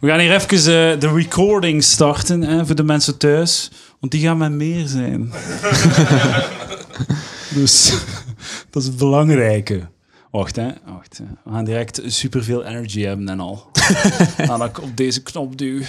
We 0.00 0.08
gaan 0.08 0.18
hier 0.18 0.34
even 0.34 0.58
eh, 0.58 1.00
de 1.00 1.12
recording 1.14 1.84
starten 1.84 2.42
hè, 2.42 2.66
voor 2.66 2.74
de 2.74 2.82
mensen 2.82 3.18
thuis. 3.18 3.70
Want 4.00 4.12
die 4.12 4.22
gaan 4.22 4.38
met 4.38 4.52
meer 4.52 4.86
zijn. 4.86 5.32
dus 7.54 7.90
dat 8.70 8.82
is 8.82 8.88
het 8.88 8.96
belangrijke. 8.96 9.88
Wacht, 10.30 10.56
hè. 10.56 10.68
Wacht, 10.84 11.18
hè. 11.18 11.24
We 11.44 11.50
gaan 11.52 11.64
direct 11.64 12.00
superveel 12.06 12.64
energy 12.64 13.00
hebben 13.02 13.28
en 13.28 13.40
al. 13.40 13.70
Dan 14.46 14.64
ik 14.64 14.82
op 14.82 14.96
deze 14.96 15.22
knop 15.22 15.58
duw. 15.58 15.80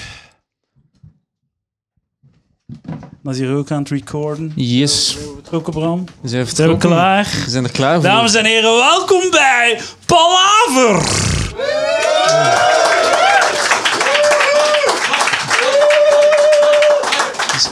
Dan 3.24 3.34
is 3.34 3.40
hier 3.40 3.56
ook 3.56 3.72
aan 3.72 3.80
het 3.80 3.90
recorden. 3.90 4.52
Yes. 4.56 5.18
Ook 5.52 5.68
op 5.68 5.74
Bram. 5.74 6.06
We 6.22 6.28
zijn, 6.28 6.30
Zijn 6.30 6.44
we 6.44 6.48
vertrokken. 6.48 6.90
klaar? 6.90 7.24
We 7.46 7.50
zijn 7.50 7.64
er 7.64 7.72
klaar 7.72 7.94
voor. 7.94 8.04
Dames 8.04 8.36
en 8.36 8.46
heren, 8.46 8.78
welkom 8.78 9.30
bij 9.32 9.80
Palaver. 10.06 11.06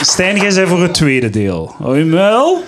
Stijn, 0.05 0.35
jij 0.35 0.51
zijn 0.51 0.67
voor 0.67 0.81
het 0.81 0.93
tweede 0.93 1.29
deel. 1.29 1.75
Hoi 1.77 2.03
Mel. 2.03 2.63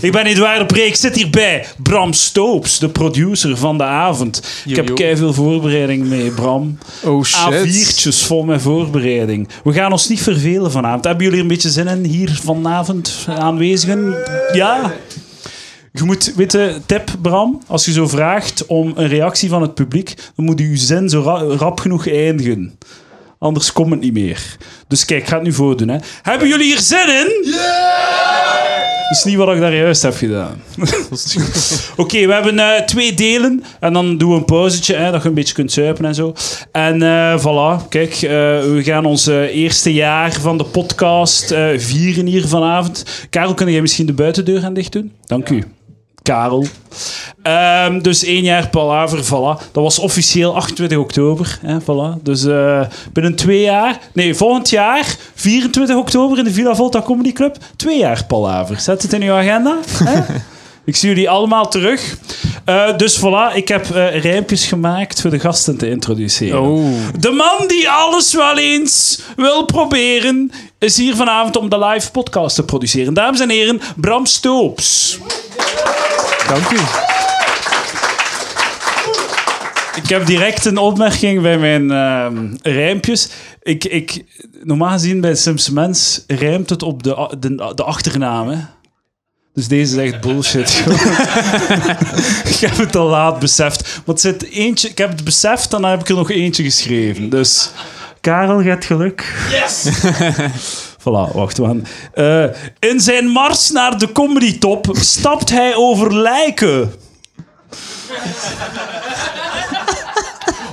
Ik 0.00 0.12
ben 0.12 0.26
Edouard 0.26 0.58
de 0.58 0.66
Preek, 0.66 0.88
ik 0.88 0.94
zit 0.94 1.16
hier 1.16 1.30
bij 1.30 1.66
Bram 1.82 2.12
Stoops, 2.12 2.78
de 2.78 2.88
producer 2.88 3.56
van 3.56 3.78
de 3.78 3.84
avond. 3.84 4.42
Ik 4.64 4.76
heb 4.76 4.88
yo. 4.88 4.94
kei 4.94 5.16
veel 5.16 5.32
voorbereiding 5.32 6.06
mee, 6.06 6.30
Bram. 6.30 6.78
Oh 7.04 7.24
shit. 7.24 7.66
A4'tjes 7.66 8.26
vol 8.26 8.44
met 8.44 8.62
voorbereiding. 8.62 9.48
We 9.64 9.72
gaan 9.72 9.92
ons 9.92 10.08
niet 10.08 10.22
vervelen 10.22 10.70
vanavond. 10.70 11.04
Hebben 11.04 11.24
jullie 11.24 11.40
een 11.40 11.46
beetje 11.48 11.70
zin 11.70 11.86
in 11.86 12.04
hier 12.04 12.38
vanavond 12.42 13.26
aanwezigen? 13.28 14.14
Ja? 14.52 14.92
Je 15.92 16.04
moet 16.04 16.32
weten, 16.36 16.82
tip 16.86 17.10
Bram, 17.22 17.60
als 17.66 17.84
je 17.84 17.92
zo 17.92 18.08
vraagt 18.08 18.66
om 18.66 18.92
een 18.96 19.08
reactie 19.08 19.48
van 19.48 19.62
het 19.62 19.74
publiek, 19.74 20.14
dan 20.36 20.44
moet 20.44 20.58
je 20.58 20.70
je 20.70 20.76
zin 20.76 21.08
zo 21.08 21.22
ra- 21.22 21.42
rap 21.56 21.80
genoeg 21.80 22.08
eindigen. 22.08 22.78
Anders 23.38 23.72
komt 23.72 23.90
het 23.90 24.00
niet 24.00 24.12
meer. 24.12 24.56
Dus 24.88 25.04
kijk, 25.04 25.22
ik 25.22 25.28
ga 25.28 25.34
het 25.34 25.44
nu 25.44 25.52
voordoen. 25.52 25.88
Hè. 25.88 25.98
Hebben 26.22 26.48
jullie 26.48 26.66
hier 26.66 26.78
zin 26.78 27.08
in? 27.08 27.54
Dat 29.08 29.16
is 29.16 29.24
niet 29.24 29.36
wat 29.36 29.54
ik 29.54 29.60
daar 29.60 29.74
juist 29.74 30.02
heb 30.02 30.14
gedaan. 30.16 30.62
Oké, 31.96 32.26
we 32.26 32.32
hebben 32.32 32.58
eh, 32.58 32.82
twee 32.82 33.14
delen. 33.14 33.64
En 33.80 33.92
dan 33.92 34.18
doen 34.18 34.30
we 34.30 34.36
een 34.36 34.44
pauzetje, 34.44 34.94
hè, 34.94 35.10
dat 35.10 35.22
je 35.22 35.28
een 35.28 35.34
beetje 35.34 35.54
kunt 35.54 35.72
zuipen 35.72 36.04
en 36.04 36.14
zo. 36.14 36.32
En 36.72 37.02
eh 37.02 37.40
voilà, 37.40 37.88
kijk, 37.88 38.12
eh, 38.12 38.20
we 38.60 38.80
gaan 38.82 39.04
ons 39.04 39.26
eerste 39.26 39.92
jaar 39.92 40.32
van 40.32 40.58
de 40.58 40.64
podcast 40.64 41.54
vieren 41.76 42.26
hier 42.26 42.46
vanavond. 42.46 43.04
Karel, 43.30 43.54
kun 43.54 43.70
jij 43.70 43.80
misschien 43.80 44.06
de 44.06 44.12
buitendeur 44.12 44.60
gaan 44.60 44.74
dicht 44.74 44.92
doen? 44.92 45.12
Dank 45.26 45.48
u. 45.48 45.64
Karel. 46.26 46.66
Ehm, 47.42 48.00
dus 48.00 48.24
één 48.24 48.42
jaar 48.42 48.68
Palaver, 48.68 49.24
voilà. 49.24 49.72
Dat 49.72 49.82
was 49.82 49.98
officieel 49.98 50.54
28 50.54 50.98
oktober. 50.98 51.58
Hè, 51.62 51.80
voilà. 51.80 52.22
Dus 52.22 52.44
eh, 52.44 52.80
binnen 53.12 53.34
twee 53.34 53.60
jaar... 53.60 53.98
Nee, 54.12 54.34
volgend 54.34 54.70
jaar, 54.70 55.16
24 55.34 55.96
oktober 55.96 56.38
in 56.38 56.44
de 56.44 56.52
Villa 56.52 56.74
Volta 56.74 57.02
Comedy 57.02 57.32
Club. 57.32 57.56
Twee 57.76 57.98
jaar 57.98 58.24
Palaver. 58.24 58.80
Zet 58.80 59.02
het 59.02 59.12
in 59.12 59.22
uw 59.22 59.32
agenda. 59.32 59.76
Hè? 60.04 60.20
Ik 60.86 60.96
zie 60.96 61.08
jullie 61.08 61.30
allemaal 61.30 61.68
terug. 61.68 62.16
Eh, 62.64 62.96
dus 62.96 63.18
voilà, 63.18 63.54
ik 63.54 63.68
heb 63.68 63.90
eh 63.90 64.22
rijmpjes 64.22 64.66
gemaakt 64.66 65.20
voor 65.20 65.30
de 65.30 65.38
gasten 65.38 65.76
te 65.76 65.88
introduceren. 65.88 66.60
Oh. 66.60 66.90
De 67.18 67.30
man 67.30 67.68
die 67.68 67.90
alles 67.90 68.34
wel 68.34 68.58
eens 68.58 69.20
wil 69.36 69.64
proberen, 69.64 70.50
is 70.78 70.96
hier 70.96 71.16
vanavond 71.16 71.56
om 71.56 71.68
de 71.68 71.78
live 71.78 72.10
podcast 72.10 72.54
te 72.54 72.64
produceren. 72.64 73.14
Dames 73.14 73.40
en 73.40 73.50
heren, 73.50 73.80
Bram 73.96 74.26
Stoops. 74.26 75.18
Dank 76.48 76.70
u. 76.70 76.78
Ik 80.02 80.08
heb 80.08 80.26
direct 80.26 80.64
een 80.64 80.76
opmerking 80.76 81.42
bij 81.42 81.58
mijn 81.58 81.90
ehm, 81.90 82.54
rijmpjes. 82.62 83.28
Ik, 83.62 83.84
ik, 83.84 84.24
normaal 84.62 84.90
gezien 84.90 85.20
bij 85.20 85.34
Simpson 85.34 85.74
Mens 85.74 86.24
rijmt 86.26 86.70
het 86.70 86.82
op 86.82 87.02
de, 87.02 87.36
de, 87.38 87.72
de 87.74 87.82
achternaam. 87.82 88.48
hè. 88.48 88.58
Dus 89.54 89.68
deze 89.68 90.02
is 90.02 90.12
echt 90.12 90.20
bullshit. 90.20 90.84
ik 92.52 92.56
heb 92.60 92.76
het 92.76 92.96
al 92.96 93.08
laat 93.08 93.38
beseft. 93.38 94.00
Het 94.06 94.20
zit 94.20 94.50
eentje, 94.50 94.88
ik 94.88 94.98
heb 94.98 95.08
het 95.08 95.24
beseft 95.24 95.70
dan 95.70 95.84
heb 95.84 96.00
ik 96.00 96.08
er 96.08 96.14
nog 96.14 96.30
eentje 96.30 96.62
geschreven. 96.62 97.28
Dus 97.28 97.70
Karel, 98.20 98.60
je 98.60 98.76
geluk. 98.80 99.34
Yes! 99.50 99.84
Voilà, 101.06 101.32
wacht, 101.32 101.58
gaan. 101.58 101.86
Eh, 102.12 102.44
in 102.90 103.00
zijn 103.00 103.28
mars 103.28 103.70
naar 103.70 103.98
de 103.98 104.12
comedy 104.12 104.58
top 104.58 104.86
stapt 104.92 105.50
hij 105.50 105.74
over 105.74 106.16
lijken. 106.16 106.92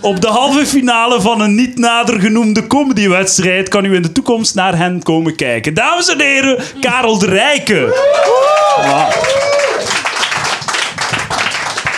Op 0.02 0.22
de 0.22 0.28
halve 0.28 0.66
finale 0.66 1.22
van 1.22 1.42
een 1.42 1.56
niet 1.56 1.78
nader 1.78 2.20
genoemde 2.20 2.68
comedywedstrijd 2.68 3.70
kan 3.70 3.86
u 3.86 3.96
in 3.96 4.02
de 4.02 4.12
toekomst 4.12 4.56
naar 4.56 4.78
hen 4.78 5.04
komen 5.04 5.36
kijken. 5.36 5.74
Dames 5.74 6.10
en 6.10 6.20
heren, 6.20 6.64
Karel 6.80 7.20
de 7.20 7.26
Rijke. 7.26 7.96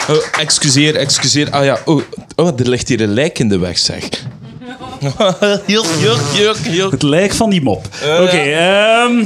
Oh, 0.09 0.40
excuseer, 0.40 0.95
excuseer. 0.95 1.50
Ah 1.51 1.66
ja, 1.66 1.79
oh, 1.85 2.01
oh, 2.35 2.59
er 2.59 2.69
ligt 2.69 2.88
hier 2.88 3.01
een 3.01 3.13
lijk 3.13 3.40
in 3.40 3.50
de 3.50 3.57
weg, 3.57 3.78
zeg. 3.78 4.03
juk, 5.66 5.85
juk, 6.00 6.19
juk, 6.33 6.57
juk. 6.69 6.91
Het 6.91 7.01
lijk 7.03 7.33
van 7.33 7.50
die 7.50 7.61
mop. 7.61 7.85
Oké, 8.22 8.38
ehm, 8.38 9.25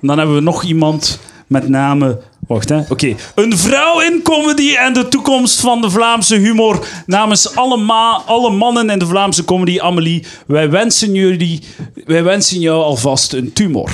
dan 0.00 0.18
hebben 0.18 0.34
we 0.36 0.40
nog 0.42 0.62
iemand 0.62 1.18
met 1.46 1.68
name. 1.68 2.20
Wacht, 2.46 2.68
hè. 2.68 2.80
Oké. 2.88 3.14
Een 3.34 3.58
vrouw 3.58 4.00
in 4.00 4.20
comedy 4.22 4.74
en 4.74 4.92
de 4.92 5.08
toekomst 5.08 5.60
van 5.60 5.80
de 5.80 5.90
Vlaamse 5.90 6.36
humor. 6.36 6.86
Namens 7.06 7.54
alle, 7.56 7.76
ma- 7.76 8.22
alle 8.26 8.50
mannen 8.50 8.90
in 8.90 8.98
de 8.98 9.06
Vlaamse 9.06 9.44
comedy, 9.44 9.80
Amelie. 9.80 10.24
Wij 10.46 10.70
wensen, 10.70 11.12
jullie, 11.14 11.62
wij 12.04 12.22
wensen 12.22 12.60
jou 12.60 12.82
alvast 12.82 13.32
een 13.32 13.52
tumor. 13.52 13.90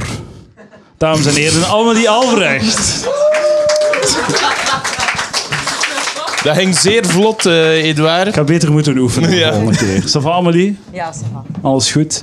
Dames 0.98 1.26
en 1.26 1.34
heren, 1.34 1.66
Amelie 1.68 2.08
Albrecht. 2.10 3.08
Dat 6.46 6.56
ging 6.56 6.76
zeer 6.76 7.06
vlot, 7.06 7.46
eh 7.46 7.84
Edouard. 7.84 8.26
Ik 8.26 8.34
had 8.34 8.46
beter 8.46 8.72
moeten 8.72 8.98
oefenen 8.98 9.30
de 9.30 9.36
Ja. 9.36 10.30
Amelie? 10.36 10.76
Ja, 10.92 11.12
ça 11.14 11.32
va. 11.32 11.44
Alles 11.62 11.92
goed. 11.92 12.22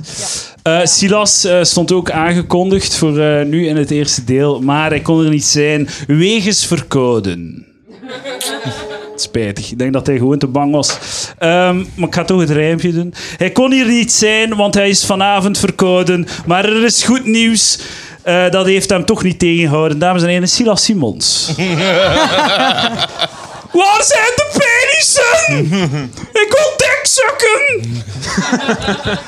Eh, 0.62 0.80
Silas 0.84 1.44
eh, 1.44 1.58
stond 1.62 1.92
ook 1.92 2.10
aangekondigd 2.10 2.96
voor 2.96 3.18
eh, 3.18 3.44
nu 3.44 3.66
in 3.66 3.76
het 3.76 3.90
eerste 3.90 4.24
deel, 4.24 4.60
maar 4.60 4.90
hij 4.90 5.00
kon 5.00 5.24
er 5.24 5.30
niet 5.30 5.44
zijn 5.44 5.88
wegens 6.06 6.66
verkouden. 6.66 7.66
Spijtig. 9.16 9.70
Ik 9.70 9.78
denk 9.78 9.92
dat 9.92 10.06
hij 10.06 10.16
gewoon 10.16 10.38
te 10.38 10.46
bang 10.46 10.72
was. 10.72 10.98
Ehm, 11.38 11.76
maar 11.94 12.08
ik 12.08 12.14
ga 12.14 12.24
toch 12.24 12.40
het 12.40 12.50
rijmpje 12.50 12.92
doen. 12.92 13.14
Hij 13.36 13.50
kon 13.50 13.72
hier 13.72 13.86
niet 13.86 14.12
zijn, 14.12 14.56
want 14.56 14.74
hij 14.74 14.88
is 14.88 15.04
vanavond 15.04 15.58
verkouden. 15.58 16.26
Maar 16.46 16.64
er 16.64 16.84
is 16.84 17.02
goed 17.02 17.24
nieuws. 17.24 17.78
Eh, 18.22 18.50
dat 18.50 18.66
heeft 18.66 18.90
hem 18.90 19.04
toch 19.04 19.22
niet 19.22 19.38
tegengehouden. 19.38 19.98
Dames 19.98 20.22
en 20.22 20.28
heren, 20.28 20.48
Silas 20.48 20.84
Simons. 20.84 21.48
Waar 23.74 24.02
zijn 24.02 24.32
de 24.36 24.46
penissen? 24.52 25.64
Ik 26.32 26.46
wil 26.48 26.72
dik 26.76 27.00
sukken! 27.02 28.02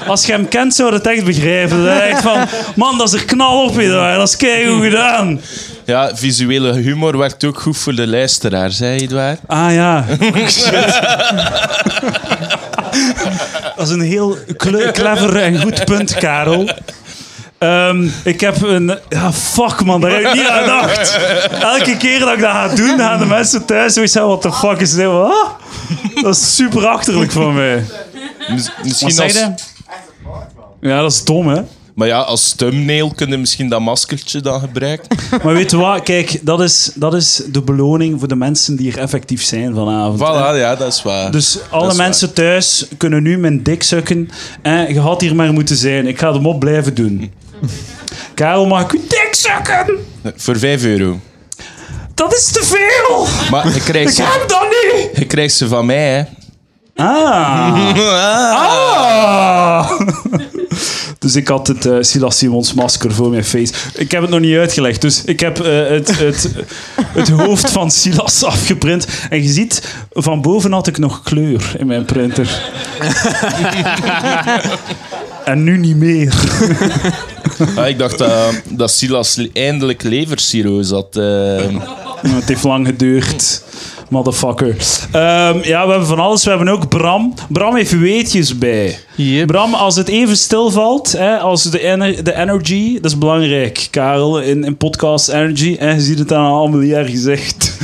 Als 0.06 0.26
je 0.26 0.32
hem 0.32 0.48
kent, 0.48 0.74
zou 0.74 0.88
je 0.90 0.94
het 0.96 1.06
echt 1.06 1.24
begrijpen. 1.24 1.84
Dat 1.84 2.00
echt 2.00 2.22
van, 2.22 2.46
man, 2.74 2.98
dat 2.98 3.12
is 3.12 3.20
er 3.20 3.24
knal 3.26 3.64
op 3.64 3.78
in. 3.78 3.90
Dat 3.90 4.28
is 4.28 4.36
keigoed 4.36 4.82
gedaan. 4.82 5.40
Ja, 5.84 6.10
visuele 6.16 6.72
humor 6.72 7.18
werkt 7.18 7.44
ook 7.44 7.60
goed 7.60 7.76
voor 7.76 7.94
de 7.94 8.06
luisteraar, 8.06 8.70
zei 8.70 9.00
Edouard. 9.00 9.38
Ah 9.46 9.72
ja. 9.72 10.04
Shit. 10.48 11.00
Dat 13.76 13.86
is 13.86 13.92
een 13.92 14.00
heel 14.00 14.36
cle- 14.56 14.90
clever 14.92 15.36
en 15.36 15.60
goed 15.60 15.84
punt, 15.84 16.14
Karel. 16.14 16.70
Ehm, 17.58 18.08
ik 18.24 18.40
heb 18.40 18.62
een... 18.62 18.98
Ja, 19.08 19.32
fuck 19.32 19.84
man, 19.84 20.00
daar 20.00 20.10
heb 20.10 20.20
ik 20.20 20.34
niet 20.34 20.46
aan 20.48 20.60
gedacht. 20.60 21.18
Elke 21.62 21.96
keer 21.96 22.18
dat 22.18 22.32
ik 22.34 22.40
dat 22.40 22.50
ga 22.50 22.68
doen, 22.74 22.98
gaan 22.98 23.18
de 23.18 23.26
mensen 23.26 23.64
thuis 23.64 23.92
zoiets 23.94 24.14
hebben. 24.14 24.30
What 24.38 24.42
the 24.42 24.52
fuck 24.66 24.80
is 24.80 24.94
dit? 24.94 25.06
Wat? 25.06 25.46
Dat 26.22 26.36
is 26.36 26.54
super 26.56 26.86
achterlijk 26.86 27.32
van 27.32 27.54
mij. 27.54 27.84
Mis- 28.48 28.66
Wat 28.76 28.84
misschien 28.84 29.20
als? 29.22 29.40
Ja, 30.80 31.00
dat 31.00 31.12
is 31.12 31.24
dom, 31.24 31.48
hè? 31.48 31.60
maar 31.94 32.08
ja, 32.08 32.20
als 32.20 32.52
thumbnail 32.52 33.12
kun 33.14 33.28
je 33.30 33.36
misschien 33.36 33.68
dat 33.68 33.80
maskertje 33.80 34.40
dan 34.40 34.60
gebruiken. 34.60 35.16
Maar 35.42 35.54
weet 35.54 35.70
je 35.70 35.76
wat? 35.76 36.02
Kijk, 36.02 36.38
dat 36.42 36.60
is, 36.60 36.90
dat 36.94 37.14
is 37.14 37.42
de 37.52 37.62
beloning 37.62 38.18
voor 38.18 38.28
de 38.28 38.36
mensen 38.36 38.76
die 38.76 38.92
er 38.92 38.98
effectief 38.98 39.42
zijn 39.42 39.74
vanavond. 39.74 40.20
hè. 40.20 40.26
Voilà, 40.26 40.58
ja, 40.58 40.74
dat 40.76 40.92
is 40.92 41.02
waar. 41.02 41.30
Dus 41.30 41.58
alle 41.70 41.94
mensen 41.94 42.32
thuis 42.32 42.86
kunnen 42.96 43.22
nu 43.22 43.38
mijn 43.38 43.62
dik 43.62 43.82
sukken. 43.82 44.30
En 44.62 44.94
je 44.94 45.00
had 45.00 45.20
hier 45.20 45.34
maar 45.34 45.52
moeten 45.52 45.76
zijn. 45.76 46.06
Ik 46.06 46.18
ga 46.18 46.32
hem 46.32 46.46
op 46.46 46.60
blijven 46.60 46.94
doen. 46.94 47.32
Karel, 48.34 48.66
mag 48.66 48.82
ik 48.82 48.92
u 48.92 49.00
dik 49.08 49.36
waar. 49.64 49.90
Voor 50.36 50.58
5 50.58 50.84
euro. 50.84 51.20
Dat 52.14 52.34
is 52.34 52.46
te 52.46 52.64
veel! 52.64 53.26
Maar 53.50 53.74
je 53.74 53.80
krijgt, 53.80 54.08
Ik 54.10 54.14
ze, 54.14 54.22
heb 54.22 54.48
dat 54.48 54.62
niet! 54.62 55.18
je 55.18 55.26
krijgt 55.26 55.54
ze 55.54 55.68
van 55.68 55.86
mij, 55.86 56.08
hè. 56.08 56.24
Ah! 57.04 57.94
ah. 58.54 60.00
Dus 61.18 61.36
ik 61.36 61.48
had 61.48 61.66
het 61.66 61.86
eh, 61.86 61.96
Silas 62.00 62.38
Simons 62.38 62.74
masker 62.74 63.12
voor 63.12 63.30
mijn 63.30 63.44
face. 63.44 63.72
Ik 63.94 64.10
heb 64.10 64.20
het 64.22 64.30
nog 64.30 64.40
niet 64.40 64.56
uitgelegd. 64.56 65.00
Dus 65.00 65.24
ik 65.24 65.40
heb 65.40 65.60
eh, 65.60 65.88
het, 65.88 66.18
het, 66.18 66.50
het 66.96 67.28
hoofd 67.28 67.70
van 67.70 67.90
Silas 67.90 68.44
afgeprint. 68.44 69.06
En 69.30 69.42
je 69.42 69.48
ziet, 69.48 69.94
van 70.12 70.40
boven 70.42 70.72
had 70.72 70.86
ik 70.86 70.98
nog 70.98 71.22
kleur 71.22 71.74
in 71.78 71.86
mijn 71.86 72.04
printer. 72.04 72.60
En 75.46 75.64
nu 75.64 75.78
niet 75.78 75.96
meer. 75.96 76.34
Ah, 77.76 77.88
ik 77.88 77.98
dacht 77.98 78.18
dat, 78.18 78.62
dat 78.70 78.90
Silas 78.90 79.40
eindelijk 79.52 80.02
levercirrose 80.02 80.94
had. 80.94 81.16
eh. 81.16 82.32
Het 82.34 82.48
heeft 82.48 82.62
lang 82.62 82.86
geduurd. 82.86 83.62
Motherfucker. 84.08 84.76
Ehm, 85.12 85.58
ja, 85.62 85.84
we 85.84 85.90
hebben 85.90 86.06
van 86.06 86.18
alles. 86.18 86.44
We 86.44 86.48
hebben 86.50 86.68
ook 86.68 86.88
Bram. 86.88 87.34
Bram 87.48 87.76
heeft 87.76 87.98
weetjes 87.98 88.58
bij. 88.58 88.98
Yep. 89.14 89.46
Bram, 89.46 89.74
als 89.74 89.96
het 89.96 90.08
even 90.08 90.36
stilvalt, 90.36 91.12
hè, 91.12 91.36
als 91.38 91.62
de, 91.62 91.82
ener- 91.82 92.24
de 92.24 92.34
energy, 92.36 92.94
dat 93.00 93.10
is 93.10 93.18
belangrijk, 93.18 93.88
Karel, 93.90 94.40
in, 94.40 94.64
in 94.64 94.76
podcast 94.76 95.28
energy. 95.28 95.76
En 95.78 95.94
je 95.94 96.00
ziet 96.00 96.18
het 96.18 96.32
aan 96.32 96.62
Amelie 96.64 96.94
haar 96.94 97.04
gezicht. 97.08 97.78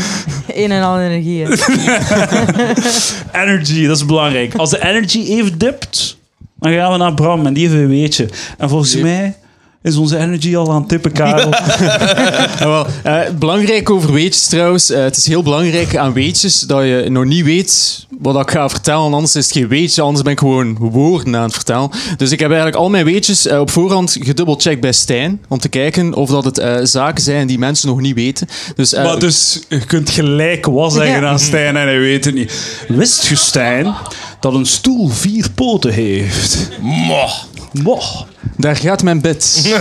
Een 0.55 0.70
en 0.70 0.82
al 0.82 0.99
energie. 1.00 1.47
Energy, 3.43 3.87
dat 3.87 3.97
is 3.97 4.06
belangrijk. 4.06 4.55
Als 4.55 4.70
de 4.70 4.85
energy 4.88 5.19
even 5.29 5.58
dipt, 5.58 6.17
dan 6.62 6.73
gaan 6.73 6.93
we 6.93 6.99
naar 6.99 7.14
Bram 7.14 7.47
en 7.47 7.55
die 7.55 7.69
heeft 7.69 7.81
een 7.81 7.88
weetje. 7.88 8.29
En 8.59 8.69
volgens 8.69 8.97
mij 8.97 9.37
is 9.82 9.97
onze 9.97 10.19
energy 10.19 10.56
al 10.56 10.70
aan 10.73 10.81
het 10.81 10.88
tippen, 10.88 11.12
Karel. 11.12 11.50
Ja, 11.50 12.49
wel, 12.69 12.87
eh, 13.03 13.20
belangrijk 13.38 13.91
over 13.91 14.12
weetjes 14.12 14.47
trouwens. 14.47 14.91
Eh, 14.91 15.03
het 15.03 15.17
is 15.17 15.26
heel 15.26 15.43
belangrijk 15.43 15.97
aan 15.97 16.12
weetjes 16.12 16.61
dat 16.61 16.82
je 16.82 17.06
nog 17.09 17.25
niet 17.25 17.44
weet 17.44 18.06
wat 18.20 18.41
ik 18.41 18.50
ga 18.50 18.69
vertellen. 18.69 19.12
Anders 19.14 19.37
is 19.37 19.44
het 19.44 19.53
geen 19.56 19.69
weetje, 19.69 20.03
anders 20.03 20.23
ben 20.23 20.32
ik 20.32 20.38
gewoon 20.38 20.76
woorden 20.79 21.37
aan 21.37 21.43
het 21.43 21.53
vertellen. 21.53 21.91
Dus 22.17 22.31
ik 22.31 22.38
heb 22.41 22.49
eigenlijk 22.49 22.79
al 22.79 22.91
mijn 22.91 23.05
weetjes 23.05 23.47
eh, 23.47 23.61
op 23.61 23.70
voorhand 23.70 24.17
gedubbelcheckt 24.20 24.81
bij 24.81 24.93
Stijn. 24.93 25.41
Om 25.49 25.58
te 25.58 25.69
kijken 25.69 26.15
of 26.15 26.31
dat 26.31 26.44
het 26.44 26.88
zaken 26.88 27.23
zijn 27.23 27.47
die 27.47 27.58
mensen 27.58 27.88
nog 27.88 28.00
niet 28.00 28.15
weten. 28.15 28.49
Dus, 28.76 28.93
Maar 28.94 29.19
dus 29.19 29.61
je 29.69 29.85
kunt 29.87 30.11
gelijk 30.11 30.67
wat 30.67 30.93
zeggen 30.93 31.20
Ja. 31.20 31.29
aan 31.29 31.38
Stijn 31.38 31.76
en 31.76 31.87
hij 31.87 31.99
weet 31.99 32.25
het 32.25 32.35
niet. 32.35 32.53
Wist 32.88 33.26
je, 33.29 33.37
Stijn, 33.37 33.94
dat 34.43 34.55
een 34.55 34.67
stoel 34.67 35.09
vier 35.09 35.50
poten 35.50 35.93
heeft? 35.93 36.69
Mwah. 36.81 37.33
Moch. 37.73 38.27
Daar 38.56 38.77
gaat 38.77 39.03
mijn 39.03 39.21
bed. 39.21 39.61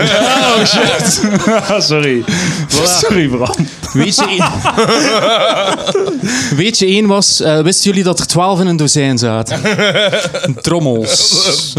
Oh 0.51 0.65
shit. 0.65 1.21
Sorry. 1.89 2.23
Sorry, 2.85 3.27
Bram. 3.27 3.55
Weetje 3.93 4.25
1. 4.27 4.43
Weetje 6.55 6.85
1 6.85 7.07
was, 7.07 7.41
eh, 7.41 7.61
wisten 7.61 7.89
jullie 7.89 8.03
dat 8.03 8.19
er 8.19 8.27
12 8.27 8.59
in 8.59 8.67
een 8.67 8.75
dozijn 8.77 9.17
zaten? 9.17 9.61
Trommels. 10.61 11.73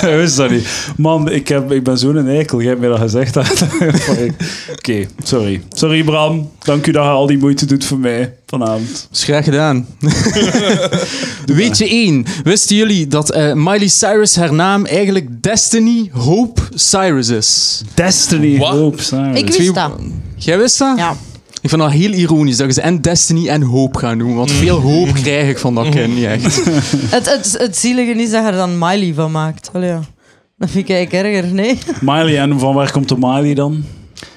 Wist 0.00 0.36
dat 0.36 0.50
niet. 0.50 0.68
Man, 0.96 1.30
ik, 1.30 1.48
heb, 1.48 1.72
ik 1.72 1.82
ben 1.82 1.98
zo'n 1.98 2.28
eikel. 2.28 2.60
Je 2.60 2.68
hebt 2.68 2.80
mij 2.80 2.88
dat 2.88 2.98
gezegd. 2.98 3.36
Oké, 4.72 5.06
sorry. 5.22 5.62
Sorry, 5.72 6.04
Bram. 6.04 6.50
Dank 6.62 6.86
u 6.86 6.92
dat 6.92 7.04
je 7.04 7.10
al 7.10 7.26
die 7.26 7.38
moeite 7.38 7.66
doet 7.66 7.84
voor 7.84 7.98
mij 7.98 8.34
vanavond. 8.46 9.08
is 9.12 9.24
graag 9.24 9.44
gedaan. 9.44 9.86
Weetje 11.46 11.88
1. 11.88 12.26
Wisten 12.44 12.76
jullie 12.76 13.06
dat 13.06 13.30
eh, 13.30 13.52
Miley 13.52 13.88
Cyrus 13.88 14.36
haar 14.36 14.52
naam 14.54 14.86
eigenlijk 14.86 15.42
Destiny 15.42 16.01
Hope 16.12 16.62
Cyrus 16.74 17.28
is? 17.28 17.82
Destiny 17.94 18.58
Wat? 18.58 18.72
Hope 18.72 19.02
Cyrus. 19.02 19.38
Ik 19.38 19.48
wist 19.48 19.74
dat. 19.74 19.92
Jij 20.36 20.58
wist 20.58 20.78
dat? 20.78 20.98
Ja. 20.98 21.16
Ik 21.60 21.68
vind 21.68 21.80
dat 21.80 21.90
heel 21.90 22.12
ironisch 22.12 22.56
dat 22.56 22.66
je 22.66 22.72
ze 22.72 22.80
en 22.80 23.00
Destiny 23.00 23.48
en 23.48 23.62
Hope 23.62 23.98
gaan 23.98 24.18
noemen. 24.18 24.36
Want 24.36 24.50
veel 24.50 24.80
hoop 24.80 25.12
krijg 25.12 25.48
ik 25.48 25.58
van 25.58 25.74
dat 25.74 25.88
kind 25.88 26.14
niet 26.14 26.24
echt. 26.24 26.64
Het, 27.16 27.30
het, 27.30 27.54
het 27.58 27.76
zielige 27.76 28.10
is 28.10 28.30
dat 28.30 28.42
je 28.42 28.50
er 28.50 28.56
dan 28.56 28.78
Miley 28.78 29.14
van 29.14 29.30
maakt. 29.30 29.70
Allee, 29.72 29.88
ja. 29.88 30.00
Dat 30.58 30.70
vind 30.70 30.88
ik 30.88 30.94
eigenlijk 30.94 31.34
erger, 31.34 31.54
nee? 31.54 31.78
Miley, 32.00 32.38
en 32.38 32.58
van 32.58 32.74
waar 32.74 32.92
komt 32.92 33.08
de 33.08 33.16
Miley 33.18 33.54
dan? 33.54 33.84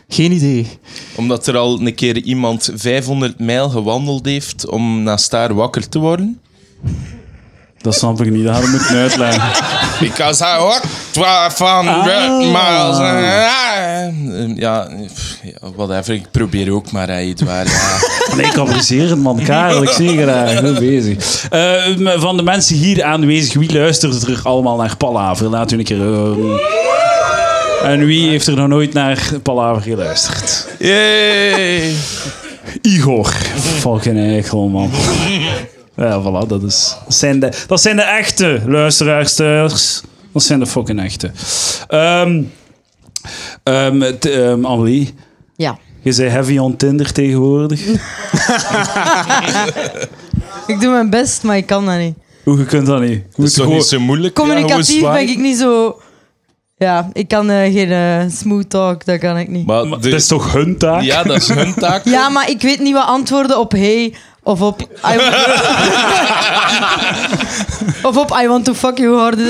Geen 0.07 0.31
idee. 0.31 0.67
Omdat 1.15 1.47
er 1.47 1.57
al 1.57 1.79
een 1.79 1.95
keer 1.95 2.17
iemand 2.23 2.69
500 2.75 3.39
mijl 3.39 3.69
gewandeld 3.69 4.25
heeft 4.25 4.67
om 4.67 5.03
naast 5.03 5.31
haar 5.31 5.53
wakker 5.53 5.89
te 5.89 5.99
worden. 5.99 6.39
Dat 7.85 7.95
snap 7.95 8.21
ik 8.21 8.31
niet. 8.31 8.45
Dat 8.45 8.59
we 8.59 8.67
moeten 8.67 8.95
uitleggen. 8.97 9.43
Because 9.99 10.43
I 10.43 10.57
walked 10.61 10.89
1200 11.11 12.07
Ah. 12.07 12.37
miles. 12.39 12.97
Eh, 12.99 14.55
Ja, 14.55 14.87
pff, 15.13 15.37
ja, 15.43 15.69
whatever. 15.75 16.13
Ik 16.13 16.25
probeer 16.31 16.71
ook 16.73 16.91
maar, 16.91 17.07
hè, 17.07 17.17
Edouard. 17.17 17.67
Ja. 17.69 17.97
Nee, 18.35 18.45
ik 18.45 18.57
apprecieer 18.57 19.09
het, 19.09 19.19
man. 19.19 19.39
Karel, 19.43 19.83
ik 19.83 19.89
zie 19.89 20.11
je 20.13 20.21
graag. 20.23 20.59
Goed 20.59 20.79
bezig. 20.79 21.47
Eh, 21.49 22.19
van 22.19 22.37
de 22.37 22.43
mensen 22.43 22.75
hier 22.75 23.03
aanwezig, 23.03 23.53
wie 23.53 23.73
luistert 23.73 24.27
er 24.27 24.39
allemaal 24.43 24.77
naar 24.77 24.97
Palaver? 24.97 25.47
Laat 25.49 25.71
u 25.71 25.77
een 25.77 25.83
keer 25.83 25.97
horen. 26.03 26.59
En 27.83 28.05
wie 28.05 28.29
heeft 28.29 28.47
er 28.47 28.55
nog 28.55 28.67
nooit 28.67 28.93
naar 28.93 29.19
Palaver 29.43 29.81
geluisterd? 29.81 30.67
Yay! 30.79 31.93
Igor. 32.81 33.25
Fucking 33.79 34.17
eikel, 34.17 34.67
man. 34.67 34.91
Ja, 35.95 36.21
voilà, 36.21 36.47
dat, 36.47 36.63
is, 36.63 36.95
dat, 37.05 37.13
zijn 37.15 37.39
de, 37.39 37.51
dat 37.67 37.81
zijn 37.81 37.95
de 37.95 38.01
echte 38.01 38.61
luisteraarsters. 38.67 40.01
Dat 40.33 40.43
zijn 40.43 40.59
de 40.59 40.65
fucking 40.65 40.99
echte. 41.01 41.31
Ehm 41.87 42.41
ehm, 43.63 44.17
t- 44.19 44.25
ehm, 44.25 44.65
Amelie, 44.65 45.13
Ja. 45.55 45.77
je 46.01 46.11
zei 46.11 46.29
heavy 46.29 46.57
on 46.57 46.75
Tinder 46.75 47.11
tegenwoordig. 47.11 47.81
Ik 50.67 50.79
doe 50.79 50.91
mijn 50.91 51.09
best, 51.09 51.43
maar 51.43 51.57
ik 51.57 51.65
kan 51.65 51.85
dat 51.85 51.97
niet. 51.97 52.15
Hoe 52.43 52.57
je 52.57 52.65
kunt 52.65 52.85
dat 52.87 52.99
niet? 53.01 53.09
Je 53.09 53.21
Dat 53.27 53.37
moet 53.37 53.47
is 53.47 53.53
toch 53.53 53.63
gewoon- 53.63 53.79
niet 53.79 53.87
zo 53.87 53.99
moeilijk? 53.99 54.33
Communicatief 54.35 55.01
ben 55.01 55.29
ik 55.29 55.37
niet 55.37 55.57
zo... 55.57 55.99
Ja, 56.77 57.09
ik 57.13 57.27
kan 57.27 57.49
eh, 57.49 57.73
geen 57.73 57.91
eh, 57.91 58.23
smooth 58.31 58.69
talk, 58.69 59.05
dat 59.05 59.19
kan 59.19 59.37
ik 59.37 59.47
niet. 59.49 59.65
Maar 59.65 59.87
Maar 59.87 59.99
de- 59.99 60.09
dat 60.09 60.19
is 60.19 60.27
toch 60.27 60.53
hun 60.53 60.77
taak? 60.77 61.01
Ja, 61.01 61.23
dat 61.23 61.37
is 61.37 61.47
hun 61.47 61.73
taak. 61.73 62.05
Ja, 62.05 62.29
maar 62.29 62.49
ik 62.49 62.61
weet 62.61 62.79
niet 62.79 62.93
wat 62.93 63.05
antwoorden 63.07 63.59
op 63.59 63.71
hey 63.71 64.13
of 64.45 64.61
op 64.61 64.81
I, 64.81 65.17
of 68.07 68.17
op 68.17 68.37
I 68.43 68.47
want 68.47 68.65
to 68.65 68.73
fuck 68.73 68.97
you 68.97 69.17
hard. 69.17 69.39
Uh, 69.39 69.49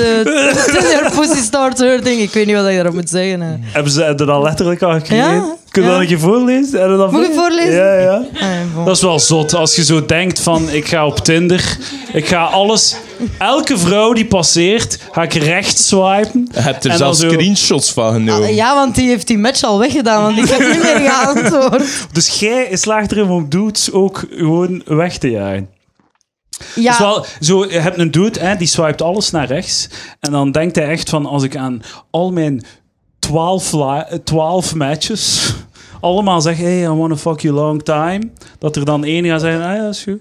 pussy 1.19 1.42
starts 1.42 1.81
hurting. 1.81 2.21
Ik 2.21 2.33
weet 2.33 2.45
niet 2.45 2.56
wat 2.56 2.68
ik 2.68 2.75
daarop 2.75 2.94
moet 2.94 3.09
zeggen. 3.09 3.42
eh. 3.42 3.47
Hebben 3.74 3.92
ze 3.92 4.13
dat 4.15 4.30
al 4.30 4.42
letterlijk 4.42 4.81
al 4.81 4.92
gekregen? 4.94 5.33
Ja, 5.33 5.56
Kun 5.75 5.83
je 5.83 5.89
ja. 5.89 5.94
dat 5.94 6.01
een 6.04 6.07
keer 6.07 6.19
voorlezen? 6.19 6.80
Heb 6.81 6.89
je 6.89 6.98
dat 6.98 7.12
Moet 7.12 7.22
ik 7.22 7.33
voor- 7.33 7.36
voorlezen? 7.42 7.74
Ja, 7.74 7.94
ja. 8.00 8.25
Ah. 8.75 8.86
Dat 8.86 8.95
is 8.95 9.01
wel 9.01 9.19
zot. 9.19 9.54
Als 9.54 9.75
je 9.75 9.83
zo 9.83 10.06
denkt 10.06 10.39
van, 10.39 10.69
ik 10.69 10.88
ga 10.88 11.06
op 11.06 11.19
Tinder, 11.19 11.77
ik 12.13 12.27
ga 12.27 12.44
alles... 12.44 12.95
Elke 13.38 13.77
vrouw 13.77 14.13
die 14.13 14.25
passeert, 14.25 15.00
ga 15.12 15.24
ik 15.24 15.33
recht 15.33 15.77
swipen. 15.80 16.48
Je 16.54 16.60
hebt 16.60 16.86
er 16.86 16.92
En 16.92 16.98
zelfs 16.98 17.19
zo- 17.19 17.30
screenshots 17.30 17.92
van 17.92 18.13
genomen. 18.13 18.48
Ah, 18.50 18.56
ja, 18.56 18.75
want 18.75 18.95
die 18.95 19.07
heeft 19.07 19.27
die 19.27 19.38
match 19.38 19.63
al 19.63 19.80
weggedaan, 19.80 20.22
want 20.22 20.38
ik 20.38 20.48
heb 20.48 20.60
niet 20.60 20.83
meer 20.83 21.10
geantwoord. 21.12 21.83
Dus 22.13 22.39
jij 22.39 22.75
slaagt 22.75 23.12
erin 23.12 23.30
om 23.30 23.50
dudes 23.50 23.92
ook 23.92 24.24
gewoon 24.30 24.81
weg 24.86 25.18
te 25.18 25.30
jagen. 25.30 25.69
Ja, 26.75 26.89
Dus 26.89 27.00
wel, 27.00 27.25
zo, 27.39 27.66
je 27.66 27.80
hebt 27.80 27.98
een 27.98 28.12
dude, 28.12 28.39
hè, 28.39 28.56
die 28.56 28.68
swipet 28.68 29.01
alles 29.01 29.31
naar 29.31 29.48
rechts. 29.48 29.89
En 30.19 30.31
dan 30.31 30.51
denkt 30.51 30.75
hij 30.75 30.88
echt 30.88 31.10
van, 31.10 31.25
als 31.25 31.44
ik 31.44 31.56
aan 31.57 31.82
al 32.12 32.32
mijn 32.32 32.65
12, 33.25 33.72
la- 33.72 34.08
12 34.24 34.75
matches 34.75 35.53
allemaal 36.01 36.41
zeg, 36.41 36.58
hey, 36.58 36.82
I 36.84 36.88
wanna 36.88 37.15
fuck 37.15 37.39
you 37.39 37.53
long 37.55 37.84
time. 37.84 38.20
Dat 38.60 38.75
er 38.75 38.86
dan 38.86 39.03
één 39.03 39.25
gaat 39.25 39.41
zeggen, 39.41 39.63
ah 39.65 39.75
ja, 39.75 39.88
is 39.89 40.03
goed. 40.03 40.20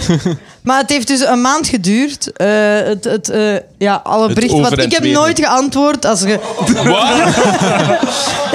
maar 0.62 0.80
het 0.80 0.90
heeft 0.90 1.06
dus 1.06 1.20
een 1.20 1.40
maand 1.40 1.66
geduurd. 1.68 2.32
eh, 2.32 2.48
het, 2.84 3.04
het, 3.04 3.28
eh, 3.28 3.54
ja, 3.78 4.00
alle 4.04 4.32
berichten. 4.32 4.60
Want 4.60 4.78
ik 4.78 4.92
heb 4.92 5.04
nooit 5.04 5.38
geantwoord 5.38 6.04
als 6.04 6.20
je... 6.20 6.38
Wat? 6.84 7.16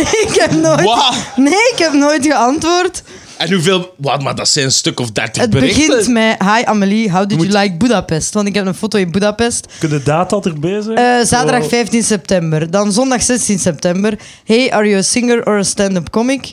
ik 0.25 0.29
heb 0.39 0.51
nooit... 0.51 0.83
Wat? 0.83 1.13
Nee, 1.35 1.69
ik 1.73 1.75
heb 1.77 1.93
nooit 1.93 2.25
geantwoord. 2.25 3.01
En 3.37 3.53
hoeveel... 3.53 3.93
Wat, 3.97 4.23
maar 4.23 4.35
dat 4.35 4.49
zijn 4.49 4.65
een 4.65 4.71
stuk 4.71 4.99
of 4.99 5.11
30 5.11 5.41
Het 5.41 5.51
berichten. 5.51 5.87
begint 5.87 6.07
met... 6.13 6.41
Hi 6.41 6.63
Amelie, 6.65 7.11
how 7.11 7.29
did 7.29 7.41
you 7.41 7.57
like 7.59 7.75
Budapest? 7.77 8.33
Want 8.33 8.47
ik 8.47 8.55
heb 8.55 8.65
een 8.65 8.73
foto 8.75 8.97
in 8.97 9.11
Budapest. 9.11 9.67
Kun 9.79 9.89
je 9.89 9.97
de 9.97 10.03
data 10.03 10.39
erbij 10.43 10.81
zijn? 10.81 10.97
Eh, 10.97 11.25
zaterdag 11.25 11.61
Oh. 11.63 11.69
15 11.69 12.03
september. 12.03 12.71
Dan 12.71 12.91
zondag 12.91 13.21
16 13.23 13.59
september. 13.59 14.13
Hey, 14.45 14.71
are 14.71 14.85
you 14.87 14.97
a 14.99 15.01
singer 15.01 15.45
or 15.47 15.57
a 15.57 15.63
stand-up 15.63 16.09
comic? 16.09 16.51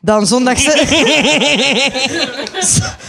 Dan 0.00 0.26
zondag, 0.26 0.58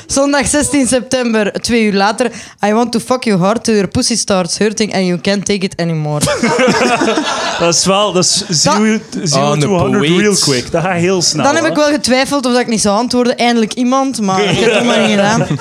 zondag 0.08 0.48
16 0.48 0.88
september, 0.88 1.51
twee 1.62 1.84
uur 1.84 1.93
later. 1.93 2.31
I 2.65 2.74
want 2.74 2.91
to 2.91 3.00
fuck 3.00 3.24
you 3.24 3.39
hard 3.39 3.63
till 3.63 3.74
your 3.74 3.88
pussy 3.89 4.15
starts 4.15 4.58
hurting 4.58 4.93
and 4.93 5.05
you 5.05 5.19
can't 5.22 5.46
take 5.46 5.65
it 5.65 5.75
anymore. 5.79 6.25
Dat 7.60 7.74
is 7.75 7.86
wel, 7.86 8.12
dat 8.12 8.24
is 8.50 8.63
0 8.63 8.74
Oh, 8.75 9.51
een 9.51 9.60
to 9.60 9.67
100 9.67 10.05
poëet. 10.05 10.19
real 10.19 10.36
quick. 10.36 10.72
Dat 10.72 10.84
gaat 10.84 10.98
heel 10.98 11.22
snel. 11.22 11.43
Dan 11.46 11.55
heb 11.55 11.65
ik 11.65 11.75
wel 11.75 11.91
getwijfeld 11.91 12.46
of 12.46 12.51
dat 12.51 12.62
ik 12.62 12.67
niet 12.67 12.81
zou 12.81 12.98
antwoorden. 12.98 13.38
Eindelijk 13.38 13.74
iemand, 13.74 14.22
maar 14.22 14.43
ik 14.43 14.60
heb 14.60 14.74
het 14.74 14.86
maar 14.86 15.00
niet 15.00 15.10
gedaan. 15.10 15.48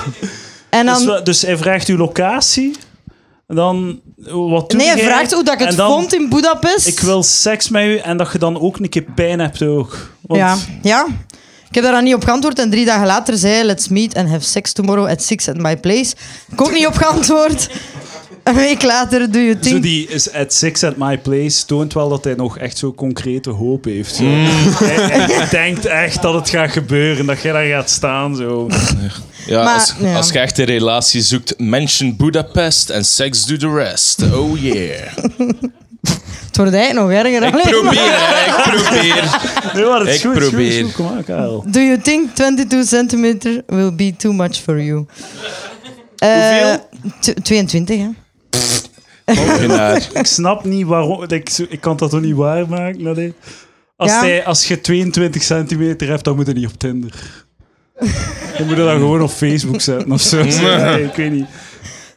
En 0.69 0.85
Dus, 0.85 0.95
dan... 0.97 1.05
wel- 1.05 1.23
dus 1.23 1.41
hij 1.41 1.57
vraagt 1.57 1.87
uw 1.87 1.97
locatie. 1.97 2.75
En 3.49 3.55
dan, 3.55 3.99
wat 4.31 4.69
doe 4.69 4.79
Nee, 4.79 4.87
hij 4.87 4.97
jij? 4.97 5.05
vraagt 5.05 5.33
hoe 5.33 5.43
dat 5.43 5.53
ik 5.53 5.59
het 5.59 5.69
En 5.69 5.75
dan, 5.75 5.91
vond 5.91 6.13
in 6.13 6.29
Budapest. 6.29 6.87
Ik 6.87 6.99
wil 6.99 7.23
seks 7.23 7.69
met 7.69 7.83
u 7.85 7.97
en 7.97 8.17
dat 8.17 8.31
je 8.31 8.37
dan 8.37 8.59
ook 8.59 8.79
een 8.79 8.89
keer 8.89 9.05
pijn 9.15 9.39
hebt 9.39 9.61
ook. 9.61 10.11
Want 10.21 10.39
Ja, 10.39 10.57
ja. 10.81 11.07
Ik 11.69 11.75
heb 11.75 11.83
daar 11.83 11.93
dan 11.93 12.03
niet 12.03 12.13
op 12.15 12.23
geantwoord 12.23 12.59
en 12.59 12.69
drie 12.69 12.85
dagen 12.85 13.05
later 13.05 13.37
zei 13.37 13.53
hij... 13.53 13.63
Let's 13.63 13.87
meet 13.87 14.15
and 14.15 14.29
have 14.29 14.43
sex 14.43 14.71
tomorrow 14.71 15.07
at 15.07 15.23
six 15.23 15.47
at 15.47 15.57
my 15.57 15.77
place. 15.77 16.13
Ik 16.51 16.61
ook 16.61 16.73
niet 16.73 16.87
op 16.87 16.95
geantwoord. 16.95 17.69
Een 18.43 18.55
week 18.55 18.83
later, 18.83 19.31
do 19.31 19.39
you 19.39 19.57
Zo 19.61 19.79
die 19.79 20.07
is 20.07 20.33
at 20.33 20.53
six 20.53 20.83
at 20.83 20.97
my 20.97 21.17
place 21.17 21.65
toont 21.65 21.93
wel 21.93 22.09
dat 22.09 22.23
hij 22.23 22.33
nog 22.33 22.57
echt 22.57 22.77
zo 22.77 22.93
concrete 22.93 23.49
hoop 23.49 23.83
heeft. 23.83 24.15
Zo. 24.15 24.23
Mm. 24.23 24.45
Hij, 24.73 24.95
hij 24.95 25.49
denkt 25.49 25.85
echt 25.85 26.21
dat 26.21 26.33
het 26.33 26.49
gaat 26.49 26.71
gebeuren, 26.71 27.25
dat 27.25 27.41
jij 27.41 27.51
daar 27.51 27.65
gaat 27.65 27.89
staan. 27.89 28.35
Zo. 28.35 28.67
Ja, 29.49 29.63
Maar, 29.63 29.73
als, 29.73 29.93
ja. 29.99 30.15
als 30.15 30.29
je 30.31 30.39
echt 30.39 30.57
een 30.57 30.65
relatie 30.65 31.21
zoekt, 31.21 31.53
mention 31.59 32.15
Budapest 32.15 32.89
en 32.89 33.05
sex 33.05 33.45
do 33.45 33.57
the 33.57 33.69
rest. 33.73 34.21
Oh 34.33 34.59
yeah. 34.61 35.07
Het 36.47 36.57
wordt 36.57 36.73
eigenlijk 36.73 37.07
nog 37.07 37.11
erger. 37.25 37.43
Ik 37.43 37.69
probeer, 37.69 37.83
maar- 37.83 38.47
ik 38.47 38.63
probeer. 38.83 39.39
Nee, 39.73 39.85
maar 39.85 39.99
het 39.99 40.07
is 40.07 40.15
Ik 40.15 40.21
goed, 40.21 40.37
goed, 40.41 40.47
probeer. 40.49 40.83
goed. 40.85 40.93
Kom. 41.25 41.71
Do 41.71 41.79
you 41.79 42.01
think 42.01 42.35
22 42.35 42.87
centimeter 42.87 43.63
will 43.67 43.95
be 43.95 44.15
too 44.17 44.31
much 44.33 44.55
for 44.57 44.81
you? 44.81 45.05
Eh, 46.17 46.29
Hoeveel? 46.29 46.87
tw- 47.19 47.39
22, 47.43 47.97
hè? 47.99 48.07
Ik 50.19 50.25
snap 50.25 50.63
niet 50.65 50.85
waarom. 50.85 51.23
Ik, 51.27 51.49
ik 51.69 51.81
kan 51.81 51.97
dat 51.97 52.09
toch 52.09 52.21
niet 52.21 52.35
waarmaken? 52.35 53.35
Als, 53.95 54.11
Ja. 54.11 54.19
hij, 54.19 54.45
als 54.45 54.67
je 54.67 54.81
22 54.81 55.43
centimeter 55.43 56.07
hebt, 56.07 56.23
dan 56.23 56.35
moet 56.35 56.47
je 56.47 56.53
niet 56.53 56.67
op 56.67 56.79
Tinder. 56.79 57.13
Dan 58.57 58.67
moet 58.67 58.77
je 58.77 58.83
dat 58.83 58.89
gewoon 58.91 59.21
op 59.21 59.31
Facebook 59.31 59.81
zetten 59.81 60.11
of 60.11 60.21
zo. 60.21 60.37
Ja, 60.61 60.95
ik 60.95 61.15
weet 61.15 61.31
niet. 61.31 61.45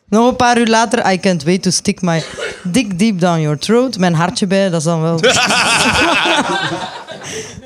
Nog 0.09 0.29
een 0.29 0.37
paar 0.37 0.59
uur 0.59 0.67
later, 0.69 1.13
I 1.13 1.21
can't 1.21 1.43
wait 1.45 1.63
to 1.63 1.71
stick 1.71 2.01
my 2.03 2.23
dick 2.63 2.99
deep 2.99 3.21
down 3.21 3.41
your 3.41 3.59
throat. 3.59 3.99
Mijn 3.99 4.15
hartje 4.15 4.47
bij, 4.47 4.71
dat 4.71 4.79
is 4.79 4.85
dan 4.85 5.03
wel... 5.03 5.21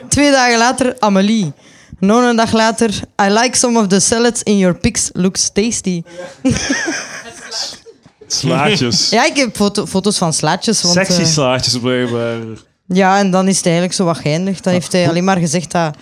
Twee 0.08 0.30
dagen 0.30 0.58
later, 0.58 0.96
Amelie. 0.98 1.52
Nog 1.98 2.22
een 2.24 2.36
dag 2.36 2.52
later, 2.52 2.90
I 3.22 3.28
like 3.28 3.56
some 3.56 3.78
of 3.80 3.86
the 3.86 4.00
salads 4.00 4.42
in 4.42 4.58
your 4.58 4.74
pics, 4.78 5.10
looks 5.12 5.50
tasty. 5.52 6.02
Slaatjes. 8.26 9.08
Ja, 9.10 9.24
ik 9.24 9.36
heb 9.36 9.56
foto- 9.56 9.86
foto's 9.86 10.18
van 10.18 10.32
slaatjes. 10.32 10.82
Want, 10.82 10.94
Sexy 10.94 11.20
eh, 11.20 11.26
slaatjes 11.26 11.78
blijkbaar. 11.78 12.36
ja, 12.86 13.18
en 13.18 13.30
dan 13.30 13.48
is 13.48 13.56
het 13.56 13.64
eigenlijk 13.64 13.94
zo 13.94 14.04
wat 14.04 14.18
geëindigd. 14.18 14.64
Dan 14.64 14.72
heeft 14.72 14.92
hij 14.92 15.08
alleen 15.08 15.24
maar 15.24 15.36
gezegd 15.38 15.70
dat... 15.72 15.96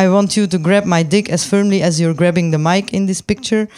I 0.00 0.08
want 0.08 0.34
you 0.34 0.46
to 0.46 0.58
grab 0.62 0.84
my 0.84 1.08
dick 1.08 1.30
as 1.32 1.44
firmly 1.44 1.82
as 1.82 1.98
you're 1.98 2.14
grabbing 2.16 2.52
the 2.52 2.58
mic 2.58 2.90
in 2.90 3.06
this 3.06 3.20
picture. 3.20 3.68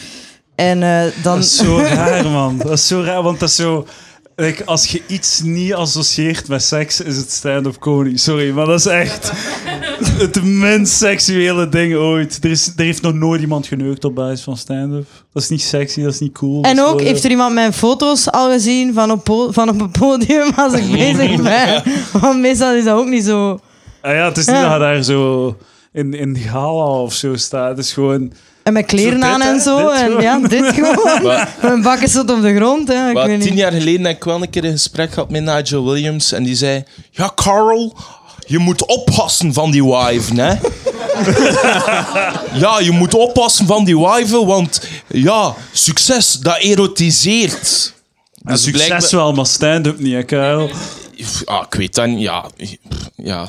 En 0.54 0.82
eh, 0.82 1.00
dan... 1.22 1.34
Dat 1.34 1.44
is 1.44 1.56
zo 1.56 1.78
raar, 1.94 2.26
man. 2.26 2.58
Dat 2.58 2.72
is 2.72 2.86
zo 2.86 3.02
raar, 3.02 3.22
want 3.22 3.40
dat 3.40 3.48
is 3.48 3.54
zo... 3.54 3.86
like, 4.36 4.64
als 4.64 4.86
je 4.86 5.02
iets 5.06 5.40
niet 5.40 5.74
associeert 5.74 6.48
met 6.48 6.62
seks, 6.62 7.00
is 7.00 7.16
het 7.16 7.30
stand-up 7.30 7.78
comedy. 7.78 8.16
Sorry, 8.16 8.50
maar 8.50 8.66
dat 8.66 8.78
is 8.78 8.86
echt 8.86 9.32
het 10.18 10.44
minst 10.44 10.92
seksuele 10.96 11.68
ding 11.68 11.94
ooit. 11.94 12.38
Er, 12.44 12.50
is, 12.50 12.66
er 12.76 12.84
heeft 12.84 13.02
nog 13.02 13.14
nooit 13.14 13.40
iemand 13.40 13.66
geneukt 13.66 14.04
op 14.04 14.14
basis 14.14 14.40
van 14.40 14.56
stand-up. 14.56 15.06
Dat 15.32 15.42
is 15.42 15.48
niet 15.48 15.62
sexy, 15.62 16.02
dat 16.02 16.12
is 16.12 16.20
niet 16.20 16.32
cool. 16.32 16.62
En 16.62 16.80
ook, 16.80 17.00
heeft 17.00 17.24
er 17.24 17.30
iemand 17.30 17.54
mijn 17.54 17.72
foto's 17.72 18.30
al 18.30 18.50
gezien 18.50 18.94
van 18.94 19.10
op, 19.10 19.48
van 19.50 19.68
op 19.68 19.80
een 19.80 19.90
podium 19.90 20.50
als 20.56 20.72
ik 20.72 20.92
bezig 20.98 21.42
ben? 21.42 21.82
Want 22.12 22.40
meestal 22.40 22.74
is 22.74 22.84
dat 22.84 22.96
ook 22.96 23.08
niet 23.08 23.24
zo. 23.24 23.60
Ah 24.02 24.12
ja, 24.14 24.28
het 24.28 24.36
is 24.36 24.46
niet 24.46 24.56
Ja. 24.56 24.62
dat 24.62 24.72
je 24.72 24.78
daar 24.78 25.02
zo 25.02 25.56
in, 25.98 26.14
in 26.14 26.36
gala 26.36 27.00
of 27.02 27.14
zo 27.14 27.36
staat. 27.36 27.68
Het 27.68 27.78
is 27.86 27.92
gewoon... 27.92 28.32
En 28.62 28.72
met 28.72 28.86
kleren 28.86 29.24
aan 29.24 29.42
en 29.42 29.60
zo. 29.60 29.76
Dit 29.90 30.00
en 30.00 30.06
gewoon. 30.06 30.22
ja, 30.22 30.38
dit 30.48 30.64
gewoon. 30.74 31.22
Maar- 31.22 31.54
Mijn 31.62 31.82
bakken 31.82 32.08
zit 32.08 32.30
op 32.30 32.42
de 32.42 32.56
grond. 32.56 32.88
Hè. 32.88 33.08
Ik 33.08 33.14
Maar 33.14 33.26
weet 33.26 33.40
tien 33.40 33.50
niet. 33.50 33.58
jaar 33.58 33.72
geleden 33.72 34.04
heb 34.06 34.16
ik 34.16 34.24
wel 34.24 34.42
een 34.42 34.50
keer 34.50 34.64
een 34.64 34.70
gesprek 34.72 35.12
gehad 35.12 35.30
met 35.30 35.42
Nigel 35.42 35.84
Williams. 35.84 36.32
En 36.32 36.42
die 36.42 36.54
zei: 36.54 36.84
Ja, 37.10 37.32
Carl, 37.34 37.96
je 38.46 38.58
moet 38.58 38.86
oppassen 38.86 39.52
van 39.52 39.70
die 39.70 39.84
wife, 39.84 40.34
hè? 40.40 40.52
ja, 42.64 42.80
je 42.80 42.90
moet 42.92 43.14
oppassen 43.14 43.66
van 43.66 43.84
die 43.84 43.98
wife, 43.98 44.44
want 44.44 44.80
ja, 45.06 45.54
succes, 45.72 46.32
dat 46.32 46.58
erotiseert. 46.58 47.94
Ja, 48.32 48.52
Dus 48.52 48.62
succes 48.62 48.86
blijkbaar- 48.86 49.10
wel, 49.10 49.32
maar 49.32 49.46
stand-up 49.46 49.98
niet, 49.98 50.12
hè, 50.12 50.22
Karel? 50.22 50.70
Ah, 51.44 51.62
ik 51.70 51.74
weet 51.78 51.94
dat 51.94 52.06
niet. 52.06 52.20
Ja, 52.20 52.44
ja, 53.16 53.46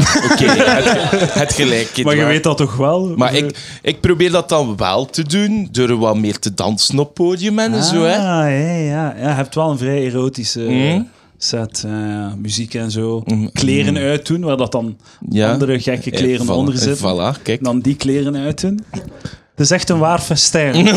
ja 0.00 0.30
oké. 0.32 0.44
het, 0.72 1.34
het 1.34 1.52
gelijk. 1.52 2.04
Maar 2.04 2.16
je 2.16 2.24
weet 2.24 2.42
dat 2.42 2.56
toch 2.56 2.76
wel? 2.76 3.12
Maar 3.16 3.34
ik, 3.34 3.58
ik 3.82 4.00
probeer 4.00 4.30
dat 4.30 4.48
dan 4.48 4.76
wel 4.76 5.06
te 5.06 5.22
doen, 5.22 5.68
door 5.72 5.98
wat 5.98 6.16
meer 6.16 6.38
te 6.38 6.54
dansen 6.54 6.98
op 6.98 7.14
podium 7.14 7.58
en 7.58 7.74
Ah, 7.74 7.82
zo, 7.82 8.02
hè. 8.02 8.14
ja, 8.16 8.46
ja. 8.46 8.82
ja. 8.82 9.14
Je 9.18 9.22
hebt 9.34 9.54
wel 9.54 9.70
een 9.70 9.78
vrij 9.78 10.04
erotische 10.06 10.60
Mhm. 10.60 11.00
set. 11.38 11.84
eh, 11.86 12.32
muziek 12.38 12.74
en 12.74 12.90
zo. 12.90 13.22
Mhm. 13.24 13.46
Kleren 13.52 13.96
uitdoen, 13.96 14.40
waar 14.40 14.56
dat 14.56 14.72
dan 14.72 14.96
Ja. 15.28 15.52
andere 15.52 15.80
gekke 15.80 16.10
Eh, 16.10 16.16
kleren 16.16 16.46
voilà, 16.46 16.50
onder 16.50 16.74
eh, 16.74 16.80
zitten. 16.80 17.06
Voilà, 17.36 17.42
kijk. 17.42 17.64
Dan 17.64 17.80
die 17.80 17.96
kleren 17.96 18.36
uitdoen. 18.36 18.84
Het 18.90 19.64
is 19.64 19.70
echt 19.70 19.88
een 19.88 19.98
waar 19.98 20.20
festijn. 20.20 20.88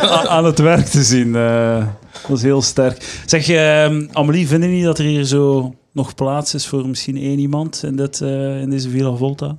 Aan, 0.00 0.28
aan 0.28 0.44
het 0.44 0.58
werk 0.58 0.86
te 0.86 1.02
zien. 1.02 1.36
eh, 1.36 1.86
dat 2.28 2.36
is 2.36 2.42
heel 2.42 2.62
sterk. 2.62 3.20
Zeg, 3.26 3.48
eh, 3.48 3.84
Amelie, 4.12 4.48
vind 4.48 4.62
je 4.62 4.68
niet 4.68 4.84
dat 4.84 4.98
er 4.98 5.04
hier 5.04 5.24
zo 5.24 5.74
nog 5.98 6.14
plaats 6.14 6.54
is 6.54 6.66
voor 6.66 6.88
misschien 6.88 7.16
één 7.16 7.38
iemand 7.38 7.82
in, 7.84 7.96
dit, 7.96 8.20
eh, 8.20 8.60
in 8.60 8.70
deze 8.70 8.90
Villa 8.90 9.14
Volta? 9.14 9.56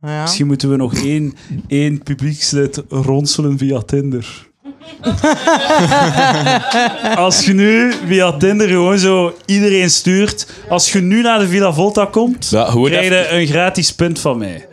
Ja. 0.00 0.22
Misschien 0.22 0.46
moeten 0.46 0.70
we 0.70 0.76
nog 0.76 0.94
één, 0.94 1.34
één 1.68 2.02
publiekslid 2.02 2.82
ronselen 2.88 3.58
via 3.58 3.80
Tinder. 3.80 4.50
als 7.16 7.44
je 7.44 7.52
nu 7.52 7.92
via 8.06 8.32
Tinder 8.36 8.68
gewoon 8.68 8.98
zo 8.98 9.36
iedereen 9.46 9.90
stuurt. 9.90 10.46
Als 10.68 10.92
je 10.92 11.00
nu 11.00 11.22
naar 11.22 11.38
de 11.38 11.48
Villa 11.48 11.72
Volta 11.72 12.04
komt, 12.04 12.48
Ja, 12.50 12.64
krijg 12.64 12.88
je 13.08 13.24
even- 13.24 13.36
een 13.38 13.46
gratis 13.46 13.94
punt 13.94 14.20
van 14.20 14.38
mij. 14.38 14.66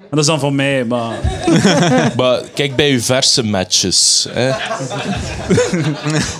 En 0.00 0.16
dat 0.16 0.18
is 0.18 0.26
dan 0.26 0.40
van 0.40 0.54
mij, 0.54 0.84
maar... 0.84 1.16
Maar 2.16 2.42
kijk 2.54 2.76
bij 2.76 2.90
uw 2.90 3.00
verse 3.00 3.44
matches. 3.44 4.26
Hè. 4.30 4.50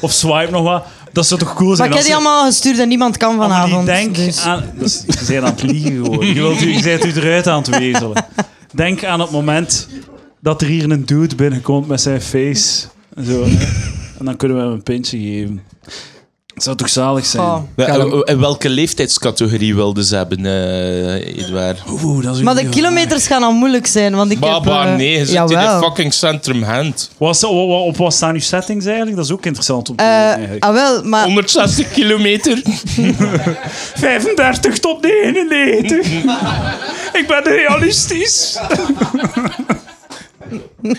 Of 0.00 0.12
swipe 0.12 0.50
nog 0.50 0.62
wat. 0.62 0.84
Dat 1.12 1.26
zou 1.26 1.40
toch 1.40 1.54
cool 1.54 1.68
Maar 1.68 1.76
zijn 1.76 1.88
ik 1.88 1.94
heb 1.94 2.04
die 2.04 2.14
allemaal 2.14 2.44
gestuurd 2.44 2.78
en 2.78 2.88
niemand 2.88 3.16
kan 3.16 3.36
vanavond. 3.36 3.86
denk 3.86 4.14
dus. 4.14 4.40
aan... 4.40 4.64
Dus, 4.78 5.02
je 5.06 5.24
bent 5.28 5.44
aan 5.44 5.50
het 5.50 5.62
liegen 5.62 5.92
gewoon. 6.04 6.26
Je, 6.26 6.34
wilt, 6.34 6.62
u- 6.62 6.72
je 6.76 6.82
bent 6.82 7.04
u 7.04 7.12
eruit 7.12 7.46
aan 7.46 7.58
het 7.62 7.68
wezelen. 7.78 8.24
Denk 8.74 9.04
aan 9.04 9.20
het 9.20 9.30
moment 9.30 9.88
dat 10.40 10.60
er 10.62 10.68
hier 10.68 10.90
een 10.90 11.06
dude 11.06 11.34
binnenkomt 11.34 11.88
met 11.88 12.00
zijn 12.00 12.20
face. 12.22 12.86
En, 13.14 13.24
zo, 13.24 13.42
en 14.18 14.24
dan 14.24 14.36
kunnen 14.36 14.56
we 14.56 14.62
hem 14.62 14.72
een 14.72 14.82
pintje 14.82 15.18
geven. 15.18 15.62
Het 16.58 16.66
zou 16.66 16.76
toch 16.76 16.88
zalig 16.88 17.26
zijn? 17.26 17.44
Oh. 17.44 17.58
Dan- 17.76 17.86
en- 18.12 18.22
en 18.22 18.40
welke 18.40 18.68
leeftijdscategorie 18.68 19.74
wilden 19.74 20.04
ze 20.04 20.16
hebben, 20.16 20.46
eh 20.46 21.36
Edouard? 21.44 21.78
Oeh, 21.90 22.22
dat 22.24 22.32
is 22.32 22.38
een 22.38 22.44
Maar 22.44 22.54
de 22.54 22.68
kilometers 22.68 23.26
gaan 23.26 23.42
al 23.42 23.52
moeilijk 23.52 23.86
zijn. 23.86 24.14
Want 24.14 24.30
ik 24.30 24.38
Maar, 24.38 24.54
heb, 24.54 24.64
maar 24.64 24.86
eh, 24.88 24.94
nee, 24.96 25.18
je 25.18 25.26
zit 25.26 25.36
in 25.50 25.58
de 25.58 25.78
fucking 25.82 26.12
centrum 26.14 26.62
hand. 26.62 27.10
Wat, 27.16 27.44
op, 27.44 27.70
op 27.70 27.96
wat 27.96 28.14
staan 28.14 28.34
uw 28.34 28.40
settings 28.40 28.84
eigenlijk? 28.84 29.16
Dat 29.16 29.24
is 29.24 29.32
ook 29.32 29.46
interessant 29.46 29.88
om 29.90 29.96
te 29.96 30.02
Eh, 30.02 30.08
weten. 30.10 30.32
eigenlijk. 30.34 30.64
ah, 30.64 30.72
wel, 30.72 31.02
maar 31.04 31.24
160 31.24 31.90
kilometer. 31.92 32.62
35 33.94 34.78
tot 34.78 35.02
99. 35.02 36.06
Ik 37.12 37.24
ben 37.28 37.42
realistisch. 37.42 38.58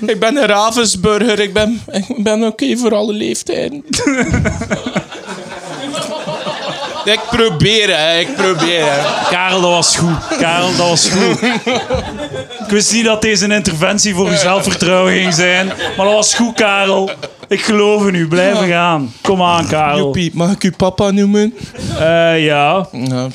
ik 0.05 0.19
ben 0.19 0.35
een 0.37 0.45
Ravensburger. 0.47 1.39
Ik 1.39 1.53
ben, 1.53 1.81
ik 2.07 2.23
ben 2.23 2.43
oké 2.43 2.77
voor 2.77 2.95
alle 2.95 3.13
leeftijden. 3.13 3.83
ik 7.11 7.21
probeer, 7.31 7.97
hè. 7.97 8.19
Ik 8.19 8.35
probeer, 8.35 8.83
hè. 8.85 8.97
Karel, 9.29 9.61
dat 9.61 9.69
was 9.71 9.95
goed. 9.97 10.37
Karel, 10.39 10.67
dat 10.77 10.87
was 10.89 11.09
goed. 11.09 11.41
Ik 12.59 12.69
wist 12.69 12.93
niet 12.93 13.05
dat 13.05 13.21
deze 13.21 13.43
een 13.43 13.51
interventie 13.51 14.13
voor 14.15 14.27
uw 14.27 14.35
zelfvertrouwen 14.35 15.13
ging 15.13 15.33
zijn. 15.33 15.67
Maar 15.67 16.05
dat 16.05 16.13
was 16.15 16.33
goed, 16.35 16.53
Karel. 16.55 17.09
Ik 17.47 17.61
geloof 17.61 18.07
in 18.07 18.15
u. 18.15 18.27
Blijven 18.27 18.67
gaan. 18.67 19.13
Kom 19.21 19.41
aan, 19.41 19.67
Karel. 19.67 19.97
Joepie, 19.97 20.31
mag 20.33 20.51
ik 20.51 20.63
u 20.63 20.71
papa 20.71 21.11
noemen? 21.11 21.53
Eh, 21.99 22.45
ja. 22.45 22.87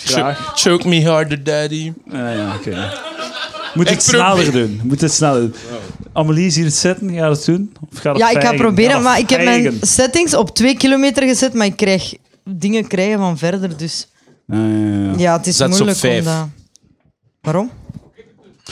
Graag. 0.04 0.52
choke 0.56 0.88
me 0.88 1.06
harder, 1.08 1.44
daddy. 1.44 1.92
Eh, 2.12 2.18
ja, 2.18 2.54
oké. 2.58 2.90
Moet 3.74 3.86
Ik 3.86 3.92
het 3.94 4.02
sneller 4.02 4.42
probeer- 4.42 4.52
doen. 4.52 4.80
Moet 4.84 5.00
het 5.00 5.12
sneller 5.12 5.40
doen. 5.40 5.54
Amelie, 6.12 6.50
zie 6.50 6.60
je 6.62 6.68
het 6.68 6.76
zitten? 6.76 7.08
Ga 7.10 7.24
je 7.24 7.30
het 7.30 7.44
doen? 7.44 7.72
Of 7.92 7.98
ga 8.00 8.12
je 8.12 8.18
ja, 8.18 8.28
ik 8.28 8.34
ga 8.34 8.40
vijgen? 8.40 8.58
proberen. 8.58 8.92
Ga 8.92 8.98
Maar 9.00 9.18
ik 9.18 9.30
heb 9.30 9.44
mijn 9.44 9.62
vijgen? 9.62 9.86
settings 9.86 10.34
op 10.34 10.54
twee 10.54 10.76
kilometer 10.76 11.22
gezet, 11.26 11.54
maar 11.54 11.66
ik 11.66 11.76
krijg 11.76 12.14
dingen 12.44 12.86
krijgen 12.86 13.18
van 13.18 13.38
verder. 13.38 13.76
Dus 13.76 14.08
Ja, 14.46 14.56
ja, 14.56 14.86
ja. 15.04 15.12
ja, 15.16 15.36
het 15.36 15.46
is 15.46 15.56
Zet 15.56 15.74
ze 15.74 15.80
op 15.82 15.86
moeilijk 15.86 16.18
om 16.18 16.24
dat... 16.24 16.48
Waarom? 17.40 17.70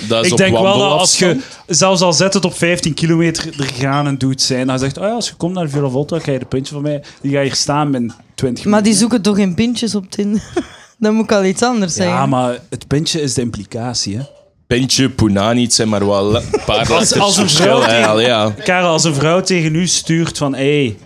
Dat 0.09 0.21
is 0.21 0.26
Ik 0.26 0.33
op 0.33 0.38
denk 0.38 0.52
wel 0.52 0.79
dat 0.79 0.99
als 0.99 1.19
je, 1.19 1.41
zelfs 1.67 2.00
al 2.00 2.12
zet 2.12 2.35
het 2.35 2.45
op 2.45 2.55
15 2.55 2.95
kilometer 2.95 3.61
er 3.61 3.64
gaan 3.64 4.07
en 4.07 4.19
doet 4.19 4.43
zijn, 4.43 4.67
dan 4.67 4.79
zegt, 4.79 4.99
oh 4.99 5.05
ja, 5.05 5.11
als 5.12 5.29
je 5.29 5.35
komt 5.35 5.55
naar 5.55 5.64
de 5.64 5.71
Villa 5.71 5.88
Volta, 5.88 6.19
krijg 6.19 6.37
je 6.37 6.43
een 6.43 6.49
puntje 6.49 6.75
van 6.75 6.83
mij. 6.83 7.02
Die 7.21 7.33
ga 7.33 7.43
hier 7.43 7.55
staan 7.55 7.91
met 7.91 8.12
20 8.35 8.64
Maar 8.64 8.83
die 8.83 8.95
zoeken 8.95 9.23
toch 9.23 9.37
geen 9.37 9.55
pintjes 9.55 9.95
op 9.95 10.11
Tinder? 10.11 10.43
Dan 10.99 11.14
moet 11.14 11.25
ik 11.25 11.33
al 11.33 11.45
iets 11.45 11.62
anders 11.62 11.95
zeggen. 11.95 12.14
Ja, 12.14 12.26
maar 12.26 12.59
het 12.71 12.87
puntje 12.87 13.21
is 13.21 13.35
de 13.35 13.41
implicatie, 13.41 14.17
hè. 14.17 14.23
Pintje, 14.67 15.11
Punani, 15.11 15.62
het 15.62 15.75
zijn 15.75 15.88
maar 15.88 16.07
wel 16.07 16.37
een 16.37 16.45
paar 16.67 16.76
letters 16.88 17.19
als 17.19 17.37
een 17.37 17.49
vrouw 17.49 17.81
tegen- 17.81 18.09
al, 18.09 18.21
ja. 18.21 18.50
Karel, 18.50 18.91
als 18.91 19.05
een 19.05 19.14
vrouw 19.14 19.41
tegen 19.41 19.75
u 19.75 19.87
stuurt 19.87 20.38
van, 20.38 20.55
hé, 20.55 20.85
hey, 20.85 20.97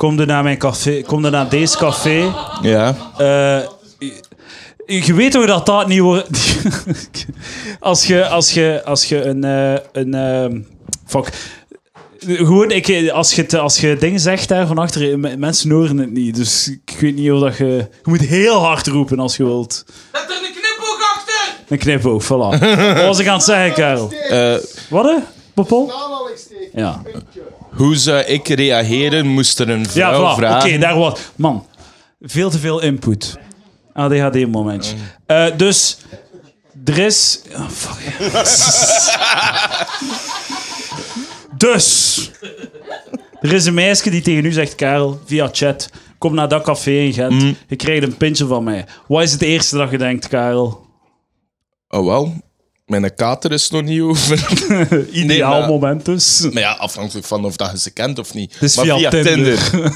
kom 0.00 0.18
er 0.18 0.26
naar 0.26 0.42
mijn 0.42 0.58
café, 0.58 1.02
kom 1.02 1.24
er 1.24 1.30
naar 1.30 1.48
deze 1.48 1.76
café. 1.76 2.32
Ja. 2.62 2.96
Eh, 3.18 3.68
je, 4.86 5.06
je 5.06 5.14
weet 5.14 5.32
toch 5.32 5.46
dat 5.46 5.66
dat 5.66 5.86
niet 5.88 6.00
wordt... 6.00 6.28
als 7.80 8.06
je, 8.06 8.28
als 8.28 8.50
je, 8.52 8.82
als 8.84 9.04
je 9.04 9.22
een... 9.24 9.44
eh, 9.44 9.78
een 9.92 10.14
ehm, 10.14 10.60
fuck. 11.06 11.28
Gewoon, 12.18 12.70
ik, 12.70 13.10
als, 13.10 13.34
je, 13.34 13.42
het- 13.42 13.54
als 13.54 13.80
je 13.80 13.96
dingen 13.96 14.20
zegt 14.20 14.48
daar 14.48 14.66
van 14.66 14.78
achter, 14.78 15.18
mensen 15.18 15.70
horen 15.70 15.98
het 15.98 16.10
niet. 16.12 16.34
Dus 16.36 16.68
ik 16.68 16.96
weet 17.00 17.14
niet 17.16 17.30
of 17.32 17.40
dat 17.40 17.56
je... 17.56 17.64
Je 17.64 17.86
moet 18.02 18.20
heel 18.20 18.58
hard 18.64 18.86
roepen 18.86 19.18
als 19.18 19.36
je 19.36 19.44
wilt. 19.44 19.84
Zet 20.12 20.22
er 20.22 20.36
een 20.36 20.52
knipoog 20.52 20.98
achter! 21.16 21.54
Een 21.68 21.78
knipoog, 21.78 22.24
voilà. 22.24 22.58
Wat 22.94 23.06
was 23.06 23.18
ik 23.18 23.26
aan 23.26 23.34
het 23.36 23.44
zeggen, 23.44 23.72
Karel? 23.74 24.12
Eh, 24.12 24.54
Wat, 24.90 25.04
hè? 25.04 25.16
Popol? 25.54 25.92
Ja. 26.72 27.02
Hoe 27.70 27.96
zou 27.96 28.22
ik 28.22 28.48
reageren 28.48 29.26
moest 29.26 29.58
er 29.58 29.68
een 29.68 29.86
Ja, 29.92 30.14
vrouw 30.14 30.36
voilà. 30.36 30.64
Oké, 30.64 30.78
daar 30.78 30.98
was... 30.98 31.20
Man, 31.36 31.66
veel 32.20 32.50
te 32.50 32.58
veel 32.58 32.80
input. 32.80 33.38
ADHD-momentje. 33.92 34.96
Eh, 35.26 35.46
dus, 35.56 35.98
er 36.84 36.98
is... 36.98 37.42
Oh, 37.52 37.68
fuck. 37.68 38.18
dus, 41.66 42.30
er 43.40 43.52
is 43.52 43.64
een 43.64 43.74
meisje 43.74 44.10
die 44.10 44.22
tegen 44.22 44.44
u 44.44 44.52
zegt, 44.52 44.74
Karel, 44.74 45.20
via 45.24 45.48
chat, 45.52 45.90
kom 46.18 46.34
naar 46.34 46.48
dat 46.48 46.62
café 46.62 46.90
in 46.90 47.12
Gent, 47.12 47.56
je 47.66 47.76
krijgt 47.76 48.02
een 48.02 48.16
pintje 48.16 48.46
van 48.46 48.64
mij. 48.64 48.84
Wat 49.08 49.22
is 49.22 49.32
het 49.32 49.42
eerste 49.42 49.76
dat 49.76 49.90
je 49.90 49.98
denkt, 49.98 50.28
Karel? 50.28 50.88
Oh 51.88 52.04
wel, 52.04 52.34
mijn 52.90 53.14
kater 53.14 53.52
is 53.52 53.70
nog 53.70 53.82
niet 53.82 54.00
over. 54.00 54.48
Ideaal 55.12 55.58
maar- 55.60 55.68
moment 55.68 56.04
dus. 56.04 56.40
maar 56.52 56.62
ja, 56.62 56.72
afhankelijk 56.72 57.26
van 57.26 57.44
of 57.44 57.56
dat 57.56 57.70
je 57.70 57.78
ze 57.78 57.90
kent 57.90 58.18
of 58.18 58.34
niet. 58.34 58.56
Dus 58.60 58.76
maar 58.76 58.84
via 58.84 59.10
Tinder. 59.10 59.58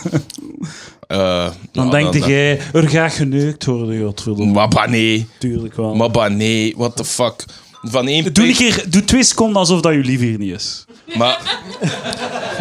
Eh, 1.06 1.48
Dan 1.72 1.90
denk 1.90 2.14
jij, 2.14 2.60
er 2.72 2.88
gaat 2.88 3.12
geneukt 3.12 3.64
worden, 3.64 4.02
godverdomme. 4.04 4.52
Maar 4.52 4.68
bah, 4.68 4.88
nee, 4.88 5.26
Tuurlijk 5.38 5.76
wel. 5.76 5.94
maar 5.94 6.10
bah, 6.10 6.30
nee, 6.30 6.74
what 6.76 6.96
the 6.96 7.04
fuck. 7.04 7.44
Van 7.82 8.08
één 8.08 8.32
Doe, 8.32 8.48
een 8.48 8.54
keer, 8.54 8.84
doe 8.88 9.04
twee 9.04 9.24
seconden 9.24 9.56
alsof 9.56 9.80
dat 9.80 9.92
je 9.92 9.98
lief 9.98 10.20
hier 10.20 10.38
niet 10.38 10.54
is. 10.54 10.84
Maar... 11.16 11.60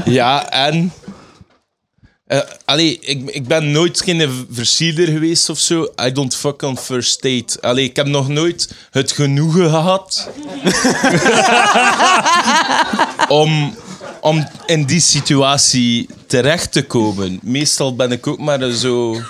Ja, 0.05 0.49
en... 0.49 0.91
eh 2.33 2.41
allee, 2.65 2.99
ik, 2.99 3.29
ik 3.29 3.47
ben 3.47 3.71
nooit 3.71 4.01
geen 4.01 4.47
versierder 4.51 5.07
geweest 5.07 5.49
of 5.49 5.59
zo. 5.59 5.87
I 6.05 6.11
don't 6.11 6.35
fuck 6.35 6.61
on 6.61 6.77
first 6.77 7.21
date. 7.21 7.61
Allee, 7.61 7.85
ik 7.85 7.95
heb 7.95 8.07
nog 8.07 8.27
nooit 8.27 8.73
het 8.91 9.11
genoegen 9.11 9.69
gehad... 9.69 10.29
om, 13.41 13.75
om 14.21 14.47
in 14.65 14.83
die 14.83 14.99
situatie 14.99 16.09
terecht 16.27 16.71
te 16.71 16.83
komen. 16.83 17.39
Meestal 17.41 17.95
ben 17.95 18.11
ik 18.11 18.27
ook 18.27 18.39
maar 18.39 18.71
zo... 18.71 19.11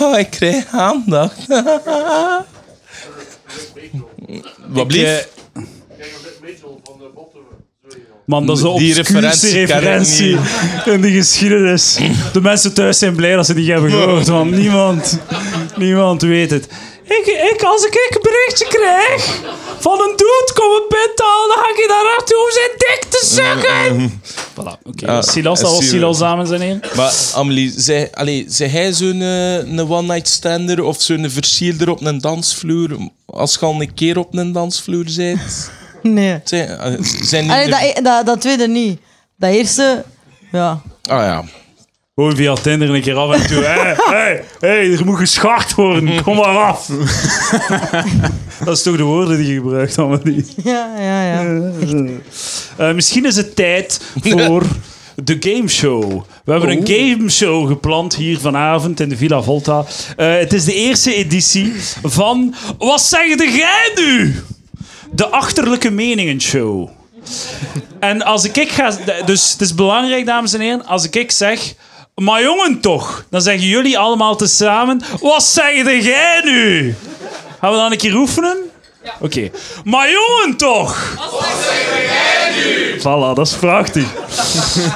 Oh, 0.00 0.18
ik 0.18 0.30
krijg 0.30 0.66
aandacht. 0.66 1.46
Wat 4.66 4.86
blieft? 4.86 5.28
Man, 8.24 8.46
dat 8.46 8.56
is 8.56 8.62
Die 8.62 8.94
referentie 8.94 9.50
referentie 9.52 10.36
in 10.84 11.00
de 11.00 11.10
geschiedenis. 11.10 11.98
De 12.32 12.40
mensen 12.40 12.74
thuis 12.74 12.98
zijn 12.98 13.16
blij 13.16 13.34
dat 13.34 13.46
ze 13.46 13.54
die 13.54 13.72
hebben 13.72 13.90
gehoord, 13.90 14.28
want 14.28 14.50
niemand, 14.62 15.18
niemand 15.76 16.22
weet 16.22 16.50
het. 16.50 16.68
Ik, 17.04 17.26
ik, 17.52 17.62
als 17.62 17.84
ik 17.84 17.94
een 17.94 18.22
berichtje 18.22 18.66
krijg 18.68 19.40
van 19.78 19.92
een 20.00 20.14
dude, 20.16 20.50
kom 20.54 20.70
een 20.74 20.86
pint 20.88 21.20
halen, 21.20 21.48
dan 21.54 21.64
ga 21.64 21.70
ik 21.70 21.76
je 21.76 21.88
daar 21.88 22.04
naartoe 22.04 22.36
om 22.36 22.50
zijn 22.50 22.70
dik 22.76 23.04
te 23.10 23.26
sukken. 23.26 24.20
Voilà, 24.54 24.82
oké. 24.82 25.06
Ah, 25.06 25.22
Silas, 25.22 25.60
dat 25.60 25.70
was 25.70 25.78
Silas. 25.78 25.90
Silas, 25.90 26.18
dames 26.18 26.50
en 26.50 26.60
heren. 26.60 26.80
Maar 26.96 27.12
Amelie, 27.34 27.72
zei, 27.76 28.08
allee, 28.12 28.44
zei 28.48 28.70
hij 28.70 28.92
zo'n 28.92 29.20
een 29.20 29.90
one-night 29.90 30.28
stander 30.28 30.82
of 30.82 31.02
zo'n 31.02 31.30
versierder 31.30 31.90
op 31.90 32.00
een 32.04 32.20
dansvloer? 32.20 32.96
Als 33.26 33.54
je 33.60 33.66
al 33.66 33.80
een 33.80 33.94
keer 33.94 34.18
op 34.18 34.34
een 34.34 34.52
dansvloer 34.52 35.06
bent? 35.16 35.70
Nee. 36.02 36.40
Zijn, 36.44 36.68
eh, 36.68 36.92
zijn 37.00 37.42
niet 37.42 37.52
Allee, 37.52 37.64
de- 37.64 37.70
dat, 37.70 37.80
e- 37.82 38.02
dat, 38.02 38.26
dat 38.26 38.40
tweede 38.40 38.68
niet. 38.68 39.00
Dat 39.36 39.50
eerste, 39.50 40.04
ja. 40.52 40.80
Ah 41.02 41.22
ja. 41.24 41.44
Gewoon 42.14 42.36
via 42.36 42.54
Tinder 42.54 42.94
een 42.94 43.00
keer 43.02 43.16
af 43.16 43.34
en 43.34 43.46
toe. 43.46 43.64
Hé, 43.64 43.94
hey, 44.12 44.44
hey, 44.60 44.92
er 44.92 45.04
moet 45.04 45.18
geschart 45.18 45.74
worden. 45.74 46.22
Kom 46.22 46.36
maar 46.36 46.58
af. 46.58 46.86
dat 48.64 48.76
is 48.76 48.82
toch 48.82 48.96
de 48.96 49.02
woorden 49.02 49.36
die 49.36 49.46
je 49.46 49.54
gebruikt, 49.54 49.98
Amelie. 49.98 50.46
Ja, 50.64 50.88
ja, 50.98 51.22
ja. 51.24 51.44
Eh, 52.76 52.92
misschien 52.94 53.24
is 53.26 53.36
het 53.36 53.56
tijd 53.56 54.00
voor 54.20 54.62
de 55.24 55.36
gameshow. 55.40 56.22
We 56.44 56.50
hebben 56.52 56.70
een 56.70 56.86
gameshow 56.86 57.68
gepland 57.68 58.14
hier 58.14 58.38
vanavond 58.38 59.00
in 59.00 59.08
de 59.08 59.16
Villa 59.16 59.42
Volta. 59.42 59.84
Eh, 60.16 60.36
het 60.38 60.52
is 60.52 60.64
de 60.64 60.74
eerste 60.74 61.14
editie 61.14 61.72
van 62.02 62.54
Wat 62.78 63.00
zeg 63.00 63.38
jij 63.54 63.92
nu? 63.94 64.34
De 65.14 65.26
achterlijke 65.26 65.90
meningen 65.90 66.40
show. 66.40 66.88
En 68.00 68.22
als 68.22 68.44
ik 68.44 68.72
ga... 68.72 68.92
Dus 69.24 69.52
het 69.52 69.60
is 69.60 69.74
belangrijk, 69.74 70.26
dames 70.26 70.52
en 70.52 70.60
heren, 70.60 70.86
als 70.86 71.08
ik 71.08 71.30
zeg... 71.30 71.74
Maar 72.14 72.42
jongen 72.42 72.80
toch, 72.80 73.24
dan 73.30 73.42
zeggen 73.42 73.66
jullie 73.66 73.98
allemaal 73.98 74.36
tezamen... 74.36 75.02
Wat 75.20 75.44
zeg 75.44 76.04
jij 76.04 76.40
nu? 76.44 76.94
Gaan 77.60 77.70
we 77.70 77.76
dan 77.76 77.92
een 77.92 77.98
keer 77.98 78.14
oefenen? 78.14 78.56
Oké. 79.20 79.50
Maar 79.84 80.10
jongen 80.10 80.56
toch! 80.56 81.16
Voilà, 82.98 83.34
dat 83.34 83.46
is 83.46 83.52
prachtig. 83.52 84.04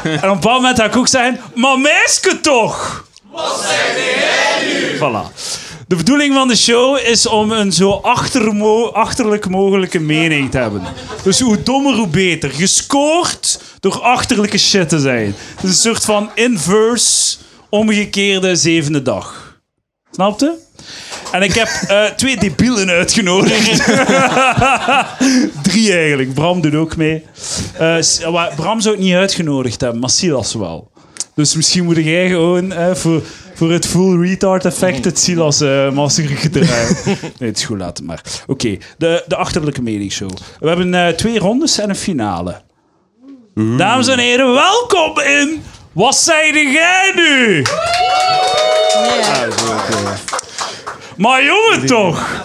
en 0.05 0.17
op 0.17 0.23
een 0.23 0.41
bepaald 0.41 0.61
moment 0.61 0.79
ga 0.79 0.85
ik 0.85 0.97
ook 0.97 1.09
zeggen... 1.09 1.41
Maar 1.55 1.79
meisje 1.79 2.41
toch! 2.41 3.05
Wat 3.31 3.67
zeg 3.69 3.97
jij 3.97 4.67
nu? 4.67 4.97
Voilà. 4.97 5.65
De 5.88 5.96
bedoeling 5.96 6.35
van 6.35 6.49
de 6.49 6.57
show 6.57 6.99
is 6.99 7.27
om 7.27 7.51
een 7.51 7.72
zo 7.72 7.90
achtermo 7.90 8.87
achterlijk 8.90 9.49
mogelijke 9.49 9.99
mening 9.99 10.51
te 10.51 10.59
hebben. 10.59 10.83
Dus 11.22 11.40
hoe 11.40 11.62
dommer, 11.62 11.94
hoe 11.94 12.09
beter. 12.09 12.51
Gescoord 12.51 13.61
door 13.81 14.01
achterlijke 14.01 14.59
shit 14.59 14.88
te 14.88 14.99
zijn. 14.99 15.35
Het 15.55 15.64
is 15.64 15.70
een 15.70 15.75
soort 15.75 16.05
van 16.05 16.31
inverse, 16.35 17.37
omgekeerde 17.68 18.57
zevende 18.57 19.03
dag. 19.03 19.59
Snapte? 20.11 20.55
En 21.33 21.42
ik 21.42 21.55
heb 21.55 21.68
eh, 21.88 22.05
twee 22.05 22.37
debielen 22.37 22.88
uitgenodigd. 22.88 23.85
Drie 25.70 25.92
eigenlijk. 25.92 26.35
Bram 26.35 26.61
doet 26.61 26.75
ook 26.75 26.96
mee. 26.96 27.25
Eh, 27.79 28.55
Bram 28.57 28.81
zou 28.81 28.94
het 28.94 29.05
niet 29.05 29.14
uitgenodigd 29.14 29.81
hebben, 29.81 30.01
maar 30.01 30.11
Silas 30.11 30.55
wel. 30.55 30.90
Dus 31.35 31.55
misschien 31.55 31.85
moet 31.85 31.96
jij 31.96 32.29
gewoon 32.29 32.72
eh, 32.72 32.94
voor, 32.94 33.22
voor 33.57 33.73
het 33.73 33.87
full 33.87 34.21
retard 34.21 34.64
effect 34.64 35.05
het 35.05 35.19
Silas 35.19 35.61
eh 35.61 35.90
masker 35.90 36.51
draaien. 36.51 36.97
Nee, 37.38 37.49
het 37.49 37.57
is 37.59 37.64
goed, 37.64 37.79
laat 37.79 37.97
het 37.97 38.07
maar. 38.07 38.23
Oké, 38.47 38.77
de, 38.99 39.25
de 39.27 39.37
achterlijke 39.37 39.83
meningsshow. 39.83 40.31
We 40.61 40.69
hebben 40.69 40.95
eh, 40.95 41.09
twee 41.09 41.38
rondes 41.38 41.79
en 41.79 41.88
een 41.88 41.97
finale. 41.97 42.61
Dames 43.77 44.09
en 44.09 44.19
heren, 44.19 44.53
welkom 44.55 45.21
in 45.21 45.62
Wat 45.92 46.16
zeide 46.16 46.59
jij 46.59 47.12
nu? 47.14 47.47
Nee, 47.53 47.62
Maar 51.16 51.45
jongen 51.45 51.87
toch! 51.87 52.45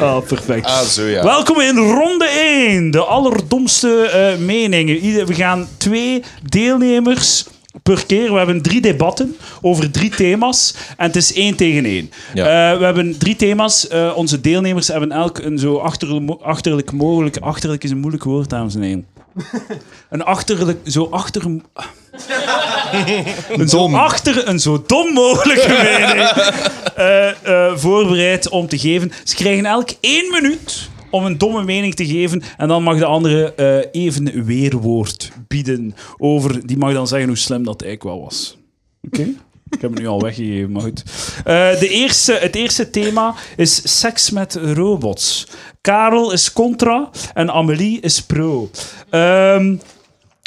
Ah, 0.00 0.18
perfect. 0.26 0.66
Ah, 0.66 0.80
zo 0.80 1.02
ja. 1.02 1.22
Welkom 1.24 1.60
in 1.60 1.76
ronde 1.76 2.26
1, 2.26 2.90
de 2.90 3.04
allerdomste 3.04 4.02
eh, 4.02 4.38
meningen. 4.38 4.96
Ieder- 4.96 5.26
we 5.26 5.34
gaan 5.34 5.68
twee 5.76 6.22
deelnemers 6.42 7.44
per 7.82 8.06
keer. 8.06 8.32
We 8.32 8.36
hebben 8.36 8.62
drie 8.62 8.80
debatten 8.80 9.36
over 9.60 9.90
drie 9.90 10.10
thema's. 10.10 10.74
En 10.96 11.06
het 11.06 11.16
is 11.16 11.32
één 11.32 11.56
tegen 11.56 11.84
één. 11.84 12.10
Ja. 12.34 12.72
Eh, 12.72 12.78
we 12.78 12.84
hebben 12.84 13.18
drie 13.18 13.36
thema's. 13.36 13.88
Eh, 13.88 14.12
onze 14.14 14.40
deelnemers 14.40 14.88
hebben 14.88 15.12
elk 15.12 15.38
een 15.38 15.58
zo 15.58 15.76
achterlijk, 15.76 16.40
achterlijk 16.42 16.92
mogelijk... 16.92 17.36
Achterlijk 17.36 17.84
is 17.84 17.90
een 17.90 17.98
moeilijk 17.98 18.24
woord, 18.24 18.50
dames 18.50 18.74
en 18.74 18.82
heren. 18.82 19.06
Een 20.10 20.24
achterlijk... 20.24 20.78
Zo 20.84 21.08
achter... 21.10 21.42
Een 23.56 23.68
zo, 23.68 23.90
achter, 23.92 24.48
een 24.48 24.60
zo 24.60 24.84
dom 24.86 25.12
mogelijke 25.12 25.68
mening 25.82 26.28
eh, 26.96 27.76
voorbereid 27.76 28.48
om 28.48 28.68
te 28.68 28.78
geven. 28.78 29.12
Ze 29.24 29.34
krijgen 29.34 29.66
elk 29.66 29.90
één 30.00 30.30
minuut 30.30 30.88
om 31.16 31.24
een 31.24 31.38
domme 31.38 31.64
mening 31.64 31.94
te 31.94 32.06
geven. 32.06 32.42
En 32.56 32.68
dan 32.68 32.82
mag 32.82 32.98
de 32.98 33.04
andere 33.04 33.54
eh, 33.54 34.02
even 34.02 34.44
weerwoord 34.44 35.32
bieden 35.48 35.94
over... 36.18 36.66
Die 36.66 36.76
mag 36.76 36.92
dan 36.92 37.06
zeggen 37.06 37.28
hoe 37.28 37.36
slim 37.36 37.64
dat 37.64 37.82
eigenlijk 37.82 38.16
wel 38.16 38.24
was. 38.24 38.56
Oké? 39.02 39.22
Ik 39.70 39.80
heb 39.80 39.90
het 39.90 40.00
nu 40.00 40.06
al 40.06 40.20
weggegeven, 40.20 40.72
maar 40.72 40.82
goed. 40.82 41.02
Eh, 41.44 41.78
de 41.80 41.88
eerste, 41.88 42.32
het 42.32 42.54
eerste 42.54 42.90
thema 42.90 43.34
is 43.56 43.98
seks 43.98 44.30
met 44.30 44.54
robots. 44.54 45.46
Karel 45.80 46.32
is 46.32 46.52
contra 46.52 47.10
en 47.34 47.50
Amelie 47.50 48.00
is 48.00 48.22
pro. 48.22 48.70
Ehm, 49.10 49.76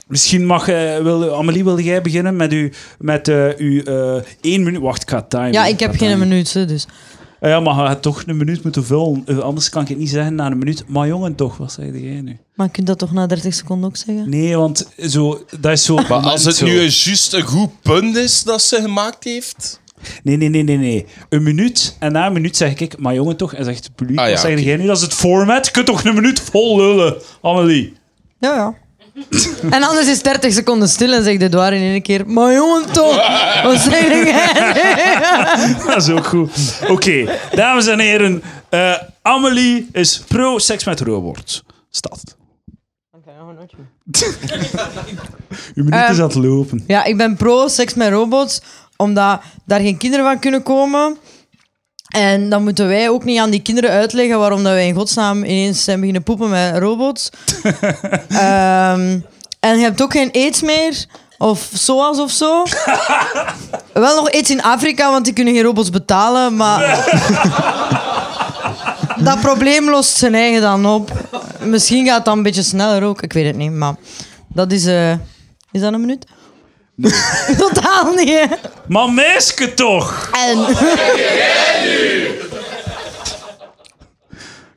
Misschien 0.09 0.45
mag 0.45 0.67
eh, 0.67 0.97
wil, 0.97 1.35
Amelie, 1.35 1.63
wilde 1.63 1.83
jij 1.83 2.01
beginnen 2.01 2.35
met, 2.35 2.53
u, 2.53 2.71
met 2.99 3.27
eh, 3.27 3.47
uw 3.57 3.83
eh, 3.83 4.23
één 4.41 4.63
minuut... 4.63 4.81
Wacht, 4.81 5.01
ik 5.01 5.09
ga 5.09 5.21
timen. 5.21 5.51
ja, 5.51 5.65
ik 5.65 5.79
heb 5.79 5.89
geen 5.89 5.99
timen. 6.09 6.27
minuut, 6.27 6.53
dus. 6.53 6.87
Ja, 7.41 7.59
maar 7.59 7.75
je 7.75 7.87
gaat 7.87 8.01
toch 8.01 8.23
een 8.25 8.37
minuut 8.37 8.63
moeten 8.63 8.85
vullen. 8.85 9.21
Eh, 9.25 9.37
anders 9.37 9.69
kan 9.69 9.81
ik 9.81 9.87
het 9.87 9.97
niet 9.97 10.09
zeggen 10.09 10.35
na 10.35 10.45
een 10.45 10.57
minuut. 10.57 10.83
Maar 10.87 11.07
jongen, 11.07 11.35
toch, 11.35 11.57
wat 11.57 11.71
zeg 11.71 11.85
jij 11.85 12.21
nu? 12.21 12.37
Maar 12.55 12.65
je 12.65 12.71
kunt 12.71 12.87
dat 12.87 12.97
toch 12.99 13.11
na 13.11 13.27
30 13.27 13.53
seconden 13.53 13.89
ook 13.89 13.97
zeggen? 13.97 14.29
Nee, 14.29 14.57
want 14.57 14.87
zo, 14.97 15.45
dat 15.59 15.71
is 15.71 15.85
zo... 15.85 15.95
Maar 15.95 16.11
als 16.11 16.43
het 16.45 16.55
zo. 16.55 16.65
nu 16.65 16.71
een 16.71 16.89
juist 16.89 17.33
een 17.33 17.41
goed 17.41 17.81
punt 17.81 18.15
is 18.15 18.43
dat 18.43 18.61
ze 18.61 18.81
gemaakt 18.81 19.23
heeft... 19.23 19.81
Nee, 20.23 20.37
nee, 20.37 20.49
nee, 20.49 20.63
nee, 20.63 20.77
nee. 20.77 21.05
Een 21.29 21.43
minuut 21.43 21.95
en 21.99 22.11
na 22.11 22.25
een 22.25 22.33
minuut 22.33 22.57
zeg 22.57 22.75
ik, 22.75 22.97
maar 22.97 23.13
jongen 23.13 23.37
toch, 23.37 23.53
en 23.53 23.65
zegt 23.65 23.83
het 23.83 23.95
publiek, 23.95 24.19
Ah, 24.19 24.25
ja, 24.25 24.31
wat 24.31 24.41
zeg 24.41 24.59
jij 24.59 24.77
nu? 24.77 24.85
Dat 24.85 24.97
is 24.97 25.03
het 25.03 25.13
format. 25.13 25.65
Je 25.65 25.71
kunt 25.71 25.85
toch 25.85 26.03
een 26.03 26.13
minuut 26.15 26.39
vol 26.39 26.77
lullen, 26.77 27.15
Amelie? 27.41 27.93
Ja, 28.39 28.55
ja. 28.55 28.75
En 29.75 29.83
anders 29.83 30.07
is 30.07 30.21
30 30.21 30.53
seconden 30.53 30.89
stil 30.89 31.13
en 31.13 31.23
zegt 31.23 31.41
Edouard 31.41 31.73
in 31.73 31.81
één 31.81 32.01
keer... 32.01 32.27
Maar 32.27 32.53
jongen 32.53 32.91
toch, 32.91 33.15
wat 33.63 33.79
zeg 33.89 34.07
jij? 34.07 35.75
Dat 35.87 35.95
is 36.01 36.09
ook 36.09 36.25
goed. 36.25 36.51
Oké, 36.87 37.37
dames 37.55 37.87
en 37.87 37.99
heren. 37.99 38.41
eh, 38.69 38.93
Amelie 39.21 39.87
is 39.91 40.19
pro-seks 40.27 40.83
met 40.83 40.99
robots. 40.99 41.63
Stad. 41.89 42.37
Uw 45.75 45.83
minuut 45.83 45.93
Ehm, 45.93 46.11
is 46.11 46.19
aan 46.19 46.25
het 46.27 46.35
lopen. 46.35 46.83
Ja, 46.87 47.03
ik 47.03 47.17
ben 47.17 47.35
pro 47.35 47.67
seks 47.67 47.93
met 47.93 48.09
robots, 48.11 48.61
omdat 48.97 49.41
daar 49.65 49.79
geen 49.79 49.97
kinderen 49.97 50.25
van 50.25 50.39
kunnen 50.39 50.63
komen. 50.63 51.17
En 52.09 52.49
dan 52.49 52.63
moeten 52.63 52.87
wij 52.87 53.09
ook 53.09 53.23
niet 53.23 53.39
aan 53.39 53.49
die 53.49 53.61
kinderen 53.61 53.89
uitleggen 53.89 54.39
waarom 54.39 54.63
dat 54.63 54.73
wij 54.73 54.87
in 54.87 54.95
godsnaam 54.95 55.43
ineens 55.43 55.83
zijn 55.83 55.99
beginnen 55.99 56.23
poepen 56.23 56.49
met 56.49 56.77
robots. 56.77 57.29
Ehm, 58.29 59.19
en 59.59 59.77
je 59.77 59.83
hebt 59.83 60.01
ook 60.01 60.11
geen 60.11 60.31
aids 60.31 60.61
meer. 60.61 61.05
Of 61.37 61.69
SOAS 61.73 62.19
of 62.19 62.31
zo. 62.31 62.63
Wel 63.93 64.15
nog 64.15 64.31
aids 64.31 64.49
in 64.49 64.61
Afrika, 64.61 65.11
want 65.11 65.25
die 65.25 65.33
kunnen 65.33 65.53
geen 65.53 65.63
robots 65.63 65.89
betalen. 65.89 66.55
Maar 66.55 67.09
dat 69.27 69.39
probleem 69.41 69.89
lost 69.89 70.17
zijn 70.17 70.35
eigen 70.35 70.61
dan 70.61 70.85
op. 70.85 71.11
Misschien 71.59 72.05
gaat 72.05 72.15
het 72.15 72.25
dan 72.25 72.37
een 72.37 72.43
beetje 72.43 72.63
sneller 72.63 73.03
ook. 73.03 73.21
Ik 73.21 73.33
weet 73.33 73.45
het 73.45 73.55
niet, 73.55 73.71
maar 73.71 73.95
dat 74.47 74.71
is... 74.71 74.85
eh, 74.85 75.11
is 75.71 75.81
dat 75.81 75.93
een 75.93 75.99
minuut? 76.01 76.25
Totaal 77.57 78.13
niet, 78.13 78.29
hè. 78.29 78.43
Maar 78.87 79.09
meisje 79.09 79.73
toch! 79.73 80.29
En... 80.47 80.57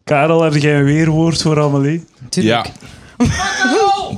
Karel, 0.05 0.43
heb 0.43 0.55
jij 0.55 0.79
een 0.79 0.85
weerwoord 0.85 1.43
voor 1.43 1.61
Amelie? 1.63 2.05
Ja. 2.31 2.65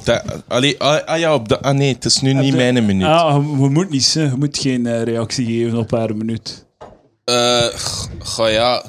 Da, 0.04 0.22
allee, 0.48 0.80
ah, 0.80 1.04
ah 1.06 1.18
ja, 1.18 1.34
op 1.34 1.48
de, 1.48 1.60
ah 1.60 1.74
nee, 1.74 1.92
het 1.94 2.04
is 2.04 2.20
nu 2.20 2.32
niet 2.32 2.54
mijn 2.54 2.86
minuut. 2.86 3.06
Ah, 3.06 3.34
je, 3.34 3.62
je 3.62 3.68
moet 3.70 3.90
niet, 3.90 4.14
hè. 4.14 4.22
je 4.22 4.32
moet 4.38 4.58
geen 4.58 4.86
eh, 4.86 5.02
reactie 5.02 5.46
geven 5.46 5.78
op 5.78 5.90
haar 5.90 6.16
minuut. 6.16 6.66
Eh, 7.24 7.62
g- 7.62 8.08
goh, 8.18 8.50
ja. 8.50 8.82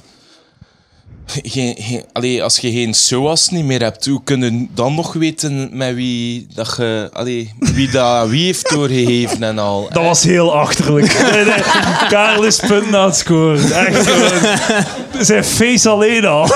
Geen, 1.43 1.75
geen, 1.79 2.03
allee, 2.13 2.43
als 2.43 2.57
je 2.57 2.71
geen 2.71 2.93
SOAS 2.93 3.49
niet 3.49 3.65
meer 3.65 3.81
hebt, 3.81 4.05
hoe 4.05 4.21
kunnen 4.23 4.69
dan 4.73 4.95
nog 4.95 5.13
weten 5.13 5.69
met 5.77 5.95
wie 5.95 6.47
dat 6.53 6.73
je, 6.77 7.09
allee, 7.13 7.53
wie 7.59 7.89
dat 7.91 8.27
wie 8.29 8.45
heeft 8.45 8.69
doorgegeven 8.69 9.43
en 9.43 9.59
al? 9.59 9.87
Dat 9.91 10.03
was 10.03 10.23
heel 10.23 10.53
achterlijk. 10.55 11.13
Nee, 11.31 11.43
nee. 11.45 11.61
Karel 12.09 12.43
is 12.43 12.59
punten 12.59 12.95
aan 12.99 13.05
het 13.05 13.15
scoren. 13.15 13.71
Echt 13.71 14.07
gewoon. 14.07 14.57
Zijn 15.25 15.43
face 15.43 15.89
alleen 15.89 16.25
al. 16.25 16.43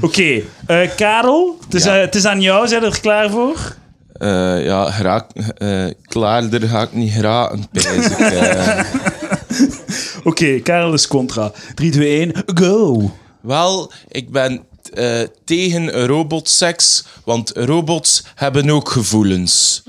Oké, 0.00 0.40
eh, 0.66 0.88
Karel, 0.96 1.58
het 1.64 1.74
is, 1.74 1.84
Ja. 1.84 1.94
eh, 1.94 2.00
het 2.00 2.14
is 2.14 2.24
aan 2.24 2.40
jou. 2.40 2.68
Zijn 2.68 2.82
er 2.82 3.00
klaar 3.00 3.30
voor? 3.30 3.76
Eh, 4.12 4.64
ja, 4.64 4.92
eh, 5.58 5.84
klaarder 6.02 6.68
ga 6.68 6.82
ik 6.82 6.92
niet 6.92 7.12
geraken, 7.12 7.66
pijs 7.72 7.86
ik. 8.06 8.16
Oké, 10.28 10.60
Karel 10.60 10.92
is 10.92 11.06
contra. 11.06 11.52
3, 11.74 11.90
2, 11.90 12.18
1, 12.18 12.32
go! 12.54 13.10
Wel, 13.40 13.92
ik 14.08 14.30
ben 14.30 14.64
eh, 14.94 15.20
tegen 15.44 16.06
robotseks, 16.06 17.04
want 17.24 17.52
robots 17.54 18.24
hebben 18.34 18.70
ook 18.70 18.88
gevoelens. 18.88 19.82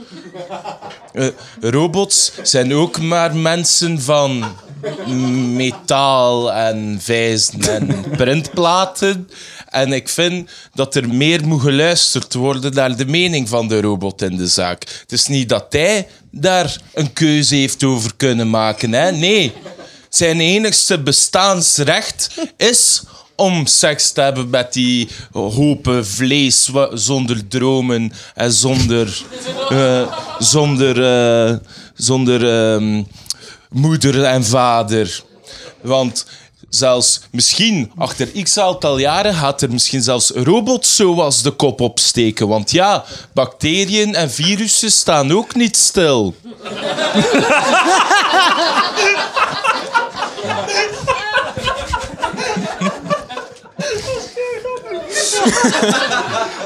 Eh, 1.14 1.28
robots 1.62 2.32
zijn 2.44 2.74
ook 2.74 3.02
maar 3.02 3.36
mensen 3.36 4.02
van 4.02 4.44
metaal 5.56 6.54
en 6.54 6.98
vijzen 7.02 7.62
en 7.62 8.06
printplaten. 8.18 9.30
En 9.70 9.94
ik 9.94 10.10
vind 10.10 10.50
dat 10.74 10.96
er 10.96 11.10
meer 11.10 11.48
moet 11.48 11.62
geluisterd 11.62 12.34
worden 12.34 12.74
naar 12.74 12.96
de 12.96 13.06
mening 13.06 13.50
van 13.50 13.68
de 13.68 13.82
robot 13.82 14.22
in 14.22 14.38
de 14.38 14.48
zaak. 14.48 14.84
Het 15.02 15.12
is 15.12 15.28
niet 15.28 15.50
dat 15.50 15.66
hij 15.70 16.08
daar 16.32 16.78
een 16.94 17.14
keuze 17.14 17.56
heeft 17.56 17.84
over 17.84 18.12
kunnen 18.18 18.50
maken. 18.50 18.94
Hè? 18.94 19.12
Nee, 19.12 19.54
zijn 20.10 20.40
enigste 20.40 21.00
bestaansrecht 21.00 22.30
is 22.58 23.04
om 23.36 23.66
seks 23.66 24.12
te 24.12 24.22
hebben 24.22 24.50
met 24.50 24.74
die 24.74 25.10
hopen 25.32 26.08
vlees 26.08 26.70
zonder 26.94 27.48
dromen 27.48 28.14
en 28.36 28.52
zonder, 28.52 29.24
eh, 29.70 30.14
zonder, 30.40 31.04
eh, 31.04 31.58
zonder 31.96 32.74
ehm, 32.74 33.04
moeder 33.70 34.24
en 34.24 34.46
vader. 34.46 35.24
Want 35.82 36.26
zelfs 36.70 37.22
misschien 37.32 37.92
achter 37.98 38.44
x 38.44 38.58
aantal 38.58 38.98
jaren 38.98 39.34
gaat 39.34 39.62
er 39.62 39.72
misschien 39.72 40.04
zelfs 40.04 40.30
robots 40.30 40.96
zoals 40.96 41.42
de 41.42 41.52
kop 41.52 41.82
opsteken. 41.82 42.48
Want 42.48 42.72
ja, 42.72 43.04
bacteriën 43.34 44.16
en 44.16 44.32
virussen 44.32 44.92
staan 44.92 45.32
ook 45.32 45.56
niet 45.56 45.78
stil. 45.78 46.36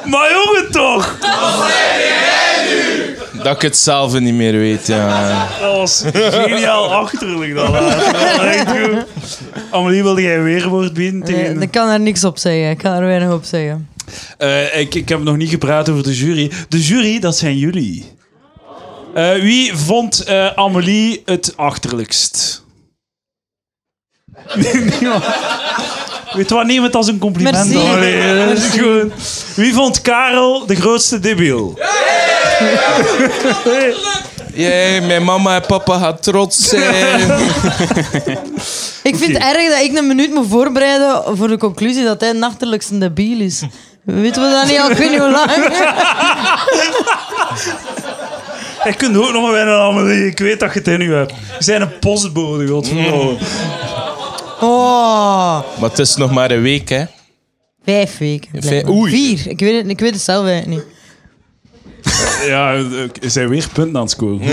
Maar 0.05 0.31
jongen 0.31 0.71
toch! 0.71 1.17
Dat 3.43 3.55
ik 3.55 3.61
het 3.61 3.77
zelf 3.77 4.19
niet 4.19 4.33
meer 4.33 4.51
weet, 4.51 4.87
ja. 4.87 5.47
Dat 5.61 5.75
was 5.75 6.03
geniaal 6.13 6.93
achterlijk 6.93 7.55
dan. 7.55 7.75
Amelie, 9.71 10.03
wilde 10.03 10.21
jij 10.21 10.37
een 10.37 10.43
weerwoord 10.43 10.93
bieden? 10.93 11.19
Nee, 11.19 11.33
Tegen... 11.33 11.61
ik 11.61 11.71
kan 11.71 11.89
er 11.89 11.99
niks 11.99 12.23
op 12.23 12.37
zeggen. 12.37 12.69
Ik 12.69 12.77
kan 12.77 12.93
er 12.93 13.05
weinig 13.05 13.31
op 13.31 13.43
zeggen. 13.43 13.89
Eh, 14.37 14.79
ik, 14.79 14.95
ik 14.95 15.09
heb 15.09 15.23
nog 15.23 15.37
niet 15.37 15.49
gepraat 15.49 15.89
over 15.89 16.03
de 16.03 16.15
jury. 16.15 16.51
De 16.69 16.81
jury, 16.81 17.19
dat 17.19 17.37
zijn 17.37 17.57
jullie. 17.57 18.11
Eh, 19.13 19.33
wie 19.33 19.77
vond 19.77 20.23
eh, 20.23 20.47
Amelie 20.47 21.21
het 21.25 21.53
achterlijkst? 21.55 22.62
Niemand. 24.55 25.23
Weet 26.33 26.49
je 26.49 26.55
wat, 26.55 26.65
neem 26.65 26.83
het 26.83 26.95
als 26.95 27.07
een 27.07 27.19
compliment. 27.19 27.55
Merci. 27.55 27.87
Amelie. 27.87 28.45
Dat 28.45 28.57
is 28.57 28.69
goed. 28.79 29.11
Wie 29.55 29.73
vond 29.73 30.01
Karel 30.01 30.65
de 30.65 30.75
grootste 30.75 31.19
debiel? 31.19 31.79
Jee, 34.53 35.01
mijn 35.01 35.23
mama 35.23 35.55
en 35.55 35.65
papa 35.67 35.97
gaan 35.99 36.19
trots 36.19 36.69
zijn. 36.69 37.19
Ik 39.03 39.15
vind 39.15 39.33
het 39.33 39.43
erg 39.43 39.69
dat 39.69 39.81
ik 39.81 39.97
een 39.97 40.07
minuut 40.07 40.33
moet 40.33 40.47
voorbereiden 40.49 41.23
voor 41.37 41.47
de 41.47 41.57
conclusie 41.57 42.03
dat 42.03 42.21
hij 42.21 42.29
een 42.29 42.43
achterlijkste 42.43 42.97
debiel 42.97 43.39
is. 43.39 43.61
Weten 44.03 44.41
we 44.41 44.49
dat 44.49 44.65
niet 44.65 44.79
al? 44.79 44.89
Ik 44.89 44.97
weet 44.97 45.09
niet 45.09 45.19
hoe 45.19 45.31
lang. 45.31 45.51
Ik 48.83 48.97
kunt 48.97 49.17
ook 49.17 49.31
nog 49.31 49.41
maar 49.41 49.51
winnen, 49.51 49.79
Amelie. 49.79 50.25
Ik 50.25 50.39
weet 50.39 50.59
dat 50.59 50.73
je 50.73 50.79
het 50.79 50.87
in 50.87 51.01
u 51.01 51.13
hebt. 51.13 51.33
Je 51.57 51.63
zijn 51.63 51.81
een 51.81 51.99
postbode, 51.99 52.67
godverdomme. 52.67 53.37
Oh, 54.61 55.59
Maar 55.79 55.89
het 55.89 55.99
is 55.99 56.15
nog 56.15 56.31
maar 56.31 56.51
een 56.51 56.61
week, 56.61 56.89
hè. 56.89 57.03
vijf 57.85 58.17
weken. 58.17 58.49
Vijf- 58.51 58.65
blijkbaar. 58.67 58.93
oei. 58.93 59.11
Vier. 59.11 59.47
Ik 59.51 59.59
weet, 59.59 59.81
het, 59.81 59.89
ik 59.89 59.99
weet 59.99 60.13
het 60.13 60.21
zelf 60.21 60.45
eigenlijk 60.47 60.83
niet. 60.85 60.91
Ja, 62.47 62.73
er 62.73 63.09
zijn 63.31 63.49
weer 63.49 63.67
punten 63.73 63.95
aan 63.95 64.01
het 64.01 64.11
scoren. 64.11 64.41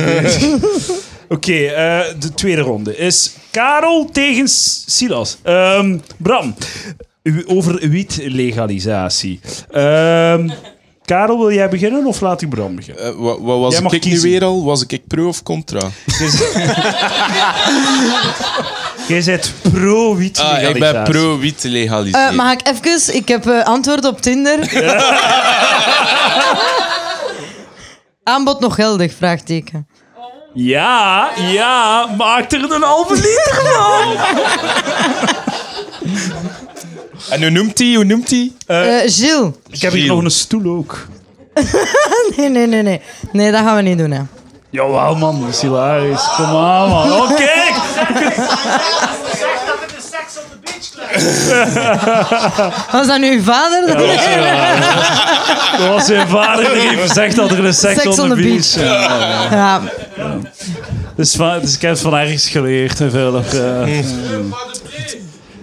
Oké, 1.28 1.52
eh, 1.52 2.00
de 2.18 2.34
tweede 2.34 2.60
ronde 2.60 2.96
is 2.96 3.32
Karel 3.50 4.08
tegen 4.12 4.48
Silas. 4.86 5.36
Ehm, 5.42 5.98
Bram, 6.16 6.54
u- 7.22 7.44
over 7.46 7.88
wietlegalisatie. 7.88 9.40
Ehm 9.70 10.48
Karel, 11.04 11.38
wil 11.38 11.52
jij 11.52 11.68
beginnen 11.68 12.06
of 12.06 12.20
laat 12.20 12.42
ik 12.42 12.48
Bram 12.48 12.76
beginnen? 12.76 13.04
Eh, 13.04 13.12
wat, 13.16 13.38
was 13.40 13.72
Jij 13.72 13.82
mag 13.82 13.92
ik 13.92 14.04
nu 14.04 14.20
weer 14.20 14.44
al? 14.44 14.64
Was 14.64 14.86
ik 14.86 15.06
pro 15.06 15.28
of 15.28 15.42
contra? 15.42 15.80
Jij 19.10 19.22
bent 19.24 19.52
pro-wietlegalisatie. 19.72 20.66
Ah, 20.66 20.74
ik 20.74 20.80
ben 20.80 21.02
pro 21.02 21.38
wiet 21.38 21.64
legaliseren. 21.64 22.28
Eh, 22.28 22.34
mag 22.34 22.52
ik 22.52 22.60
even? 22.66 23.14
Ik 23.14 23.28
heb 23.28 23.46
eh, 23.46 23.64
antwoord 23.64 24.04
op 24.04 24.20
Tinder. 24.20 24.58
Aanbod 28.22 28.60
nog 28.60 28.74
geldig? 28.74 29.12
Vraagteken. 29.16 29.88
Ja, 30.54 31.28
ja, 31.36 32.06
maak 32.16 32.52
er 32.52 32.72
een 32.72 32.82
halve 32.82 33.14
liter 33.14 33.60
van. 33.64 34.16
En 37.30 37.40
hoe 37.40 37.50
noemt 37.50 37.78
hij? 37.78 37.94
Hoe 37.94 38.04
noemt 38.04 38.30
hij? 38.30 38.52
Eh 38.66 38.86
Gilles. 39.12 39.52
Ik 39.70 39.80
heb 39.80 39.92
hier 39.92 40.06
nog 40.06 40.24
een 40.24 40.30
stoel 40.30 40.76
ook. 40.76 41.06
Nee, 42.36 42.48
nee, 42.48 42.66
nee, 42.66 42.82
nee. 42.82 43.00
Nee, 43.32 43.50
dat 43.52 43.60
gaan 43.60 43.76
we 43.76 43.82
niet 43.82 43.98
doen, 43.98 44.10
hè. 44.10 44.20
Jawel, 44.70 45.16
man, 45.16 45.40
dat 45.40 45.48
is 45.48 45.60
hilarisch. 45.60 46.28
Kom 46.36 46.44
aan, 46.44 46.88
man. 46.88 47.08
Oh, 48.00 48.06
kijk! 48.18 48.36
Was 52.92 53.06
dat 53.06 53.18
nu 53.18 53.32
uw 53.32 53.42
vader? 53.42 53.86
Dat 53.86 53.96
was, 53.96 54.26
hilarisch. 54.26 54.86
dat 55.78 55.88
was 55.88 56.04
zijn 56.06 56.28
vader 56.28 56.72
die 56.72 56.80
heeft 56.88 57.00
gezegd 57.08 57.36
dat 57.36 57.50
er 57.50 57.64
een 57.64 57.74
seks, 57.74 58.02
the 58.02 58.10
the 58.10 58.34
beach. 58.34 58.74
Ja. 58.74 59.08
Ja, 59.50 59.80
Dus, 61.16 61.32
dus 61.32 61.74
ik 61.74 61.80
heb 61.80 61.90
het 61.90 62.00
van 62.00 62.16
ergens 62.16 62.48
geleerd. 62.48 63.00
En 63.00 63.10
verder, 63.10 63.44
eh. 63.52 63.98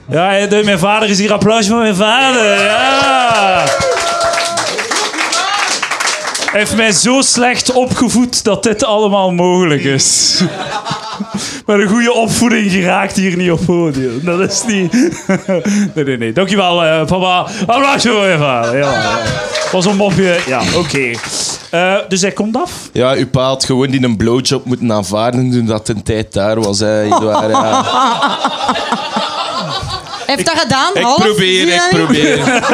ja, 0.09 0.31
ja, 0.31 0.45
de- 0.47 0.61
mijn 0.63 0.79
vader 0.79 1.09
is 1.09 1.19
hier. 1.19 1.33
Applaus 1.33 1.67
voor 1.67 1.77
mijn 1.77 1.95
vader. 1.95 2.63
Ja. 2.63 3.63
Hij 6.57 6.65
heeft 6.65 6.77
mij 6.77 6.91
zo 6.91 7.21
slecht 7.21 7.71
opgevoed 7.71 8.43
dat 8.43 8.63
dit 8.63 8.83
allemaal 8.83 9.31
mogelijk 9.31 9.83
is. 9.83 10.39
Met 11.65 11.79
een 11.79 11.87
goede 11.87 12.13
opvoeding 12.13 12.71
geraakt 12.71 13.15
hier 13.15 13.37
niet 13.37 13.51
op 13.51 13.65
podium. 13.65 14.19
Dat 14.23 14.39
is 14.39 14.63
niet... 14.67 14.93
Nee, 15.95 16.05
nee, 16.05 16.17
nee. 16.17 16.33
Dankjewel, 16.33 16.83
eh 16.83 17.05
papa. 17.05 17.45
Applaus 17.65 18.03
voor 18.03 18.19
mijn 18.19 18.39
vader. 18.39 18.77
Ja. 18.77 19.17
Was 19.71 19.85
een 19.85 19.95
mopje. 19.95 20.37
Ja, 20.45 20.61
oké. 20.75 21.11
Eh, 21.71 21.95
dus 22.07 22.21
hij 22.21 22.31
komt 22.31 22.57
af. 22.57 22.71
Ja, 22.91 23.11
uw 23.13 23.27
pa 23.27 23.43
had 23.43 23.65
gewoon 23.65 23.89
die 23.89 24.03
een 24.03 24.17
blowjob 24.17 24.65
moeten 24.65 24.91
aanvaarden 24.91 25.51
toen 25.51 25.65
dat 25.65 25.89
een 25.89 26.03
tijd 26.03 26.33
daar 26.33 26.61
was. 26.61 26.79
Hè. 26.79 27.01
Eduard, 27.03 27.51
ja. 27.51 27.83
Hij 30.25 30.35
heeft 30.35 30.45
dat 30.47 30.59
gedaan, 30.59 30.91
Ik 30.93 31.03
half. 31.03 31.23
probeer, 31.23 31.67
je 31.67 31.73
ik 31.73 31.87
probeer. 31.89 32.37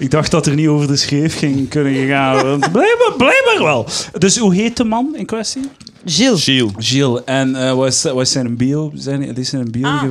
Ik 0.00 0.10
dacht 0.10 0.30
dat 0.30 0.46
er 0.46 0.54
niet 0.54 0.68
over 0.68 0.86
de 0.86 0.96
schreef 0.96 1.38
ging 1.38 1.68
kunnen 1.68 2.06
gaan. 2.08 2.34
want 2.46 2.72
Blijkbaar, 2.72 3.12
blijkbaar 3.16 3.58
wel. 3.62 3.86
Dus 4.18 4.36
hoe 4.38 4.54
heet 4.54 4.76
de 4.76 4.84
man 4.84 5.16
in 5.16 5.26
kwestie? 5.26 5.62
Gilles. 6.04 6.44
Gilles. 6.44 6.72
Gilles. 6.76 7.20
En 7.24 7.56
eh 7.56 7.72
wat, 7.74 7.86
is, 7.86 8.02
wat 8.02 8.20
is 8.20 8.32
zijn 8.32 8.56
bio? 8.56 8.90
Zijn, 8.94 9.20
dit 9.20 9.38
is 9.38 9.48
zijn 9.48 9.70
bio. 9.70 9.86
Ah. 9.86 10.04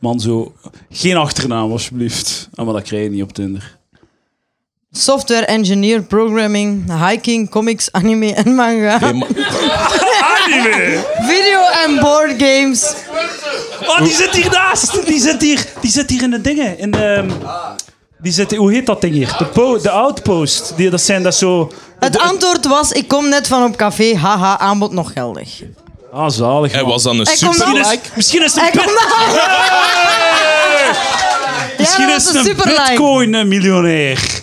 Man, 0.00 0.20
zo... 0.20 0.52
Geen 0.90 1.16
achternaam, 1.16 1.70
alsjeblieft. 1.70 2.48
Ah, 2.54 2.64
maar 2.64 2.74
dat 2.74 2.82
krijg 2.82 3.02
je 3.04 3.10
niet 3.10 3.22
op 3.22 3.32
Tinder. 3.32 3.76
Software 4.90 5.44
engineer, 5.46 6.02
programming, 6.02 6.92
hiking, 7.08 7.50
comics, 7.50 7.92
anime 7.92 8.34
en 8.34 8.54
manga. 8.54 8.98
Hey, 8.98 9.12
ma- 9.12 9.26
Anime! 10.46 11.04
Video 11.20 11.60
en 11.86 12.00
board 12.00 12.34
games. 12.38 12.94
Oh, 13.86 13.98
die 14.02 14.12
zit 14.12 14.30
hier 14.30 14.50
naast! 14.50 15.06
Die 15.06 15.20
zit 15.20 15.42
hier, 15.42 15.66
die 15.80 15.90
zit 15.90 16.10
hier 16.10 16.22
in 16.22 16.30
de 16.30 16.40
dingen. 16.40 16.78
In 16.78 16.90
de, 16.90 17.24
die 18.18 18.32
zit, 18.32 18.54
hoe 18.56 18.72
heet 18.72 18.86
dat 18.86 19.00
ding 19.00 19.14
hier? 19.14 19.34
De, 19.38 19.44
po, 19.44 19.78
de 19.78 19.90
outpost. 19.90 20.72
Die, 20.76 20.90
dat 20.90 21.00
zijn 21.00 21.22
dat 21.22 21.34
zo... 21.34 21.72
Het 21.98 22.18
antwoord 22.18 22.66
was, 22.66 22.92
ik 22.92 23.08
kom 23.08 23.28
net 23.28 23.46
van 23.46 23.64
op 23.64 23.76
café, 23.76 24.14
haha, 24.16 24.58
aanbod 24.58 24.92
nog 24.92 25.12
geldig. 25.12 25.62
Ah, 26.12 26.28
zalig, 26.30 26.72
Hij 26.72 26.84
was 26.84 27.02
dan 27.02 27.18
een 27.18 27.26
super 27.26 27.58
dan- 27.58 27.74
like. 27.74 27.98
Misschien 28.14 28.44
is 28.44 28.54
het 28.54 28.60
Hij 28.60 28.70
een. 28.84 28.90
Misschien 31.78 32.08
is 32.10 32.26
het 32.26 32.34
een 32.46 32.56
bitcoin-miljonair. 32.56 34.40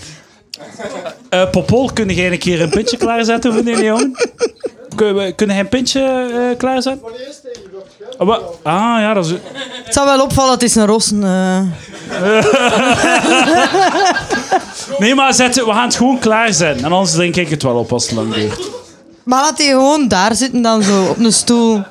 Eh 1.30 1.50
Popol, 1.50 1.90
kun 1.94 2.10
jij 2.10 2.32
een 2.32 2.40
keer 2.40 2.62
een 2.62 2.70
pintje 2.70 2.98
klaarzetten 2.98 3.54
voor 3.54 3.64
die 3.64 3.84
jongen? 3.84 4.16
Kun, 4.96 5.16
we- 5.16 5.32
kunnen 5.36 5.56
hij 5.56 5.64
een 5.64 5.70
pintje 5.70 6.02
eh, 6.52 6.58
klaarzetten? 6.58 7.08
Ah, 8.18 8.28
wa- 8.28 8.40
ah, 8.64 9.00
ja, 9.00 9.14
dat 9.14 9.26
is... 9.26 9.32
Het 9.84 9.94
zal 9.94 10.06
wel 10.06 10.22
opvallen, 10.22 10.52
het 10.52 10.64
is 10.64 10.76
een 10.76 10.86
rossen. 10.86 11.24
eh. 11.24 11.62
Nee, 15.00 15.16
maar 15.16 15.34
zet, 15.34 15.56
we 15.56 15.72
gaan 15.72 15.86
het 15.86 15.96
gewoon 15.96 16.20
klaarzetten. 16.20 16.86
En 16.86 16.92
anders 16.92 17.12
drink 17.12 17.36
ik 17.36 17.50
het 17.50 17.64
wel 17.64 17.76
op 17.76 17.92
als 17.92 18.04
het 18.04 18.12
lang 18.12 18.34
duurt. 18.34 18.70
Maar 19.24 19.42
laat 19.42 19.58
hij 19.58 19.68
gewoon 19.68 20.08
daar 20.08 20.36
zitten 20.36 20.62
dan 20.62 20.84
zo, 20.84 21.04
op 21.04 21.18
een 21.18 21.34
stoel. 21.34 21.84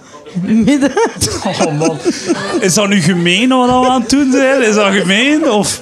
Midden. 0.43 0.93
Oh 1.45 1.79
man. 1.79 1.99
Is 2.61 2.75
dat 2.75 2.89
nu 2.89 3.01
gemeen 3.01 3.53
wat 3.69 3.85
we 3.85 3.89
aan 3.89 4.01
het 4.01 4.11
doen 4.11 4.33
zijn? 4.33 4.63
Is 4.63 4.75
dat 4.75 4.93
gemeen? 4.93 5.51
Of... 5.51 5.81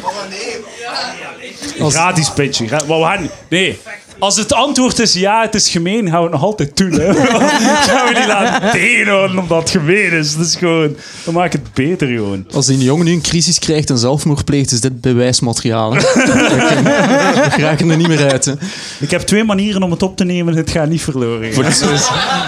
Gratis 1.79 2.31
gaan... 2.68 3.31
Nee. 3.48 3.81
Als 4.20 4.37
het 4.37 4.52
antwoord 4.52 4.98
is 4.98 5.12
ja, 5.12 5.42
het 5.42 5.54
is 5.54 5.68
gemeen, 5.68 6.11
gaan 6.11 6.16
we 6.16 6.22
het 6.22 6.33
nog 6.33 6.42
altijd 6.42 6.76
doen. 6.76 6.92
Hè. 6.92 7.14
gaan 7.88 8.06
we 8.06 8.18
niet 8.18 8.26
laten 8.26 8.70
tegenhouden 8.70 9.38
omdat 9.38 9.61
het 9.61 9.70
gemeen 9.70 10.12
is. 10.12 10.37
Dat 10.37 10.46
is 10.46 10.56
gewoon... 10.56 10.96
Dan 11.24 11.35
maak 11.35 11.52
het 11.52 11.72
beter 11.72 12.09
gewoon. 12.09 12.46
Als 12.52 12.66
die 12.66 12.78
jongen 12.78 13.04
nu 13.04 13.12
een 13.12 13.20
crisis 13.20 13.59
krijgt 13.59 13.90
en 13.90 13.98
zelfmoord 13.98 14.44
pleegt, 14.44 14.72
is 14.72 14.80
dit 14.80 15.00
bewijsmateriaal. 15.00 15.92
We 15.94 17.46
geraken 17.50 17.90
er 17.90 17.96
niet 17.96 18.09
meer 18.09 18.30
uit. 18.30 18.44
Hè. 18.44 18.52
Ik 19.00 19.11
heb 19.11 19.20
twee 19.20 19.44
manieren 19.44 19.83
om 19.83 19.90
het 19.90 20.02
op 20.02 20.16
te 20.16 20.24
nemen. 20.24 20.56
Het 20.56 20.70
gaat 20.70 20.88
niet 20.88 21.02
verloren. 21.02 21.54
Voor, 21.54 21.64
het, 21.64 21.85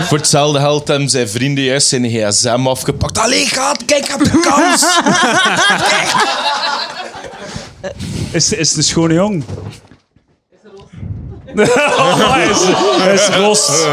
voor 0.08 0.18
hetzelfde 0.18 0.58
geld 0.58 0.88
hebben 0.88 1.08
zijn 1.08 1.28
vrienden 1.28 1.64
juist 1.64 1.88
zijn 1.88 2.11
gsm 2.11 2.66
afgepakt. 2.66 3.18
Allee, 3.18 3.46
gaat, 3.46 3.85
kijk 3.85 4.14
op 4.14 4.24
de 4.24 4.40
kans. 4.40 4.87
Is, 8.30 8.52
is 8.52 8.76
een 8.76 8.82
schone 8.82 9.14
jong? 9.14 9.44
Oh, 11.99 12.33
hij, 12.33 12.49
is, 12.49 12.59
hij 13.03 13.15
is 13.15 13.29
rost. 13.29 13.87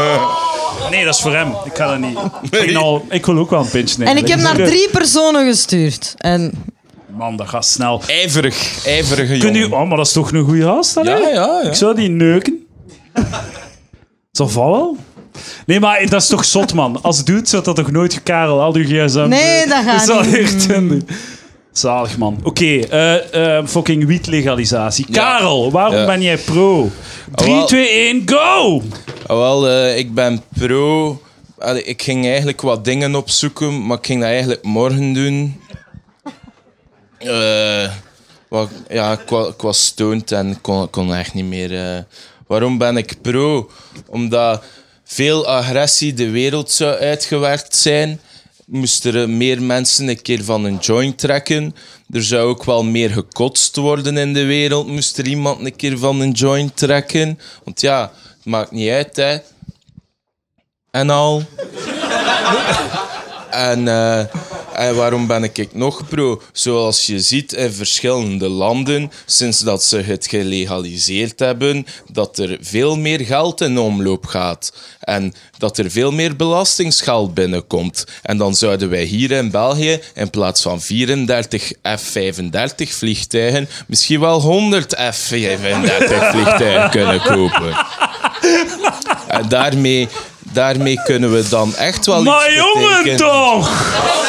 Nee, 0.90 1.04
dat 1.04 1.14
is 1.14 1.20
voor 1.20 1.34
hem. 1.34 1.54
Ik 1.64 1.76
ga 1.76 1.86
dat 1.86 1.98
niet. 1.98 2.18
Ik, 2.50 2.76
al, 2.76 3.06
wil 3.22 3.38
ook 3.38 3.50
wel 3.50 3.60
een 3.60 3.68
pintje 3.70 3.98
nemen. 3.98 4.14
En 4.16 4.22
ik 4.22 4.28
heb 4.28 4.38
naar 4.40 4.54
drie 4.54 4.88
personen 4.90 5.46
gestuurd. 5.46 6.14
En 6.18 6.52
Man, 7.16 7.36
dat 7.36 7.48
gaat 7.48 7.64
snel. 7.66 8.02
Ijverig, 8.06 8.86
ijverige 8.86 9.38
Kun 9.38 9.52
jongen. 9.54 9.68
je, 9.68 9.74
oh, 9.74 9.88
maar 9.88 9.96
dat 9.96 10.06
is 10.06 10.12
toch 10.12 10.32
een 10.32 10.44
goede 10.44 10.62
gast? 10.62 10.96
allee? 10.96 11.12
Ja, 11.20 11.28
ja, 11.28 11.60
ja. 11.62 11.68
Ik 11.68 11.74
zou 11.74 11.94
die 11.94 12.08
neuken. 12.08 12.66
Zal 14.32 14.48
van 14.48 14.70
wel? 14.70 14.96
Nee, 15.66 15.80
maar 15.80 16.06
dat 16.08 16.22
is 16.22 16.28
toch 16.28 16.44
zot, 16.44 16.74
man. 16.74 17.02
Als 17.02 17.24
dude 17.24 17.48
zou 17.48 17.62
dat 17.64 17.76
toch 17.76 17.90
nooit 17.90 18.22
Karel 18.22 18.60
al 18.60 18.74
uw 18.74 18.84
gsm 18.84 19.28
Nee, 19.28 19.66
dat 19.66 19.84
gaat 19.84 20.04
zal 20.04 20.22
niet. 20.22 20.36
echt 20.38 20.68
doen. 20.68 21.08
Zalig, 21.72 22.18
man. 22.18 22.40
Oké, 22.42 22.64
eh, 22.78 23.56
eh, 23.58 23.66
fucking 23.66 24.06
wietlegalisatie. 24.06 25.06
Ja. 25.08 25.12
Karel, 25.14 25.70
waarom 25.70 25.94
Ja. 25.96 26.06
ben 26.06 26.22
jij 26.22 26.38
pro? 26.38 26.90
3, 27.34 27.54
wel. 27.54 27.66
2, 27.66 27.88
1, 28.08 28.22
go! 28.26 28.82
Ah, 29.26 29.36
wel, 29.36 29.68
eh, 29.68 29.98
ik 29.98 30.14
ben 30.14 30.42
pro. 30.58 31.20
Allee, 31.58 31.82
ik 31.84 32.02
ging 32.02 32.26
eigenlijk 32.26 32.60
wat 32.60 32.84
dingen 32.84 33.14
opzoeken, 33.14 33.86
maar 33.86 33.98
ik 33.98 34.06
ging 34.06 34.20
dat 34.20 34.28
eigenlijk 34.30 34.62
morgen 34.64 35.12
doen. 35.12 35.60
Wat, 38.48 38.68
ja, 38.88 39.12
ik, 39.12 39.28
wa- 39.28 39.46
ik 39.46 39.60
was 39.60 39.84
stoned 39.84 40.32
en 40.32 40.60
kon, 40.60 40.90
kon 40.90 41.14
echt 41.14 41.34
niet 41.34 41.44
meer. 41.44 42.04
waarom 42.46 42.78
ben 42.78 42.96
ik 42.96 43.16
pro? 43.22 43.70
Omdat 44.08 44.62
veel 45.04 45.46
agressie 45.46 46.12
de 46.14 46.30
wereld 46.30 46.70
zou 46.70 46.94
uitgewerkt 46.98 47.76
zijn. 47.76 48.20
Moesten 48.70 49.14
er 49.14 49.30
meer 49.30 49.62
mensen 49.62 50.08
een 50.08 50.22
keer 50.22 50.44
van 50.44 50.64
een 50.64 50.76
joint 50.76 51.18
trekken. 51.18 51.74
Er 52.10 52.24
zou 52.24 52.48
ook 52.48 52.64
wel 52.64 52.84
meer 52.84 53.10
gekotst 53.10 53.76
worden 53.76 54.16
in 54.16 54.32
de 54.32 54.44
wereld. 54.44 54.86
Moest 54.86 55.18
er 55.18 55.26
iemand 55.26 55.64
een 55.64 55.76
keer 55.76 55.98
van 55.98 56.20
een 56.20 56.30
joint 56.30 56.76
trekken. 56.76 57.38
Want 57.64 57.80
ja, 57.80 58.12
het 58.36 58.44
maakt 58.44 58.70
niet 58.70 58.90
uit, 58.90 59.16
hè. 59.16 59.38
En 60.90 61.10
al. 61.10 61.42
En, 63.50 63.88
eh, 63.88 64.24
en 64.80 64.94
waarom 64.94 65.26
ben 65.26 65.44
ik 65.44 65.68
nog 65.72 66.08
pro? 66.08 66.42
Zoals 66.52 67.06
je 67.06 67.20
ziet 67.20 67.52
in 67.52 67.72
verschillende 67.72 68.48
landen, 68.48 69.12
sinds 69.26 69.58
dat 69.58 69.84
ze 69.84 69.96
het 69.96 70.26
gelegaliseerd 70.26 71.38
hebben, 71.38 71.86
dat 72.12 72.38
er 72.38 72.58
veel 72.60 72.96
meer 72.96 73.20
geld 73.20 73.60
in 73.60 73.78
omloop 73.78 74.26
gaat. 74.26 74.72
En 75.00 75.34
dat 75.58 75.78
er 75.78 75.90
veel 75.90 76.12
meer 76.12 76.36
belastingsgeld 76.36 77.34
binnenkomt. 77.34 78.04
En 78.22 78.36
dan 78.36 78.54
zouden 78.54 78.90
wij 78.90 79.04
hier 79.04 79.30
in 79.30 79.50
België 79.50 80.00
in 80.14 80.30
plaats 80.30 80.62
van 80.62 80.80
34 80.80 81.72
F-35 81.82 82.88
vliegtuigen 82.88 83.68
misschien 83.86 84.20
wel 84.20 84.40
100 84.40 84.94
F-35 84.94 85.30
vliegtuigen 86.32 86.90
kunnen 86.90 87.20
kopen. 87.20 87.76
En 89.28 89.48
daarmee, 89.48 90.08
daarmee 90.52 91.02
kunnen 91.04 91.32
we 91.32 91.48
dan 91.48 91.76
echt 91.76 92.06
wel 92.06 92.22
Maar 92.22 92.46
iets 92.46 92.56
jongen 92.56 93.02
betekenen. 93.02 93.16
toch! 93.16 94.28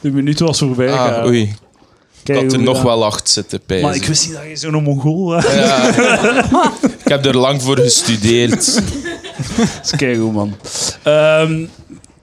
De 0.00 0.10
minuut 0.10 0.40
was 0.40 0.58
voorbij. 0.58 0.92
Ah, 0.92 1.26
oei. 1.26 1.42
Ik 1.42 2.32
Kijk 2.34 2.38
had 2.42 2.52
er 2.52 2.56
hoe 2.58 2.66
nog 2.66 2.74
dat- 2.76 2.84
wel 2.84 3.04
acht 3.04 3.28
zitten 3.28 3.60
pijzen. 3.66 3.86
Maar 3.86 3.96
ik 3.96 4.04
wist 4.04 4.26
niet 4.26 4.34
dat 4.36 4.44
je 4.48 4.56
zo'n 4.56 4.82
Mongool 4.82 5.24
was. 5.24 5.44
Ik 7.04 7.12
heb 7.12 7.24
er 7.24 7.36
lang 7.36 7.62
voor 7.62 7.78
gestudeerd. 7.78 8.74
Dat 9.56 9.80
is 9.84 9.90
keigoed, 9.96 10.32
man. 10.32 10.56
Ehm, 11.02 11.64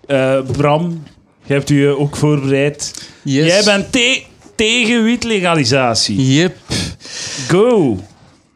eh, 0.05 0.39
Bram, 0.51 1.03
jij 1.45 1.57
hebt 1.57 1.69
u 1.69 1.87
eh, 1.87 1.99
ook 1.99 2.15
voorbereid. 2.15 2.93
Yes. 3.21 3.45
Jij 3.47 3.63
bent 3.63 3.91
te- 3.91 4.23
tegen 4.55 5.03
wietlegalisatie. 5.03 6.33
Yep. 6.33 6.55
Go! 7.47 7.99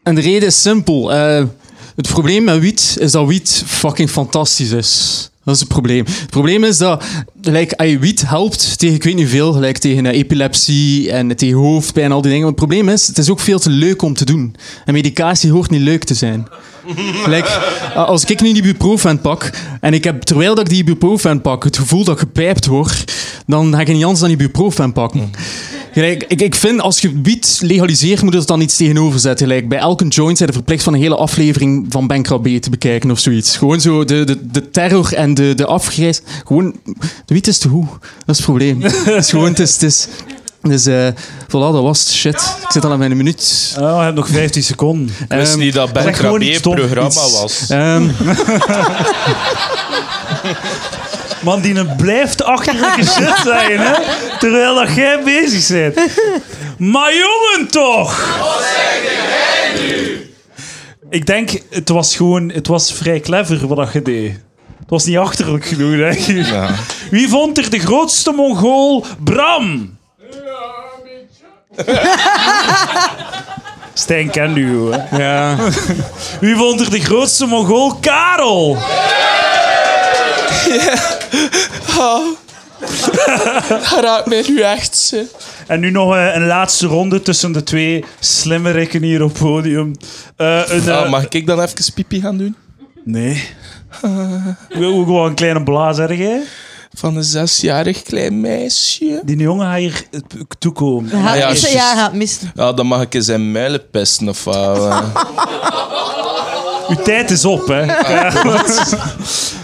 En 0.03 0.15
de 0.15 0.21
reden 0.21 0.47
is 0.47 0.61
simpel. 0.61 1.13
Eh, 1.13 1.43
het 1.95 2.07
probleem 2.07 2.43
met 2.43 2.59
wiet 2.59 2.95
is 2.99 3.11
dat 3.11 3.27
wiet 3.27 3.63
fucking 3.65 4.09
fantastisch 4.09 4.71
is. 4.71 5.29
Dat 5.47 5.55
is 5.55 5.61
het 5.61 5.71
probleem. 5.71 6.05
Het 6.05 6.29
probleem 6.29 6.63
is 6.63 6.77
dat 6.77 7.03
like, 7.41 7.77
als 7.77 7.89
je 7.89 7.99
wiet 7.99 8.27
helpt 8.27 8.79
tegen 8.79 8.95
ik 8.95 9.03
weet 9.03 9.15
niet 9.15 9.29
veel, 9.29 9.59
like, 9.59 9.79
tegen 9.79 10.05
eh, 10.05 10.17
epilepsie 10.17 11.11
en 11.11 11.35
tegen 11.35 11.57
hoofdpijn 11.57 12.05
en 12.05 12.11
al 12.11 12.21
die 12.21 12.31
dingen. 12.31 12.45
Maar 12.45 12.55
het 12.55 12.65
probleem 12.65 12.89
is, 12.89 13.07
het 13.07 13.17
is 13.17 13.29
ook 13.29 13.39
veel 13.39 13.59
te 13.59 13.69
leuk 13.69 14.01
om 14.01 14.13
te 14.13 14.25
doen. 14.25 14.55
En 14.85 14.93
medicatie 14.93 15.51
hoort 15.51 15.69
niet 15.69 15.81
leuk 15.81 16.03
te 16.03 16.13
zijn. 16.13 16.47
Like, 17.33 17.49
als 17.95 18.25
ik 18.25 18.41
nu 18.41 18.53
die 18.53 18.63
ibuprofen 18.63 19.21
pak 19.21 19.49
en 19.81 19.93
ik 19.93 20.03
heb, 20.03 20.21
terwijl 20.21 20.55
dat 20.55 20.63
ik 20.63 20.69
die 20.69 20.81
ibuprofen 20.81 21.41
pak, 21.41 21.63
het 21.63 21.77
gevoel 21.77 22.03
dat 22.03 22.13
ik 22.13 22.19
gepijpt 22.19 22.65
word, 22.65 23.13
dan 23.45 23.73
ga 23.73 23.79
ik 23.79 23.87
niet 23.87 24.03
anders 24.03 24.19
dan 24.19 24.29
ibuprofen 24.29 24.93
pakken. 24.93 25.31
Ik, 25.93 26.23
ik 26.23 26.55
vind 26.55 26.81
als 26.81 26.99
je 26.99 27.21
wiet 27.21 27.59
legaliseert, 27.61 28.21
moet 28.21 28.33
je 28.33 28.39
er 28.39 28.45
dan 28.45 28.61
iets 28.61 28.77
tegenover 28.77 29.19
zetten. 29.19 29.47
Gelijk, 29.47 29.69
bij 29.69 29.77
elke 29.77 30.07
joint 30.07 30.37
zijn 30.37 30.49
er 30.49 30.55
verplicht 30.55 30.83
van 30.83 30.93
een 30.93 31.01
hele 31.01 31.15
aflevering 31.15 31.85
van 31.89 32.07
Ben 32.07 32.23
te 32.23 32.69
bekijken 32.69 33.11
of 33.11 33.19
zoiets. 33.19 33.57
Gewoon 33.57 33.81
zo 33.81 34.05
de, 34.05 34.23
de, 34.23 34.47
de 34.51 34.69
terror 34.69 35.13
en 35.13 35.33
de, 35.33 35.53
de 35.55 35.65
afgrijs. 35.65 36.21
Gewoon, 36.45 36.75
de 37.25 37.33
wiet 37.33 37.47
is 37.47 37.57
te 37.57 37.67
hoe. 37.67 37.85
Dat 38.25 38.35
is 38.35 38.37
het 38.37 38.45
probleem. 38.45 38.81
Het 39.05 39.07
is 39.07 39.29
gewoon, 39.29 39.49
het 39.49 39.59
is... 39.59 39.73
Het 39.73 39.83
is 39.83 40.07
dus 40.69 40.85
eh 40.85 41.07
voilà, 41.47 41.49
dat 41.49 41.81
was 41.81 41.99
het. 41.99 42.09
Shit. 42.11 42.57
Ik 42.63 42.71
zit 42.71 42.85
al 42.85 42.91
aan 42.91 42.99
mijn 42.99 43.17
minuut. 43.17 43.73
Oh, 43.79 43.97
we 43.97 44.03
hebben 44.03 44.15
nog 44.15 44.27
15 44.29 44.63
seconden. 44.63 45.15
Ik 45.29 45.35
wist 45.37 45.51
Ehm, 45.51 45.59
niet 45.59 45.73
dat 45.73 45.93
Ben 45.93 46.03
zeg 46.03 46.17
Krabbe 46.17 46.53
stom, 46.53 46.75
programma 46.75 47.07
iets- 47.07 47.39
was. 47.41 47.69
Ehm, 47.69 48.07
Man, 51.43 51.61
die 51.61 51.75
een 51.75 51.95
blijft 51.95 52.43
achterlijke 52.43 53.05
shit 53.05 53.33
zijn, 53.43 53.79
hè? 53.79 53.93
Terwijl 54.39 54.75
dat 54.75 54.95
jij 54.95 55.23
bezig 55.23 55.67
bent. 55.93 56.11
Maar 56.77 57.11
jongen 57.13 57.67
toch! 57.71 58.39
Ik 61.09 61.25
denk, 61.25 61.61
het 61.69 61.89
was 61.89 62.15
gewoon... 62.15 62.49
Het 62.51 62.67
was 62.67 62.93
vrij 62.93 63.19
clever 63.19 63.67
wat 63.67 63.77
dat 63.77 63.93
je 63.93 64.01
deed. 64.01 64.31
Het 64.79 64.89
was 64.89 65.05
niet 65.05 65.17
achterlijk 65.17 65.65
genoeg, 65.65 65.95
denk 65.95 66.17
ik. 66.19 66.45
Ja. 66.45 66.69
Wie 67.11 67.29
vond 67.29 67.57
er 67.57 67.69
de 67.69 67.79
grootste 67.79 68.31
Mongool? 68.31 69.05
Bram! 69.23 69.96
Stijn 73.93 74.29
kent 74.29 74.57
u, 74.57 74.91
hè? 74.91 75.17
ja. 75.17 75.55
Wie 76.39 76.55
vond 76.55 76.81
er 76.81 76.89
de 76.89 76.99
grootste 76.99 77.45
Mongool? 77.45 77.95
Karel! 77.95 78.77
Dat 83.67 83.99
raakt 84.01 84.25
mij 84.25 84.43
nu 84.47 84.61
echt. 84.61 85.11
hè. 85.15 85.21
En 85.67 85.79
nu 85.79 85.91
nog 85.91 86.15
eh, 86.15 86.35
een 86.35 86.45
laatste 86.47 86.87
ronde 86.87 87.21
tussen 87.21 87.51
de 87.51 87.63
twee 87.63 88.05
slimmerikken 88.19 89.03
hier 89.03 89.23
op 89.23 89.29
het 89.29 89.39
podium. 89.39 89.91
Eh, 90.35 90.61
een, 90.67 90.87
eh, 90.87 90.97
Ah, 90.97 91.09
mag 91.09 91.27
ik 91.27 91.45
dan 91.45 91.61
even 91.61 91.93
pipi 91.93 92.21
gaan 92.21 92.37
doen? 92.37 92.55
Nee. 93.03 93.49
Ik 94.69 94.77
wil 94.77 94.91
gewoon 95.03 95.27
een 95.29 95.35
kleine 95.35 95.63
blaas, 95.63 95.97
hè, 95.97 96.05
jij? 96.05 96.41
Van 96.97 97.15
een 97.15 97.23
zesjarig 97.23 98.01
klein 98.01 98.41
meisje. 98.41 99.21
Die 99.25 99.37
jongen 99.37 99.65
gaat 99.67 99.77
hier 99.77 100.03
eh, 100.11 100.19
toekomen. 100.59 101.17
Ja, 101.19 101.33
ja, 101.33 101.49
ja, 101.69 101.95
gaat 101.95 102.13
missen. 102.13 102.51
Ja, 102.55 102.73
dan 102.73 102.85
mag 102.87 103.01
ik 103.01 103.13
eens 103.13 103.25
zijn 103.25 103.51
muilen 103.51 103.89
pesten 103.89 104.29
of 104.29 104.43
wat. 104.43 104.77
eh. 104.77 105.25
Uw 106.89 106.95
tijd 107.03 107.31
is 107.31 107.45
op, 107.45 107.67
hè. 107.67 107.85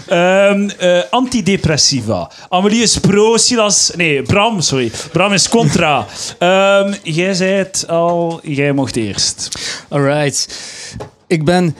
Ehm, 0.08 0.68
eh, 0.78 1.00
antidepressiva. 1.10 2.30
Amelie 2.48 2.82
is 2.82 2.98
pro, 2.98 3.36
Silas... 3.36 3.90
Nee, 3.96 4.22
Bram, 4.22 4.60
sorry. 4.60 4.90
Bram 5.12 5.32
is 5.32 5.48
contra. 5.48 6.06
Ehm, 6.38 6.94
jij 7.02 7.34
zei 7.34 7.52
het 7.52 7.84
al, 7.88 8.40
jij 8.42 8.72
mocht 8.72 8.96
eerst. 8.96 9.48
Alright. 9.88 10.48
Ik 11.26 11.44
ben 11.44 11.76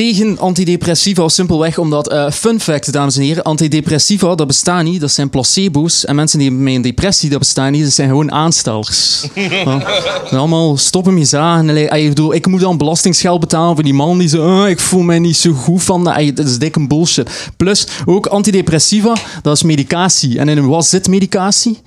tegen 0.00 0.38
antidepressiva 0.38 1.28
simpelweg 1.28 1.78
omdat, 1.78 2.08
eh, 2.08 2.30
fun 2.30 2.60
fact, 2.60 2.92
dames 2.92 3.16
en 3.16 3.22
heren, 3.22 3.42
antidepressiva, 3.42 4.34
dat 4.34 4.46
bestaat 4.46 4.82
niet, 4.84 5.00
dat 5.00 5.10
zijn 5.10 5.30
placebo's. 5.30 6.04
En 6.04 6.14
mensen 6.14 6.38
die 6.38 6.50
met 6.50 6.74
een 6.74 6.82
depressie, 6.82 7.30
dat 7.30 7.38
bestaat 7.38 7.70
niet, 7.70 7.82
dat 7.82 7.92
zijn 7.92 8.08
gewoon 8.08 8.32
aanstellers. 8.32 9.24
Ja. 9.50 9.82
En 10.30 10.38
allemaal 10.38 10.76
stoppen 10.76 11.14
met 11.14 11.28
zagen. 11.28 11.76
Ik 11.92 12.08
bedoel, 12.08 12.34
ik 12.34 12.46
moet 12.46 12.60
dan 12.60 12.76
belastingsgeld 12.76 13.40
betalen 13.40 13.74
voor 13.74 13.84
die 13.84 13.94
man 13.94 14.18
die 14.18 14.28
zo, 14.28 14.62
"Ah, 14.62 14.68
ik 14.68 14.80
voel 14.80 15.02
mij 15.02 15.18
niet 15.18 15.36
zo 15.36 15.52
goed 15.52 15.82
van 15.82 16.04
dat. 16.04 16.36
Dat 16.36 16.46
is 16.46 16.58
dikke 16.58 16.86
bullshit. 16.86 17.50
Plus, 17.56 17.86
ook 18.04 18.26
antidepressiva, 18.26 19.16
dat 19.42 19.56
is 19.56 19.62
medicatie. 19.62 20.38
En 20.38 20.48
in 20.48 20.66
wat 20.66 20.86
zit 20.86 21.08
medicatie? 21.08 21.78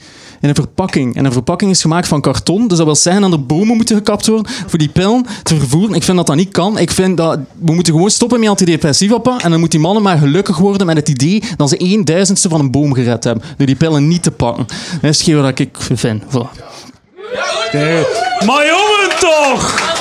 In 0.44 0.50
een 0.50 0.56
verpakking. 0.56 1.16
En 1.16 1.26
een 1.26 1.32
verpakking 1.32 1.72
is 1.72 1.82
gemaakt 1.82 2.08
van 2.08 2.22
karton. 2.22 2.68
Dus 2.68 2.78
dat 2.78 2.86
wil 2.86 2.96
zeggen 2.96 3.22
dat 3.22 3.32
er 3.32 3.46
bomen 3.46 3.76
moeten 3.76 3.96
gekapt 3.96 4.28
worden 4.28 4.52
voor 4.68 4.80
die 4.80 4.90
pillen 4.90 5.26
te 5.44 5.58
vervoeren. 5.58 5.96
Ik 5.96 6.04
vind 6.04 6.18
dat 6.18 6.28
dat 6.28 6.36
niet 6.36 6.52
kan. 6.52 6.78
Ik 6.78 6.92
vind 6.92 7.18
dat 7.18 7.40
we 7.60 7.74
moeten 7.74 7.94
gewoon 7.94 8.10
stoppen 8.10 8.40
met 8.40 8.50
antidepressiva. 8.50 9.18
pa. 9.18 9.32
En 9.32 9.50
dan 9.50 9.60
moeten 9.60 9.70
die 9.70 9.80
mannen 9.80 10.04
maar 10.04 10.18
gelukkig 10.18 10.58
worden 10.58 10.88
met 10.88 10.98
het 10.98 11.10
idee 11.10 11.44
dat 11.58 11.70
ze 11.70 11.76
een 11.80 12.06
duizendste 12.06 12.50
van 12.50 12.60
een 12.60 12.72
boom 12.72 12.94
gered 12.94 13.24
hebben. 13.24 13.44
Door 13.58 13.68
die 13.68 13.76
pillen 13.76 14.08
niet 14.08 14.24
te 14.24 14.32
pakken. 14.32 14.66
Dat 15.02 15.10
is 15.10 15.18
hetgeen 15.18 15.42
wat 15.42 15.60
ik 15.60 15.78
vind. 15.80 16.24
Voilà. 16.24 16.62
Maar 18.46 18.66
jongen 18.66 19.20
toch! 19.20 19.92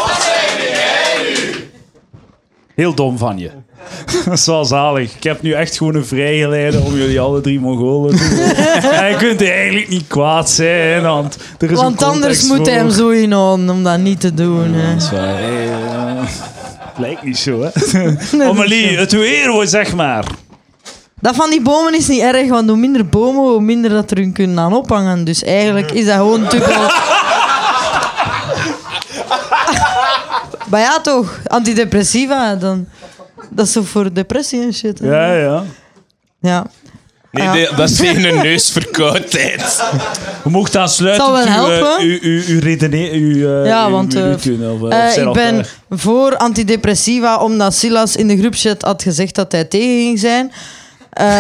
Heel 2.74 2.94
dom 2.94 3.18
van 3.18 3.38
je. 3.38 3.50
Dat 4.25 4.35
is 4.38 4.47
wel 4.47 4.64
zalig. 4.64 5.14
Ik 5.14 5.23
heb 5.23 5.42
nu 5.42 5.53
echt 5.53 5.77
gewoon 5.77 5.95
een 5.95 6.07
vrijgeleide 6.07 6.81
om 6.81 6.97
jullie 6.97 7.21
alle 7.21 7.40
drie 7.40 7.61
Mongolen 7.61 8.16
te 8.16 8.29
doen. 8.29 8.90
En 9.01 9.09
je 9.09 9.16
kunt 9.16 9.42
eigenlijk 9.42 9.88
niet 9.88 10.07
kwaad 10.07 10.51
zijn, 10.51 11.03
want 11.03 11.37
er 11.59 11.71
is 11.71 11.79
een 11.79 11.85
Want 11.85 12.03
anders 12.03 12.42
moet 12.42 12.66
hij 12.66 12.75
hem 12.75 12.90
zo 12.90 13.09
inhouden 13.09 13.71
om 13.71 13.83
dat 13.83 13.99
niet 13.99 14.21
te 14.21 14.35
doen. 14.35 14.73
Hè. 14.75 14.95
Dat 14.95 15.03
is 15.03 15.11
waar, 15.11 15.38
hè. 15.38 15.64
Ja. 15.64 16.25
Lijkt 16.97 17.23
niet 17.23 17.38
zo, 17.38 17.61
hè? 17.62 17.71
Amelie, 18.49 18.99
het 18.99 19.12
weer, 19.12 19.66
zeg 19.66 19.95
maar. 19.95 20.25
Dat 21.21 21.37
van 21.37 21.51
die 21.51 21.62
bomen 21.62 21.95
is 21.95 22.09
niet 22.09 22.21
erg, 22.21 22.49
want 22.49 22.68
hoe 22.68 22.79
minder 22.79 23.07
bomen, 23.07 23.42
hoe 23.42 23.61
minder 23.61 23.90
dat 23.90 24.11
er 24.11 24.16
hun 24.16 24.33
kunnen 24.33 24.59
aan 24.59 24.73
ophangen. 24.73 25.25
Dus 25.25 25.42
eigenlijk 25.42 25.90
is 25.90 26.07
dat 26.07 26.14
gewoon 26.14 26.45
dubbel. 26.49 26.90
maar 30.71 30.81
ja, 30.81 31.01
toch, 31.01 31.38
antidepressiva, 31.47 32.55
dan, 32.55 32.87
dat 33.55 33.67
is 33.67 33.73
toch 33.73 33.88
voor 33.88 34.12
depressie 34.12 34.62
en 34.62 34.75
shit. 34.75 34.99
Ja, 35.03 35.35
ja. 35.35 35.65
ja. 36.41 36.67
Nee, 37.31 37.61
Ja. 37.61 37.77
dat 37.77 37.91
is 37.91 37.97
tegen 37.97 38.25
een 38.25 38.43
neusverkoudheid. 38.43 39.83
We 40.43 40.51
mochten 40.51 40.81
aansluiten 40.81 41.25
Zal 41.25 41.33
wel 41.35 41.45
eh, 41.47 41.55
helpen. 41.55 42.01
uw, 42.05 42.19
uw, 42.21 42.43
uw 42.47 42.61
redenering. 42.61 43.35
Uw, 43.35 43.61
eh, 43.61 43.67
Ja, 43.67 43.87
uw 43.87 43.91
want, 43.93 44.15
eh, 44.15 44.31
of, 44.33 44.47
eh, 44.47 45.07
Eh, 45.07 45.11
zijn 45.11 45.21
ik 45.21 45.27
al 45.27 45.33
ben 45.33 45.53
klaar? 45.53 45.69
voor 45.91 46.37
antidepressiva, 46.37 47.37
omdat 47.37 47.75
Silas 47.75 48.17
in 48.17 48.29
de 48.29 48.38
groepchat 48.38 48.83
had 48.83 49.03
gezegd 49.03 49.35
dat 49.35 49.53
hij 49.53 49.65
tegen 49.65 50.03
ging 50.03 50.19
zijn. 50.19 50.53
Eh, 51.11 51.27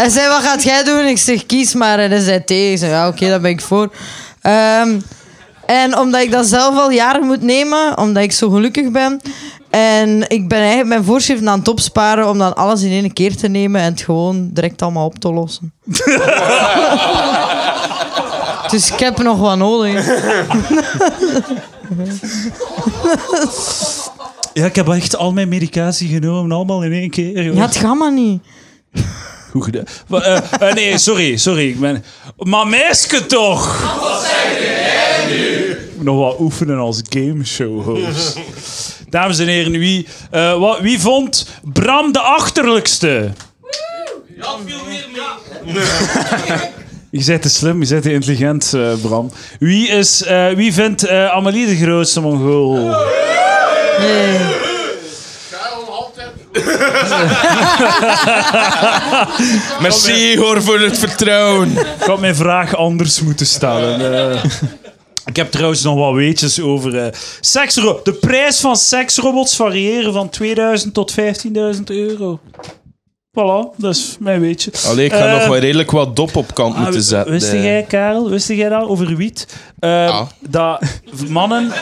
hij 0.00 0.08
zei, 0.08 0.28
wat 0.28 0.42
gaat 0.42 0.62
jij 0.62 0.84
doen? 0.84 1.06
Ik 1.06 1.18
zeg, 1.18 1.46
kies 1.46 1.74
maar. 1.74 1.98
En 1.98 2.10
hij 2.10 2.20
zei 2.20 2.44
tegen. 2.44 2.72
Ik 2.72 2.78
zei, 2.78 2.90
ja, 2.90 3.08
oké, 3.08 3.28
daar 3.28 3.40
ben 3.40 3.50
ik 3.50 3.60
voor. 3.60 3.92
Ehm, 4.40 4.98
en 5.72 5.98
omdat 5.98 6.22
ik 6.22 6.30
dat 6.30 6.46
zelf 6.46 6.76
al 6.76 6.90
jaren 6.90 7.26
moet 7.26 7.42
nemen, 7.42 7.98
omdat 7.98 8.22
ik 8.22 8.32
zo 8.32 8.50
gelukkig 8.50 8.90
ben. 8.90 9.20
En 9.70 10.24
ik 10.28 10.48
ben 10.48 10.58
eigenlijk 10.58 10.88
mijn 10.88 11.04
voorschriften 11.04 11.48
aan 11.48 11.58
het 11.58 11.68
opsparen 11.68 12.28
om 12.28 12.38
dan 12.38 12.54
alles 12.54 12.82
in 12.82 12.90
één 12.90 13.12
keer 13.12 13.36
te 13.36 13.48
nemen 13.48 13.80
en 13.80 13.90
het 13.90 14.00
gewoon 14.00 14.50
direct 14.52 14.82
allemaal 14.82 15.06
op 15.06 15.18
te 15.18 15.32
lossen. 15.32 15.72
dus 18.70 18.92
ik 18.92 18.98
heb 18.98 19.18
nog 19.18 19.38
wat 19.38 19.56
nodig. 19.56 20.06
Ja, 24.52 24.64
ik 24.64 24.74
heb 24.74 24.88
echt 24.88 25.16
al 25.16 25.32
mijn 25.32 25.48
medicatie 25.48 26.08
genomen, 26.08 26.56
allemaal 26.56 26.82
in 26.82 26.92
één 26.92 27.10
keer. 27.10 27.42
joh. 27.42 27.54
Ja, 27.54 27.62
het 27.62 27.76
gaat 27.76 27.96
maar 27.96 28.12
niet. 28.12 28.42
Goed 29.50 29.64
gedaan. 29.64 29.84
Maar, 30.08 30.20
eh, 30.20 30.68
eh, 30.68 30.74
nee, 30.74 30.98
sorry, 30.98 31.36
sorry. 31.36 31.68
Ik 31.68 31.80
ben... 31.80 32.04
Maar 32.36 32.66
meisje 32.66 33.26
toch! 33.26 33.94
Wat 34.00 34.22
zeg 34.22 34.60
jij 34.60 34.81
Nog 36.02 36.16
wat 36.16 36.40
oefenen 36.40 36.78
als 36.78 37.00
gameshow-host. 37.08 38.38
Dames 39.08 39.38
en 39.38 39.46
heren, 39.46 39.72
wie, 39.72 40.06
eh, 40.30 40.58
wat, 40.58 40.80
wie 40.80 41.00
vond 41.00 41.46
Bram 41.62 42.12
de 42.12 42.20
achterlijkste? 42.20 43.30
Je 47.12 47.24
bent 47.24 47.42
te 47.42 47.48
slim, 47.48 47.82
je 47.82 47.88
bent 47.88 48.02
te 48.02 48.12
intelligent, 48.12 48.72
eh, 48.74 48.92
Bram. 49.02 49.30
Wie, 49.58 49.88
is, 49.88 50.22
eh, 50.22 50.48
wie 50.48 50.72
vindt 50.72 51.04
eh, 51.04 51.26
Amelie 51.26 51.66
de 51.66 51.76
grootste 51.76 52.20
Mongool? 52.20 52.96
Nee. 53.98 54.38
Merci 59.80 60.32
Igor 60.32 60.62
voor 60.62 60.80
het 60.80 60.98
vertrouwen. 60.98 61.70
Ik 61.72 62.06
had 62.06 62.20
mijn 62.20 62.34
vraag 62.34 62.76
anders 62.76 63.20
moeten 63.20 63.46
stellen. 63.46 64.40
Eh, 65.24 65.28
ik 65.30 65.36
heb 65.36 65.50
trouwens 65.50 65.82
nog 65.82 65.94
wat 65.98 66.14
weetjes 66.14 66.60
over 66.60 66.98
eh 66.98 67.12
seksro- 67.40 68.00
De 68.02 68.12
prijs 68.12 68.60
van 68.60 68.76
seksrobots 68.76 69.56
variëren 69.56 70.12
van 70.12 70.28
2000 70.28 70.94
tot 70.94 71.12
15.000 71.12 71.90
euro. 71.90 72.40
Voilà, 73.38 73.76
dat 73.76 73.94
is 73.94 74.16
mijn 74.20 74.40
weetje. 74.40 74.70
Allee, 74.86 75.04
ik 75.04 75.12
ga 75.12 75.26
Eh, 75.26 75.32
nog 75.38 75.46
wel 75.48 75.58
redelijk 75.58 75.90
wat 75.90 76.16
dop 76.16 76.36
op 76.36 76.54
kant 76.54 76.74
Ah, 76.74 76.82
moeten 76.82 77.02
zetten. 77.02 77.32
Wist 77.32 77.52
eh. 77.52 77.62
jij, 77.64 77.82
Karel, 77.82 78.30
wist 78.30 78.48
jij 78.48 78.68
dat 78.68 78.88
over 78.88 79.16
wiet? 79.16 79.46
Eh, 79.78 80.06
Ah. 80.08 80.26
Dat 80.48 80.82
mannen 81.28 81.72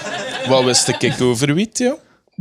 Wat 0.48 0.64
wist 0.64 0.88
ik 0.88 1.14
over 1.22 1.54
wiet, 1.54 1.78
ja? 1.78 1.94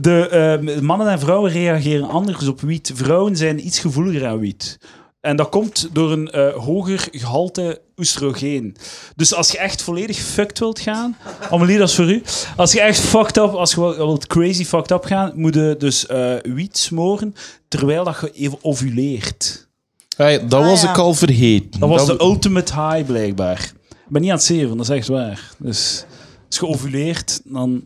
de, 0.00 0.28
eh, 0.28 0.80
mannen 0.80 1.08
en 1.08 1.18
vrouwen 1.20 1.52
reageren 1.52 2.08
anders 2.08 2.48
op 2.48 2.60
wiet. 2.60 2.90
Vrouwen 2.94 3.36
zijn 3.36 3.66
iets 3.66 3.78
gevoeliger 3.78 4.26
aan 4.26 4.38
wiet. 4.38 4.78
En 5.22 5.36
dat 5.36 5.48
komt 5.48 5.88
door 5.92 6.12
een 6.12 6.30
eh, 6.30 6.54
hoger 6.54 7.08
gehalte 7.10 7.80
oestrogeen. 7.96 8.76
Dus 9.16 9.34
als 9.34 9.50
je 9.50 9.58
echt 9.58 9.82
volledig 9.82 10.16
fucked 10.18 10.58
wilt 10.58 10.80
gaan... 10.80 11.16
Amelie, 11.50 11.78
dat 11.78 11.88
is 11.88 11.94
voor 11.94 12.10
u. 12.10 12.22
Als 12.56 12.72
je 12.72 12.80
echt 12.80 13.00
fucked 13.00 13.36
up, 13.36 13.50
als 13.54 13.70
je 13.74 13.80
wel- 13.80 13.96
wilt 13.96 14.26
crazy 14.26 14.64
fucked 14.64 14.90
up 14.90 15.04
gaan, 15.04 15.32
moet 15.34 15.54
je 15.54 15.74
dus 15.78 16.06
eh 16.06 16.34
wiet 16.42 16.78
smoren 16.78 17.34
terwijl 17.68 18.04
dat 18.04 18.18
je 18.20 18.32
even 18.32 18.58
ovuleert. 18.62 19.68
Hey, 20.16 20.46
dat 20.48 20.60
Ah, 20.62 20.66
was 20.68 20.82
ja. 20.82 20.90
ik 20.90 20.98
al 20.98 21.14
vergeten. 21.14 21.80
Dat 21.80 21.88
was 21.88 22.06
de 22.06 22.20
ultimate 22.20 22.72
high, 22.80 23.06
blijkbaar. 23.06 23.72
Ik 23.90 24.08
ben 24.08 24.20
niet 24.20 24.30
aan 24.30 24.36
het 24.36 24.44
zeven, 24.46 24.76
dat 24.76 24.88
is 24.88 24.96
echt 24.96 25.08
waar. 25.08 25.50
Dus 25.58 26.04
als 26.46 26.56
je 26.58 26.66
ovuleert, 26.66 27.40
dan... 27.44 27.84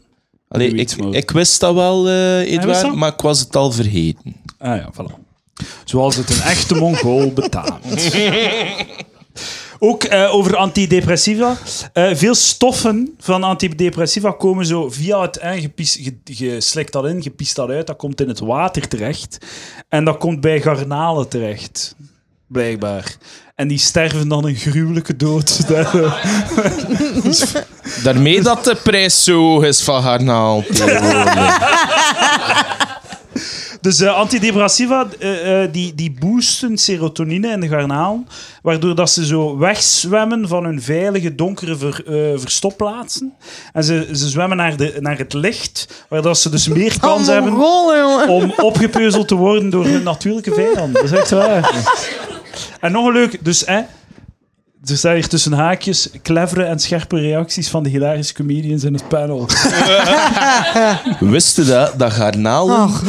Allee, 0.48 0.68
ik, 0.74 0.92
ik 0.92 1.30
wist 1.30 1.60
dat 1.60 1.74
wel, 1.74 2.08
eh 2.08 2.38
wist 2.38 2.48
Edouard, 2.50 2.94
maar 2.94 3.12
ik 3.12 3.20
was 3.20 3.40
het 3.40 3.56
al 3.56 3.72
vergeten. 3.72 4.36
Ah 4.58 4.76
ja, 4.76 4.90
voilà. 4.92 5.25
Zoals 5.84 6.16
het 6.16 6.30
een 6.30 6.42
echte 6.42 6.74
Mongool 6.74 7.32
betaamt. 7.32 8.14
Ook 9.78 10.04
eh, 10.04 10.34
over 10.34 10.56
antidepressiva. 10.56 11.56
Eh, 11.92 12.08
veel 12.12 12.34
stoffen 12.34 13.14
van 13.18 13.42
antidepressiva 13.42 14.30
komen 14.30 14.66
zo 14.66 14.90
via 14.90 15.22
het... 15.22 15.36
Eh, 15.36 15.58
je, 15.58 15.68
pies- 15.68 15.98
je, 16.00 16.16
je 16.24 16.60
slikt 16.60 16.92
dat 16.92 17.06
in, 17.06 17.22
je 17.22 17.30
piest 17.30 17.56
dat 17.56 17.68
uit, 17.68 17.86
dat 17.86 17.96
komt 17.96 18.20
in 18.20 18.28
het 18.28 18.38
water 18.38 18.88
terecht. 18.88 19.38
En 19.88 20.04
dat 20.04 20.18
komt 20.18 20.40
bij 20.40 20.60
garnalen 20.60 21.28
terecht. 21.28 21.94
Blijkbaar. 22.46 23.16
En 23.54 23.68
die 23.68 23.78
sterven 23.78 24.28
dan 24.28 24.44
een 24.46 24.54
gruwelijke 24.54 25.16
dood. 25.16 25.66
Daarmee 28.04 28.42
dat 28.42 28.64
de 28.64 28.76
prijs 28.82 29.24
zo 29.24 29.40
hoog 29.40 29.64
is 29.64 29.82
van 29.82 30.02
garnaal. 30.02 30.64
Dus 33.86 34.00
eh, 34.00 34.14
antidepressiva 34.14 35.06
eh, 35.18 35.62
eh, 35.62 35.72
die, 35.72 35.94
die 35.94 36.16
boosten 36.20 36.78
serotonine 36.78 37.48
in 37.48 37.60
de 37.60 37.68
garnaal, 37.68 38.24
waardoor 38.62 38.94
dat 38.94 39.10
ze 39.10 39.26
zo 39.26 39.58
wegzwemmen 39.58 40.48
van 40.48 40.64
hun 40.64 40.82
veilige 40.82 41.34
donkere 41.34 41.76
ver, 41.76 42.02
eh, 42.06 42.38
verstopplaatsen. 42.38 43.32
En 43.72 43.84
ze, 43.84 44.08
ze 44.12 44.28
zwemmen 44.28 44.56
naar, 44.56 44.76
de, 44.76 44.96
naar 45.00 45.18
het 45.18 45.32
licht, 45.32 46.04
waardoor 46.08 46.36
ze 46.36 46.50
dus 46.50 46.68
meer 46.78 47.00
kans 47.00 47.28
oh, 47.28 47.34
hebben 47.34 47.52
om 48.28 48.52
opgepeuzeld 48.56 49.28
te 49.28 49.34
worden 49.34 49.70
door 49.70 49.84
hun 49.84 50.02
natuurlijke 50.02 50.54
vijand. 50.64 50.94
Dat 50.94 51.04
is 51.04 51.12
echt 51.12 51.30
waar. 51.30 51.84
En 52.80 52.92
nog 52.92 53.06
een 53.06 53.12
leuk, 53.12 53.44
dus 53.44 53.66
hè, 53.66 53.80
er 54.84 54.96
staan 54.96 55.14
hier 55.14 55.28
tussen 55.28 55.52
haakjes 55.52 56.08
clevere 56.22 56.64
en 56.64 56.78
scherpe 56.78 57.18
reacties 57.18 57.68
van 57.68 57.82
de 57.82 57.88
hilarische 57.88 58.34
comedians 58.34 58.84
in 58.84 58.94
het 58.94 59.08
panel. 59.08 59.48
Wist 61.20 61.56
je 61.56 61.64
dat, 61.64 61.98
dat 61.98 62.12
garnalen... 62.12 62.76
Oh. 62.76 63.00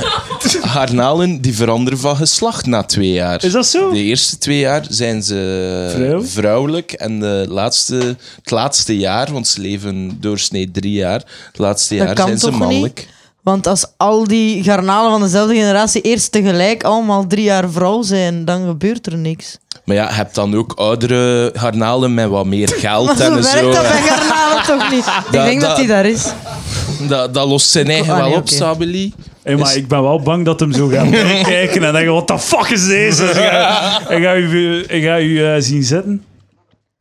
Garnalen 0.74 1.40
die 1.40 1.54
veranderen 1.56 1.98
van 1.98 2.16
geslacht 2.16 2.66
na 2.66 2.82
twee 2.82 3.12
jaar. 3.12 3.44
Is 3.44 3.52
dat 3.52 3.66
zo? 3.66 3.90
De 3.90 4.02
eerste 4.02 4.38
twee 4.38 4.58
jaar 4.58 4.84
zijn 4.88 5.22
ze 5.22 5.92
Vrouw? 5.96 6.22
vrouwelijk 6.22 6.92
en 6.92 7.20
de 7.20 7.46
laatste, 7.48 8.16
het 8.42 8.50
laatste 8.50 8.98
jaar, 8.98 9.32
want 9.32 9.48
ze 9.48 9.60
leven 9.60 10.16
doorsnee 10.20 10.70
drie 10.70 10.92
jaar, 10.92 11.22
het 11.46 11.58
laatste 11.58 11.96
Dat 11.96 12.06
jaar 12.06 12.14
kan 12.14 12.26
zijn 12.26 12.38
ze 12.38 12.44
toch 12.44 12.52
niet? 12.54 12.62
mannelijk. 12.62 13.08
Want 13.42 13.66
als 13.66 13.86
al 13.96 14.24
die 14.24 14.62
garnalen 14.62 15.10
van 15.10 15.20
dezelfde 15.20 15.54
generatie 15.54 16.00
eerst 16.02 16.32
tegelijk 16.32 16.84
allemaal 16.84 17.26
drie 17.26 17.44
jaar 17.44 17.70
vrouw 17.70 18.02
zijn, 18.02 18.44
dan 18.44 18.66
gebeurt 18.66 19.06
er 19.06 19.16
niks. 19.16 19.58
Maar 19.84 19.96
ja, 19.96 20.08
je 20.08 20.14
hebt 20.14 20.34
dan 20.34 20.56
ook 20.56 20.72
oudere 20.72 21.50
garnalen 21.54 22.14
met 22.14 22.28
wat 22.28 22.46
meer 22.46 22.68
geld 22.80 23.06
Maar 23.06 23.16
zo 23.16 23.22
en 23.22 23.32
werkt 23.34 23.48
zo. 23.48 23.70
dat 23.72 23.82
bij 23.82 24.02
garnalen 24.02 24.62
toch 24.66 24.90
niet? 24.90 25.04
Ik 25.26 25.32
denk 25.32 25.60
dat 25.60 25.68
dat- 25.70 25.78
die 25.78 25.86
daar 25.86 26.06
is. 26.06 26.24
Dat, 27.08 27.34
dat 27.34 27.48
lost 27.48 27.70
zijn 27.70 27.88
eigen 27.90 28.12
Ah, 28.12 28.18
wel 28.18 28.28
nee, 28.28 28.36
op, 28.36 28.42
oké. 28.42 28.54
Sabeli. 28.54 29.12
Hey, 29.46 29.56
maar 29.56 29.76
ik 29.76 29.88
ben 29.88 30.02
wel 30.02 30.20
bang 30.20 30.44
dat 30.44 30.60
hem 30.60 30.72
zo 30.72 30.88
gaat 30.88 31.10
kijken 31.48 31.84
en 31.84 31.92
denken: 31.92 32.12
wat 32.12 32.28
de 32.28 32.38
fuck 32.38 32.68
is 32.68 32.86
deze? 32.86 33.24
Ik 33.30 33.32
ga, 33.34 34.10
ik 34.10 34.22
ga 34.22 34.36
u, 34.36 34.78
ik 34.88 35.02
ga 35.02 35.20
u 35.20 35.44
eh, 35.44 35.54
zien 35.58 35.82
zitten. 35.82 36.24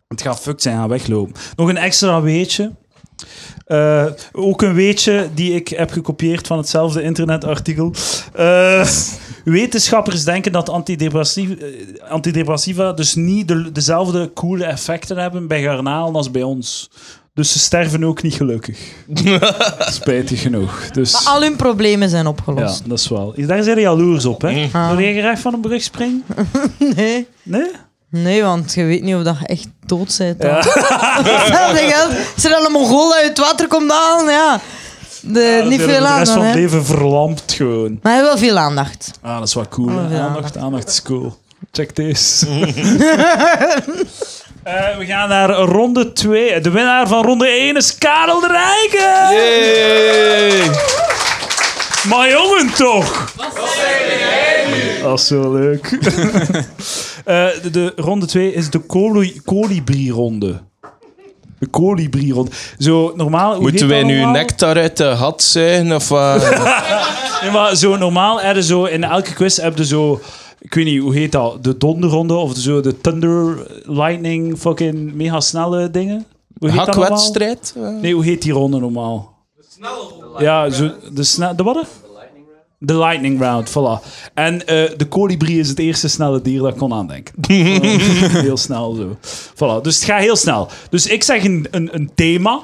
Het 0.08 0.22
gaat 0.22 0.40
fucked 0.40 0.62
zijn, 0.62 0.78
gaan 0.78 0.90
weglopen. 0.90 1.34
Nog 1.56 1.70
een 1.70 1.78
extra 1.78 2.22
weetje. 2.22 2.72
Eh, 3.66 4.06
ook 4.32 4.62
een 4.62 4.74
weetje 4.74 5.30
die 5.34 5.54
ik 5.54 5.68
heb 5.68 5.92
gekopieerd 5.92 6.48
van 6.48 6.58
hetzelfde 6.58 7.02
internetartikel. 7.02 7.94
Eh, 8.34 8.88
wetenschappers 9.44 10.24
denken 10.24 10.52
dat 10.52 10.70
antidepressiva, 10.70 11.56
antidepressiva 12.10 12.92
dus 12.92 13.16
niet 13.16 13.48
de, 13.48 13.72
dezelfde 13.72 14.32
coole 14.34 14.66
effecten 14.66 15.18
hebben 15.18 15.48
bij 15.48 15.62
garnalen 15.62 16.16
als 16.16 16.32
bij 16.32 16.44
ons. 16.44 16.90
Dus 17.36 17.52
ze 17.52 17.60
sterven 17.60 18.04
ook 18.04 18.22
niet 18.22 18.34
gelukkig. 18.34 18.80
Spijtig 19.80 20.42
genoeg. 20.42 20.90
Dus... 20.92 21.12
Maar 21.12 21.34
al 21.34 21.42
hun 21.42 21.56
problemen 21.56 22.10
zijn 22.10 22.24
Ja, 22.24 22.30
opgelost. 22.30 22.90
dat 22.90 23.00
is 23.00 23.08
wel. 23.08 23.34
Daar 23.38 23.64
zijn 23.64 23.76
je 23.76 23.82
jaloers 23.82 24.26
op, 24.26 24.42
hè? 24.42 24.70
Ah. 24.72 24.90
Wil 24.90 25.00
jij 25.00 25.18
graag 25.20 25.40
van 25.40 25.54
een 25.54 25.62
brug 25.62 25.84
springen? 25.84 26.24
Nee. 26.96 27.28
Nee? 27.44 27.72
Nee, 28.10 28.44
want 28.44 28.74
je 28.74 28.84
weet 28.84 29.02
niet 29.02 29.16
of 29.16 29.24
dat 29.24 29.40
je 29.40 29.46
echt 29.48 29.68
dood 29.86 30.16
bent. 30.18 30.44
Ja. 30.44 30.58
Als 32.36 32.44
er 32.44 32.50
dan 32.50 32.66
een 32.66 32.72
Mongool 32.72 33.14
uit 33.14 33.28
het 33.28 33.38
water 33.38 33.68
komt 33.68 33.92
halen, 33.92 34.34
ja. 34.34 34.60
De, 35.22 35.66
niet 35.70 35.82
veel 35.82 36.00
de 36.00 36.06
aan 36.08 36.20
rest 36.20 36.32
van 36.32 36.42
het 36.42 36.56
leven 36.56 36.86
verlamd 36.86 37.44
gewoon. 37.48 38.00
Maar 38.02 38.14
hij 38.14 38.22
heeft 38.22 38.28
wel 38.28 38.38
veel 38.50 38.58
aandacht. 38.58 39.12
Ah, 39.22 39.38
dat 39.40 39.48
is 39.48 39.54
wel 39.54 39.68
cool. 39.68 39.90
Hè? 39.90 40.16
ja. 40.16 40.28
Aandacht, 40.28 40.58
aandacht 40.58 40.88
is 40.88 41.02
cool. 41.02 41.38
Check 41.72 41.96
deze. 41.96 42.46
Eh, 44.66 44.98
we 44.98 45.06
gaan 45.06 45.30
naar 45.30 45.50
ronde 45.50 46.14
2. 46.14 46.62
De 46.62 46.70
winnaar 46.72 47.08
van 47.08 47.24
ronde 47.26 47.48
1 47.48 47.76
is 47.76 47.98
Karel 47.98 48.40
de 48.40 48.48
Rijken. 48.48 49.36
Yay! 49.38 50.70
Maar 52.10 52.30
jongen 52.30 52.74
toch! 52.74 53.34
Dat 55.02 55.20
is 55.20 55.28
zo 55.28 55.54
leuk. 55.54 55.90
Eh, 57.26 57.48
de, 57.62 57.70
de 57.70 57.94
ronde 57.96 58.26
2 58.26 58.54
is 58.54 58.70
de 58.70 58.86
colibri-ronde. 59.46 60.62
De 61.60 61.70
colibri-ronde. 61.70 62.52
Zo, 62.78 63.14
normaal... 63.16 63.54
hoe 63.54 63.62
Moeten 63.62 63.88
wij 63.88 64.04
nu 64.04 64.16
normaal? 64.16 64.34
nectar 64.34 64.78
uit 64.78 64.98
de 64.98 65.04
hat 65.04 65.42
zuigen? 65.42 65.96
Of 65.96 66.10
wat? 66.10 66.44
Nee, 67.42 67.52
maar 67.52 67.76
zo 67.76 67.98
normaal 67.98 68.42
je 68.42 68.64
zo... 68.64 68.84
In 68.84 69.04
elke 69.04 69.34
quiz 69.34 69.58
heb 69.58 69.78
je 69.78 69.86
zo... 69.86 70.22
Ik 70.66 70.74
weet 70.74 70.86
niet, 70.86 71.02
hoe 71.02 71.14
heet 71.14 71.32
dat? 71.32 71.64
De 71.64 71.78
donderronde 71.78 72.34
of 72.34 72.58
zo 72.58 72.82
de 72.82 73.02
thunder, 73.02 73.68
lightning, 73.84 74.58
fucking 74.58 75.14
mega 75.14 75.40
snelle 75.40 75.92
dingen? 75.92 76.26
Hoe 76.58 76.70
heet 76.70 76.78
dat 76.78 76.88
normaal? 76.88 77.04
Hakwedstrijd? 77.04 77.76
Nee, 78.02 78.14
hoe 78.14 78.24
heet 78.24 78.42
die 78.42 78.52
ronde 78.52 78.80
normaal? 78.80 79.34
De 79.56 79.64
snelle 79.70 79.96
ronde. 80.20 80.44
Ja, 80.44 80.70
zo, 80.70 80.92
de 81.14 81.24
snelle... 81.24 81.56
De 81.56 81.64
wat? 81.64 81.88
De 82.78 82.98
lightning 82.98 83.40
round, 83.40 83.70
voilà. 83.70 84.08
En 84.34 84.68
eh, 84.68 84.98
de 84.98 85.08
kolibrie 85.08 85.60
is 85.60 85.70
het 85.70 85.80
eerste 85.80 86.08
snelle 86.08 86.42
dier 86.42 86.62
dat 86.62 86.72
ik 86.72 86.78
kon 86.78 86.94
aandenken. 86.94 87.34
heel 87.48 88.58
snel 88.58 88.94
zo. 88.94 89.18
Voilà, 89.54 89.82
dus 89.82 89.96
het 89.96 90.04
gaat 90.04 90.20
heel 90.20 90.36
snel. 90.36 90.70
Dus 90.90 91.08
ik 91.08 91.24
zeg 91.24 91.44
een, 91.44 91.68
een, 91.72 91.90
een 91.92 92.12
thema, 92.16 92.60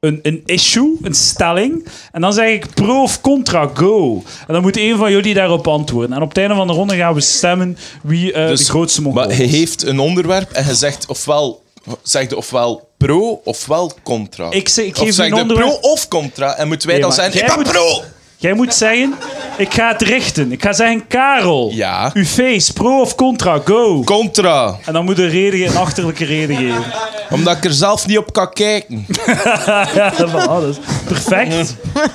een, 0.00 0.18
een 0.22 0.42
issue, 0.44 0.96
een 1.02 1.14
stelling. 1.14 1.86
En 2.12 2.20
dan 2.20 2.32
zeg 2.32 2.48
ik 2.48 2.74
pro 2.74 3.02
of 3.02 3.20
contra, 3.20 3.70
go. 3.74 4.22
En 4.46 4.52
dan 4.54 4.62
moet 4.62 4.76
een 4.76 4.96
van 4.96 5.10
jullie 5.10 5.34
daarop 5.34 5.68
antwoorden. 5.68 6.16
En 6.16 6.22
op 6.22 6.28
het 6.28 6.38
einde 6.38 6.54
van 6.54 6.66
de 6.66 6.72
ronde 6.72 6.96
gaan 6.96 7.14
we 7.14 7.20
stemmen 7.20 7.76
wie 8.02 8.32
eh, 8.32 8.48
de 8.48 8.56
grootste 8.64 9.02
Mongool 9.02 9.26
Dus 9.28 9.36
Maar 9.36 9.46
je 9.46 9.52
heeft 9.52 9.82
een 9.82 9.98
onderwerp 9.98 10.50
en 10.50 10.66
je 10.66 10.74
zegt 10.74 11.06
ofwel, 11.06 11.62
zegt 12.02 12.34
ofwel 12.34 12.88
pro 12.96 13.40
ofwel 13.44 13.92
contra. 14.02 14.50
Ik 14.50 14.68
zeg- 14.68 14.84
ik 14.86 14.96
of 14.96 15.02
geef 15.02 15.14
zeg 15.14 15.26
een 15.26 15.34
onderwerp- 15.34 15.80
pro 15.80 15.90
of 15.90 16.08
contra 16.08 16.54
en 16.56 16.68
moeten 16.68 16.88
wij 16.88 16.98
Nee, 16.98 17.08
dan 17.08 17.16
jij 17.16 17.28
ik 17.40 17.46
ben 17.46 17.54
moet- 17.56 17.68
pro! 17.68 18.02
Jij 18.40 18.52
moet 18.52 18.74
zeggen, 18.74 19.14
ik 19.56 19.74
ga 19.74 19.88
het 19.92 20.02
richten. 20.02 20.52
Ik 20.52 20.62
ga 20.62 20.72
zeggen, 20.72 21.06
Karel, 21.06 21.70
Ja. 21.74 22.10
uw 22.14 22.24
face, 22.24 22.72
pro 22.72 23.00
of 23.00 23.14
contra, 23.14 23.60
go. 23.64 24.02
Contra. 24.04 24.76
En 24.84 24.92
dan 24.92 25.04
moet 25.04 25.18
een, 25.18 25.28
reden, 25.30 25.66
een 25.68 25.76
achterlijke 25.76 26.24
reden 26.24 26.56
geven. 26.56 26.82
Omdat 27.30 27.56
ik 27.56 27.64
er 27.64 27.72
zelf 27.72 28.06
niet 28.06 28.18
op 28.18 28.32
kan 28.32 28.52
kijken. 28.52 29.06
ja, 29.94 30.12
voilà, 30.14 30.44
dat 30.46 30.62
is 30.68 30.76
perfect. 31.06 31.74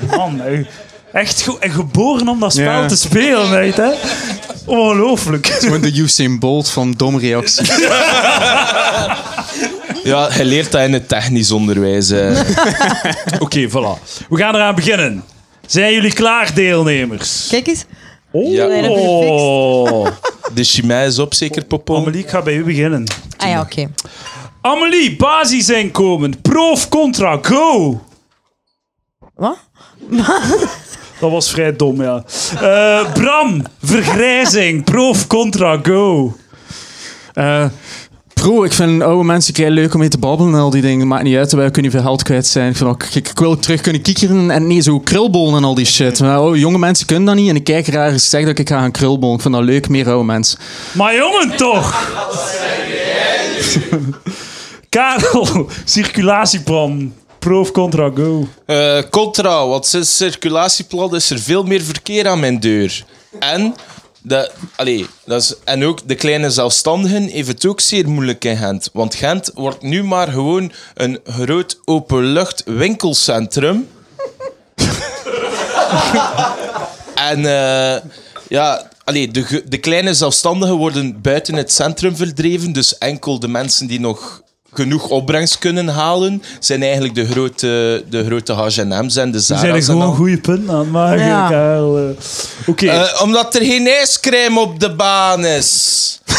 Man, 0.09 0.41
echt 1.11 1.43
goed. 1.43 1.59
En 1.59 1.71
geboren 1.71 2.27
om 2.27 2.39
dat 2.39 2.53
spel 2.53 2.81
Ja. 2.81 2.87
te 2.87 2.95
spelen, 2.97 3.49
weet 3.49 3.77
hè. 3.77 3.89
Ongelooflijk. 4.65 5.47
Gewoon 5.47 5.81
de 5.81 5.97
Usain 5.97 6.39
Bolt 6.39 6.69
van 6.69 6.91
domme 6.97 7.19
reacties. 7.19 7.71
Ja, 10.03 10.29
je 10.37 10.45
leert 10.45 10.71
dat 10.71 10.81
in 10.81 10.93
het 10.93 11.07
technisch 11.07 11.51
onderwijs. 11.51 12.09
eh. 12.09 12.39
Oké, 13.39 13.67
voilà. 13.69 14.01
We 14.29 14.37
gaan 14.37 14.55
eraan 14.55 14.75
beginnen. 14.75 15.23
Zijn 15.67 15.93
jullie 15.93 16.13
klaar, 16.13 16.53
deelnemers? 16.53 17.47
Kijk 17.49 17.67
eens. 17.67 17.85
Oh. 18.31 18.51
Ja. 18.51 18.65
Nee, 18.67 18.81
dat 18.81 18.91
heb 18.95 18.99
je 18.99 20.11
De 20.53 20.63
chimay 20.63 21.07
is 21.07 21.19
op, 21.19 21.33
zeker, 21.33 21.65
Popo? 21.65 21.95
Amelie, 21.97 22.23
ik 22.23 22.29
ga 22.29 22.41
bij 22.41 22.55
u 22.55 22.63
beginnen. 22.63 23.03
Ah 23.37 23.49
ja, 23.49 23.61
oké. 23.61 23.91
Amelie, 24.61 25.15
basisinkomen, 25.15 26.41
pro 26.41 26.71
of 26.71 26.89
contra, 26.89 27.39
go. 27.41 28.01
Wat? 29.35 29.57
Dat 31.19 31.31
was 31.31 31.51
vrij 31.51 31.75
dom, 31.75 32.01
ja. 32.01 32.23
Eh, 32.61 33.13
Bram, 33.13 33.63
vergrijzing, 33.83 34.83
pro 34.83 35.09
of 35.09 35.27
contra, 35.27 35.79
go. 35.83 36.35
Eh, 37.33 37.65
Pro, 38.43 38.63
ik 38.63 38.73
vind 38.73 39.01
oude 39.01 39.23
mensen 39.23 39.53
kei 39.53 39.69
leuk 39.69 39.93
om 39.93 39.99
mee 39.99 40.09
te 40.09 40.17
babbelen 40.17 40.53
en 40.53 40.59
al 40.59 40.69
die 40.69 40.81
dingen. 40.81 41.07
Maakt 41.07 41.23
niet 41.23 41.35
uit, 41.35 41.51
wij 41.51 41.71
kunnen 41.71 41.91
veel 41.91 42.01
geld 42.01 42.23
kwijt 42.23 42.47
zijn. 42.47 42.69
Ik, 42.69 42.75
vind 42.75 42.89
ook, 42.89 43.03
ik, 43.03 43.29
ik 43.29 43.39
wil 43.39 43.59
terug 43.59 43.81
kunnen 43.81 44.01
kiekeren 44.01 44.51
en 44.51 44.67
nee, 44.67 44.81
zo 44.81 44.99
krulbollen 44.99 45.57
en 45.57 45.63
al 45.63 45.75
die 45.75 45.85
shit. 45.85 46.19
Maar, 46.19 46.41
oh, 46.41 46.57
jonge 46.57 46.77
mensen 46.77 47.05
kunnen 47.05 47.25
dat 47.25 47.35
niet 47.35 47.49
en 47.49 47.55
ik 47.55 47.63
kijk 47.63 47.87
raar 47.87 48.13
ik 48.13 48.19
zeg 48.19 48.45
dat 48.45 48.59
ik 48.59 48.69
ga 48.69 48.79
gaan 48.79 48.91
krulbollen. 48.91 49.35
Ik 49.35 49.41
vind 49.41 49.53
dat 49.53 49.63
leuk, 49.63 49.89
meer 49.89 50.09
oude 50.09 50.23
mensen. 50.23 50.59
Maar 50.91 51.15
jongen 51.15 51.57
toch! 51.57 52.11
Karel, 54.89 55.69
circulatieplan. 55.83 57.13
Pro 57.39 57.59
of 57.59 57.71
contra, 57.71 58.11
go. 58.15 58.47
Eh, 58.65 58.97
contra, 59.09 59.67
want 59.67 59.85
sinds 59.85 60.17
circulatieplan 60.17 61.15
is 61.15 61.29
er 61.29 61.39
veel 61.39 61.63
meer 61.63 61.81
verkeer 61.81 62.27
aan 62.27 62.39
mijn 62.39 62.59
deur. 62.59 63.05
En 63.39 63.75
Dat, 64.25 64.51
dat 65.25 65.41
is, 65.41 65.55
en 65.63 65.83
ook 65.83 66.07
de 66.07 66.15
kleine 66.15 66.49
zelfstandigen 66.49 67.23
heeft 67.23 67.47
het 67.47 67.65
ook 67.65 67.79
zeer 67.81 68.09
moeilijk 68.09 68.45
in 68.45 68.57
Gent. 68.57 68.89
Want 68.93 69.15
Gent 69.15 69.51
wordt 69.53 69.81
nu 69.81 70.03
maar 70.03 70.27
gewoon 70.27 70.71
een 70.93 71.19
groot 71.23 71.79
openlucht 71.85 72.63
winkelcentrum. 72.65 73.87
en 77.31 77.45
eh, 77.45 78.01
ja, 78.47 78.89
allee, 79.03 79.31
de, 79.31 79.63
de 79.67 79.77
kleine 79.77 80.13
zelfstandigen 80.13 80.75
worden 80.75 81.21
buiten 81.21 81.55
het 81.55 81.71
centrum 81.71 82.15
verdreven. 82.15 82.73
Dus 82.73 82.97
enkel 82.97 83.39
de 83.39 83.47
mensen 83.47 83.87
die 83.87 83.99
nog 83.99 84.41
genoeg 84.73 85.07
opbrengst 85.07 85.57
kunnen 85.57 85.87
halen, 85.87 86.43
zijn 86.59 86.81
eigenlijk 86.83 87.15
de 87.15 87.25
grote, 87.25 88.03
de 88.09 88.25
grote 88.25 88.53
H&M's 88.53 89.15
en 89.15 89.31
de 89.31 89.39
Ze 89.39 89.45
Zara's. 89.45 89.59
zijn 89.61 89.75
er 89.75 89.83
gewoon 89.83 90.15
goede 90.15 90.37
punten 90.37 90.73
aan 90.73 90.79
het 90.79 90.91
maken, 90.91 91.25
Ja. 91.25 91.49
Karel. 91.49 91.97
eh. 91.97 92.03
Oké. 92.65 92.87
Eh, 92.89 93.21
omdat 93.21 93.55
er 93.55 93.61
geen 93.65 93.87
ijscrème 93.87 94.59
op 94.59 94.79
de 94.79 94.95
baan 94.95 95.45
is. 95.45 96.19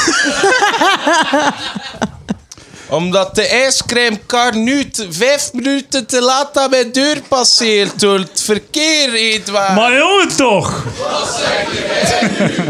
omdat 2.89 3.35
de 3.35 3.47
ijscrèmekar 3.47 4.57
nu 4.57 4.91
vijf 5.11 5.51
minuten 5.53 6.07
te 6.07 6.20
laat 6.22 6.59
aan 6.59 6.70
mijn 6.70 6.93
deur 6.93 7.22
passeert 7.28 8.01
door 8.01 8.18
het 8.18 8.43
verkeer, 8.45 9.14
Edouard. 9.14 9.74
maar 9.74 9.97
jongen 9.97 10.37
toch! 10.37 10.85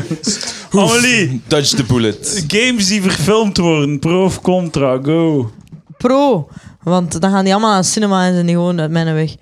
Amelie, 0.70 1.42
Dodge 1.46 1.76
the 1.76 1.84
bullet. 1.84 2.44
games 2.48 2.86
die 2.86 3.02
verfilmd 3.02 3.56
worden, 3.56 3.98
pro 3.98 4.24
of 4.24 4.40
contra, 4.40 4.98
go. 5.02 5.50
Pro. 5.96 6.48
Want 6.82 7.20
dan 7.20 7.30
gaan 7.30 7.44
die 7.44 7.52
allemaal 7.52 7.70
naar 7.70 7.80
het 7.80 7.88
cinema 7.88 8.26
en 8.26 8.32
zijn 8.32 8.46
die 8.46 8.54
gewoon 8.54 8.80
uit 8.80 8.90
mijn 8.90 9.14
weg. 9.14 9.34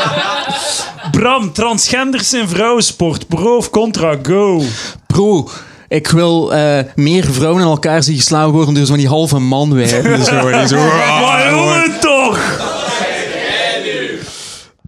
Bram, 1.16 1.52
transgenders 1.52 2.32
in 2.32 2.48
vrouwensport, 2.48 3.28
pro 3.28 3.56
of 3.56 3.70
contra, 3.70 4.16
go. 4.22 4.62
Pro. 5.06 5.48
Ik 5.88 6.08
wil 6.08 6.52
eh, 6.52 6.78
meer 6.94 7.24
vrouwen 7.24 7.62
in 7.62 7.68
elkaar 7.68 8.02
zien 8.02 8.16
geslagen 8.16 8.50
worden 8.52 8.74
door 8.74 8.86
zo'n 8.86 8.96
die 8.96 9.08
halve 9.08 9.38
man 9.38 9.74
wijven. 9.74 10.24
Zo, 10.24 10.50
die 10.50 10.66
zo, 10.66 10.76
maar 11.20 11.50
jongen 11.50 12.00
toch! 12.00 12.38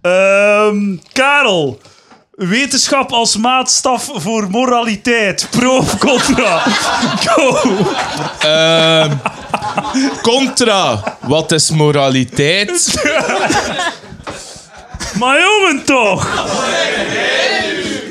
Ehm, 0.01 0.95
Karel, 1.11 1.79
wetenschap 2.35 3.11
als 3.11 3.37
maatstaf 3.37 4.09
voor 4.13 4.49
moraliteit, 4.49 5.47
pro 5.49 5.77
of 5.77 5.97
contra, 5.97 6.63
go. 7.25 7.57
Ehm, 8.39 9.11
contra. 10.21 11.17
Wat 11.19 11.51
is 11.51 11.69
moraliteit? 11.69 13.01
Maar 15.19 15.39
jongen 15.39 15.85
toch! 15.85 16.47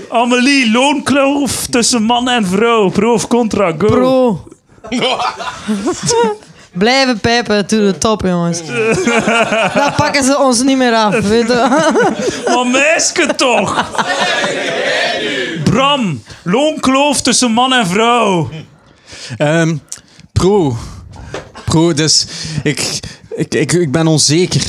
Amelie, 0.09 0.71
loonkloof 0.71 1.67
tussen 1.67 2.03
man 2.03 2.29
en 2.29 2.47
vrouw. 2.47 2.91
Pro 2.91 3.13
of 3.13 3.27
contra, 3.27 3.75
go. 3.79 3.87
Pro. 3.87 4.45
Blijven 6.73 7.21
pijpen 7.21 7.67
to 7.67 7.77
the 7.77 7.99
top, 7.99 8.23
jongens. 8.23 8.61
Dat 9.75 9.97
pakken 9.97 10.25
ze 10.25 10.39
ons 10.39 10.63
niet 10.63 10.77
meer 10.77 10.95
af. 10.95 11.19
Weet 11.21 11.47
je. 11.47 11.67
Maar 12.47 12.67
meisje 12.67 13.35
toch! 13.37 13.91
Bram, 15.65 16.23
loonkloof 16.43 17.21
tussen 17.21 17.51
man 17.51 17.73
en 17.73 17.87
vrouw. 17.87 18.51
Ehm, 19.37 19.77
pro. 20.33 20.77
Pro, 21.65 21.95
dus 21.95 22.27
ik, 22.63 23.01
ik, 23.37 23.55
ik, 23.55 23.73
ik 23.73 23.93
ben 23.93 24.07
onzeker. 24.07 24.63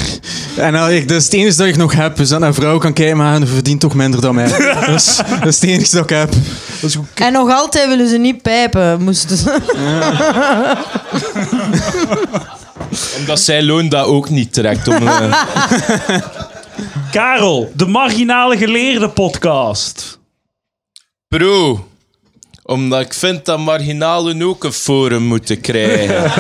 En 0.58 0.74
nou, 0.74 0.94
ik, 0.94 1.08
dus 1.08 1.24
het 1.24 1.34
enige 1.34 1.58
dat 1.58 1.68
ik 1.68 1.78
nog 1.78 1.94
heb 1.94 2.20
is 2.20 2.30
dat 2.30 2.42
een 2.42 2.54
vrouw 2.54 2.78
kan 2.78 2.94
kijken, 2.94 3.18
maar 3.18 3.40
ze 3.40 3.46
verdient 3.46 3.80
toch 3.80 3.94
minder 3.94 4.22
dan 4.22 4.36
mij. 4.36 4.48
Dus 4.88 5.16
dat 5.16 5.48
is 5.48 5.60
het 5.60 5.70
enige 5.70 5.96
dat 5.96 6.04
ik 6.04 6.10
heb. 6.10 6.34
En 7.14 7.34
nog 7.34 7.52
altijd 7.52 7.88
willen 7.88 8.10
ze 8.10 8.18
niet 8.18 8.42
pijpen. 8.42 9.02
Moesten 9.02 9.38
ze. 9.38 9.60
Omdat 13.18 13.40
zij 13.40 13.64
loon 13.64 13.90
dat 13.90 14.06
ook 14.06 14.30
niet 14.30 14.54
trekt. 14.54 14.88
Om, 14.88 15.08
eh, 15.08 15.44
Karel, 17.12 17.72
de 17.76 17.86
marginale 17.86 18.58
geleerde 18.58 19.10
podcast. 19.10 20.20
Pro. 21.28 21.88
Omdat 22.64 23.02
ik 23.02 23.14
vind 23.14 23.46
dat 23.46 23.60
marginalen 23.60 24.44
ook 24.44 24.64
een 24.64 24.74
forum 24.74 25.24
moeten 25.24 25.62
krijgen. 25.62 26.32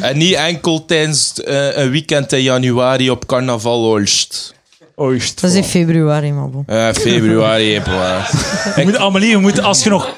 En 0.00 0.18
niet 0.18 0.34
enkel 0.34 0.84
tijdens 0.84 1.42
eh, 1.42 1.76
een 1.76 1.90
weekend 1.90 2.32
in 2.32 2.42
januari 2.42 3.10
op 3.10 3.26
carnaval 3.26 3.84
Olst. 3.84 4.54
Oost. 4.94 5.40
Dat 5.40 5.50
is 5.50 5.56
in 5.56 5.64
februari, 5.64 6.32
maar 6.32 6.50
bon. 6.50 6.64
Eh, 6.66 6.92
februari, 6.92 7.64
Je 8.76 8.82
moet, 8.84 8.96
Amelie, 8.96 9.28
je 9.28 9.36
moet 9.36 9.62
als 9.62 9.84
je 9.84 9.90
nog... 9.90 10.14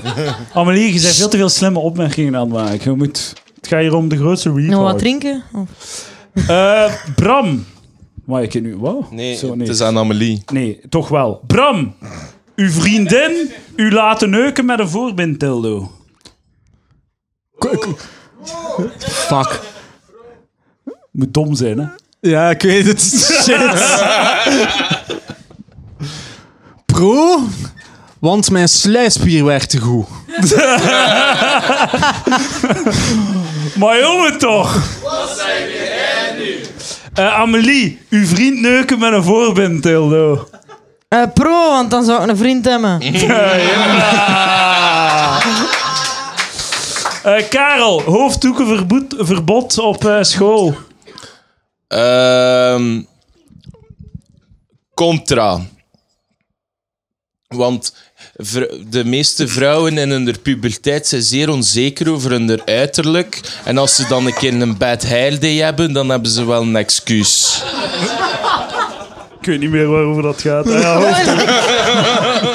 Amelie, 0.53 0.95
je 0.95 1.01
bent 1.01 1.15
veel 1.15 1.29
te 1.29 1.37
veel 1.37 1.49
slimme 1.49 1.79
opmerkingen 1.79 2.37
aan 2.37 2.41
het 2.41 2.53
maken. 2.53 2.91
Je 2.91 2.97
moet... 2.97 3.33
Het 3.57 3.69
gaat 3.69 3.81
hier 3.81 3.95
om 3.95 4.09
de 4.09 4.17
grootste 4.17 4.49
retard. 4.49 4.71
Nog 4.71 4.83
wat 4.83 4.99
drinken? 4.99 5.43
Oh. 5.53 5.69
Eh, 6.49 6.93
Bram. 7.15 7.65
Maar 8.25 8.43
ik 8.43 8.61
nu... 8.61 8.77
Wow. 8.77 9.13
Nee, 9.13 9.37
Zo, 9.37 9.59
het 9.59 9.69
is 9.69 9.81
aan 9.81 9.99
Amelie. 9.99 10.43
Nee, 10.53 10.81
toch 10.89 11.09
wel. 11.09 11.41
Bram, 11.47 11.95
uw 12.57 12.71
vriendin 12.71 13.51
u 13.77 13.93
laten 13.93 14.31
neuken 14.31 14.65
met 14.65 14.79
een 14.79 14.89
voorbindtildo. 14.89 15.91
Fuck. 18.99 19.61
Moet 21.11 21.35
dom 21.35 21.55
zijn, 21.55 21.79
hè? 21.79 21.87
Ja, 22.21 22.51
ik 22.51 22.63
weet 22.63 22.87
het. 22.87 23.03
Shit. 23.43 24.01
Pro, 26.87 27.41
want 28.19 28.51
mijn 28.51 28.69
sluitspier 28.69 29.45
werkt 29.45 29.71
te 29.71 29.79
goed. 29.79 30.07
Maar 33.79 34.01
jongen 34.01 34.39
toch! 34.39 34.83
Wat 35.03 35.37
zijn 35.37 35.71
jij 35.71 36.35
nu? 36.39 37.23
Amelie, 37.25 38.01
uw 38.11 38.27
vriend 38.27 38.61
neuken 38.61 38.99
met 38.99 39.13
een 39.13 39.25
voorbindtildo. 39.25 40.49
Eh, 41.09 41.23
pro, 41.35 41.69
want 41.69 41.91
dan 41.91 42.05
zou 42.05 42.23
ik 42.23 42.29
een 42.29 42.37
vriend 42.37 42.65
hebben. 42.65 43.01
Eh, 47.25 47.49
Karel, 47.49 48.03
hoofddoekenverbod 48.03 49.15
verbod 49.19 49.79
op 49.79 50.05
eh, 50.05 50.19
school. 50.23 50.75
Ehm, 51.89 53.01
contra. 54.95 55.61
Want 57.47 57.95
de 58.89 59.05
meeste 59.05 59.49
vrouwen 59.49 59.99
in 59.99 60.11
hun 60.11 60.35
puberteit 60.43 61.07
zijn 61.07 61.23
zeer 61.23 61.51
onzeker 61.51 62.13
over 62.13 62.31
hun 62.31 62.63
uiterlijk. 62.65 63.41
En 63.65 63.79
als 63.79 63.97
ze 63.97 64.07
dan 64.07 64.27
een 64.27 64.35
keer 64.35 64.61
een 64.61 64.77
bad 64.77 65.09
hair 65.09 65.41
day 65.41 65.57
hebben, 65.57 65.93
dan 65.93 66.09
hebben 66.09 66.31
ze 66.31 66.47
wel 66.47 66.63
een 66.63 66.77
excuus. 66.77 67.63
Ik 69.41 69.47
weet 69.47 69.61
niet 69.61 69.71
meer 69.71 69.89
waarover 69.89 70.23
dat 70.23 70.41
gaat. 70.41 70.71
Ah, 70.71 70.73
ja, 70.83 72.54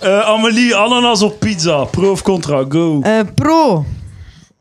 Eh, 0.00 0.20
Amelie, 0.20 0.74
ananas 0.74 1.22
op 1.22 1.38
pizza. 1.38 1.84
Pro 1.84 2.10
of 2.10 2.22
contra, 2.22 2.64
go. 2.68 3.00
Eh, 3.02 3.20
pro. 3.34 3.84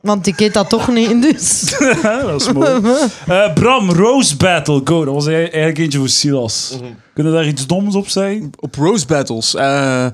Want 0.01 0.27
ik 0.27 0.39
eet 0.39 0.53
dat 0.53 0.69
toch 0.69 0.87
niet, 0.87 1.21
dus... 1.21 1.75
dat 2.01 2.41
is 2.41 2.51
mooi. 2.53 2.81
Eh, 3.27 3.53
Bram, 3.53 3.91
Rose 3.91 4.35
Battle, 4.35 4.81
go. 4.83 5.05
Dat 5.05 5.13
was 5.13 5.25
e- 5.25 5.33
eigenlijk 5.35 5.77
eentje 5.77 5.99
voor 5.99 6.09
Silas. 6.09 6.77
Kunnen 7.13 7.31
we 7.33 7.37
daar 7.37 7.47
iets 7.47 7.67
doms 7.67 7.95
op 7.95 8.07
zeggen? 8.09 8.51
Op 8.59 8.75
Rose 8.75 9.05
Battles. 9.05 9.55
eh, 9.55 10.05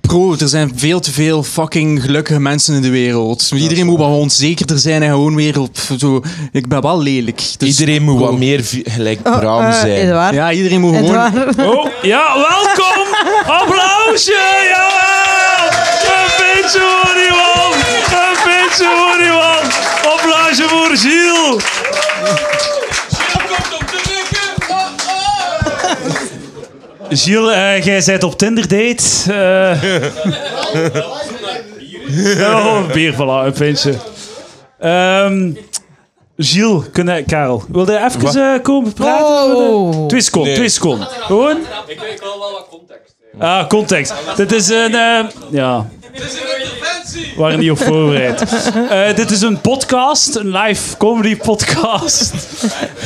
pro, 0.00 0.32
er 0.38 0.48
zijn 0.48 0.72
veel 0.76 1.00
te 1.00 1.12
veel 1.12 1.42
fucking 1.42 2.02
gelukkige 2.02 2.40
mensen 2.40 2.74
in 2.74 2.82
de 2.82 2.90
wereld. 2.90 3.50
Iedereen 3.54 3.86
moet 3.86 3.98
wat 3.98 4.08
onzekerder 4.08 4.78
zijn 4.78 5.02
en 5.02 5.10
gewoon 5.10 5.34
weer 5.34 5.60
op 5.60 5.76
zo... 5.98 6.22
Ik 6.52 6.68
ben 6.68 6.82
wel 6.82 7.02
lelijk. 7.02 7.42
Dus 7.58 7.68
Iedereen 7.68 8.02
moet 8.02 8.20
wat 8.20 8.38
meer 8.38 8.62
vi- 8.64 8.82
gelijk 8.84 9.20
Oh, 9.28 9.38
Bram 9.38 9.62
eh, 9.64 9.72
zijn. 9.80 9.90
Edouard. 9.90 10.34
Ja, 10.34 10.52
iedereen 10.52 10.80
moet 10.80 10.94
gewoon... 10.96 11.10
Edouard. 11.10 11.56
Oh, 11.74 11.86
ja, 12.02 12.34
welkom! 12.34 13.14
Applausje! 13.46 14.40
Jawel! 14.70 15.78
Een 16.14 16.32
beetje 16.38 16.78
voor 16.78 17.14
die 17.14 17.30
man! 17.30 17.72
Een 18.20 18.36
beetje 18.44 18.84
voor 18.98 19.18
die 19.18 19.32
man! 19.32 19.64
Applausje 20.12 20.62
voor 20.68 20.96
Gilles! 20.96 22.79
Gilles, 27.10 27.54
eh, 27.54 27.82
jij 27.84 28.02
bent 28.06 28.22
op 28.22 28.38
Tinder 28.38 28.68
date. 28.68 29.02
eh 29.32 29.84
oh, 32.54 32.90
bier, 32.92 33.12
voilà, 33.14 33.46
een 33.46 33.52
pintje. 33.52 33.94
Ehm 34.78 35.52
Gilles, 36.36 36.84
kunnen, 36.92 37.24
Karel, 37.24 37.64
wil 37.68 37.90
je 37.90 37.98
even 38.04 38.54
eh, 38.54 38.62
komen 38.62 38.92
praten? 38.92 39.56
Oh. 39.56 40.06
Twee 40.06 40.20
seconden, 40.20 40.48
Nee. 40.48 40.56
twee 40.58 40.68
seconden. 40.68 41.06
Gewoon? 41.10 41.56
Ik 41.86 42.00
weet 42.00 42.20
wel 42.20 42.38
wel 42.38 42.52
wat 42.52 42.66
context. 42.70 43.14
Ah, 43.38 43.66
context. 43.68 44.14
Dit 44.36 44.52
is 44.52 44.68
een... 44.68 44.94
eh, 44.94 45.24
ja. 45.50 45.88
Dit 46.12 46.22
is 46.22 46.32
een 46.32 46.60
interventie. 46.60 47.32
We 47.34 47.40
waren 47.40 47.58
niet 47.58 47.70
op 47.70 47.78
voorbereid. 47.78 48.42
Eh, 48.90 49.14
dit 49.14 49.30
is 49.30 49.40
een 49.40 49.60
podcast, 49.60 50.34
een 50.36 50.50
live 50.56 50.96
comedy 50.96 51.36
podcast. 51.36 52.32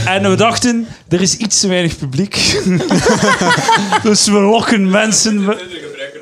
En 0.07 0.31
we 0.31 0.37
dachten, 0.37 0.87
er 1.09 1.21
is 1.21 1.37
iets 1.37 1.61
te 1.61 1.69
weinig 1.69 1.99
publiek. 1.99 2.35
dus 4.03 4.27
we 4.27 4.41
lokken 4.41 4.91
mensen... 4.91 5.57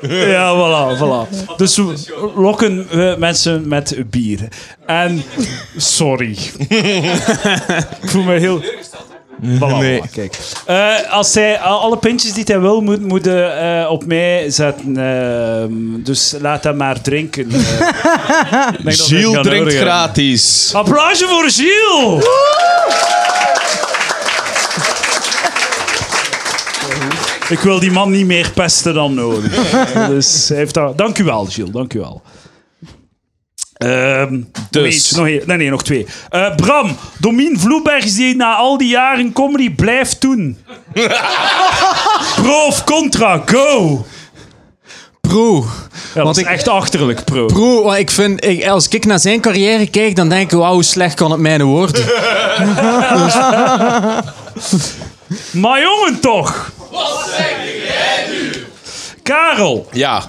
Ja, 0.01 0.53
voilà, 0.55 0.97
voilà. 0.97 1.55
Dus 1.57 1.75
we 1.75 1.93
lokken 2.35 2.87
we 2.89 3.15
mensen 3.19 3.67
met 3.67 3.95
bier. 4.09 4.47
En 4.85 5.23
sorry. 5.77 6.37
Ik 8.01 8.09
voel 8.09 8.23
me 8.23 8.39
heel... 8.39 8.63
Voilà, 9.59 9.77
Nee. 9.79 9.99
voilà, 10.01 10.11
kijk. 10.11 10.37
Eh, 10.65 11.11
als 11.11 11.33
hij 11.33 11.59
al- 11.59 11.79
alle 11.79 11.97
pintjes 11.97 12.33
die 12.33 12.43
hij 12.47 12.59
wil, 12.59 12.81
moet, 12.81 13.01
moet 13.07 13.27
eh, 13.27 13.87
op 13.89 14.05
mij 14.05 14.49
zetten. 14.49 14.97
Ehm, 14.97 15.71
dus 16.03 16.35
laat 16.39 16.63
hem 16.63 16.77
maar 16.77 17.01
drinken. 17.01 17.51
Eh, 17.51 17.59
dat 18.83 18.99
Gilles 18.99 19.41
drinkt 19.41 19.73
gratis. 19.73 20.71
Applausje 20.73 21.25
voor 21.27 21.49
Gilles! 21.49 22.25
Ik 27.49 27.59
wil 27.59 27.79
die 27.79 27.91
man 27.91 28.11
niet 28.11 28.25
meer 28.25 28.51
pesten 28.55 28.93
dan 28.93 29.13
nodig. 29.13 29.51
Dus 30.09 30.47
hij 30.49 30.57
heeft 30.57 30.73
daar... 30.73 30.95
Dank 30.95 31.17
u 31.17 31.23
wel, 31.23 31.45
Gilles. 31.45 31.71
Dank 31.71 31.93
u 31.93 31.99
wel. 31.99 32.21
Ehm, 33.83 34.33
nog 34.33 34.43
Dus. 34.69 35.11
nog 35.11 35.27
één. 35.27 35.41
Nee, 35.45 35.57
nee, 35.57 35.69
nog 35.69 35.83
twee. 35.83 36.05
Eh, 36.29 36.55
Bram, 36.55 36.97
Domien 37.17 37.59
Vloebergs 37.59 38.15
die 38.15 38.35
na 38.35 38.55
al 38.55 38.77
die 38.77 38.87
jaren 38.87 39.33
comedy 39.33 39.71
blijft 39.75 40.21
doen. 40.21 40.57
Pro 42.41 42.65
of 42.65 42.83
contra, 42.83 43.41
go! 43.45 44.05
Pro. 45.21 45.55
Ja, 45.55 46.13
dat 46.13 46.23
Want 46.23 46.37
is 46.37 46.43
ik- 46.43 46.49
echt 46.49 46.67
achterlijk, 46.67 47.23
pro. 47.23 47.45
Pro, 47.45 47.83
want 47.83 47.97
ik 47.97 48.11
vind, 48.11 48.45
ik, 48.45 48.67
als 48.67 48.87
ik 48.87 49.05
naar 49.05 49.19
zijn 49.19 49.39
carrière 49.41 49.87
kijk, 49.89 50.15
dan 50.15 50.29
denk 50.29 50.51
ik, 50.51 50.57
wauw, 50.57 50.73
hoe 50.73 50.83
slecht 50.83 51.13
kan 51.15 51.31
het 51.31 51.39
mijne 51.39 51.63
worden? 51.63 52.05
Maar 55.51 55.81
jongen 55.81 56.19
toch! 56.19 56.71
Wat 56.91 57.29
zeg 57.37 57.55
jij 57.87 58.25
nu? 58.31 58.51
Karel, 59.23 59.87
Ja. 59.91 60.23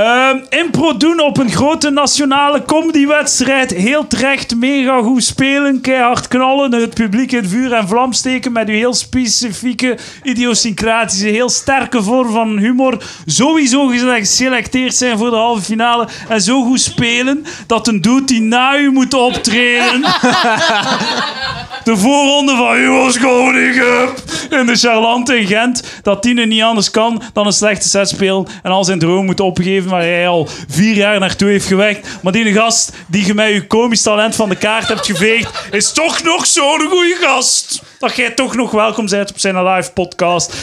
Ehm, 0.00 0.38
impro 0.48 0.96
doen 0.96 1.20
op 1.20 1.38
een 1.38 1.50
grote 1.50 1.90
nationale 1.90 2.62
comedywedstrijd. 2.62 3.70
Heel 3.70 4.06
terecht, 4.06 4.56
mega 4.56 5.00
goed 5.02 5.24
spelen, 5.24 5.80
keihard 5.80 6.28
knallen, 6.28 6.72
het 6.72 6.94
publiek 6.94 7.32
in 7.32 7.48
vuur 7.48 7.72
en 7.72 7.88
vlam 7.88 8.12
steken 8.12 8.52
met 8.52 8.68
uw 8.68 8.74
heel 8.74 8.94
specifieke, 8.94 9.98
idiosyncratische, 10.22 11.26
heel 11.26 11.48
sterke 11.48 12.02
vorm 12.02 12.30
van 12.32 12.58
humor. 12.58 13.02
Sowieso 13.26 13.86
geselecteerd 13.86 14.94
zijn 14.94 15.18
voor 15.18 15.30
de 15.30 15.36
halve 15.36 15.62
finale 15.62 16.08
en 16.28 16.40
zo 16.40 16.62
goed 16.62 16.80
spelen 16.80 17.44
dat 17.66 17.88
een 17.88 18.00
dude 18.00 18.24
die 18.24 18.40
na 18.40 18.78
u 18.78 18.90
moet 18.90 19.14
optreden 19.14 20.04
de 21.84 21.96
voorronde 21.96 22.54
van 22.56 23.22
Comedy 23.22 23.78
Cup 23.78 24.22
in 24.50 24.66
de 24.66 24.76
Charlante 24.76 25.38
in 25.38 25.46
Gent, 25.46 25.82
dat 26.02 26.22
Tine 26.22 26.46
niet 26.46 26.62
anders 26.62 26.90
kan 26.90 27.22
dan 27.32 27.46
een 27.46 27.52
slechte 27.52 27.88
set 27.88 28.08
spelen 28.08 28.46
en 28.62 28.70
al 28.70 28.84
zijn 28.84 28.98
droom 28.98 29.24
moet 29.24 29.40
opgeven 29.40 29.90
waar 29.90 30.00
hij 30.00 30.28
al 30.28 30.48
vier 30.68 30.94
jaar 30.94 31.18
naartoe 31.18 31.48
heeft 31.48 31.66
gewerkt. 31.66 32.08
Maar 32.22 32.32
die 32.32 32.52
gast 32.52 32.92
die 33.06 33.26
je 33.26 33.34
met 33.34 33.48
je 33.48 33.66
komisch 33.66 34.02
talent 34.02 34.34
van 34.34 34.48
de 34.48 34.56
kaart 34.56 34.88
hebt 34.88 35.06
geveegd, 35.06 35.68
is 35.70 35.92
toch 35.92 36.22
nog 36.22 36.46
zo'n 36.46 36.80
goede 36.88 37.16
gast. 37.20 37.82
Dat 37.98 38.16
jij 38.16 38.30
toch 38.30 38.54
nog 38.54 38.70
welkom 38.70 39.06
bent 39.08 39.30
op 39.30 39.38
zijn 39.38 39.64
live 39.64 39.92
podcast. 39.92 40.54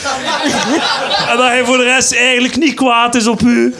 En 1.30 1.38
dat 1.38 1.48
hij 1.48 1.66
voor 1.66 1.78
de 1.78 1.84
rest 1.84 2.14
eigenlijk 2.14 2.58
niet 2.58 2.74
kwaad 2.74 3.16
is 3.16 3.28
op 3.28 3.42
u. 3.42 3.76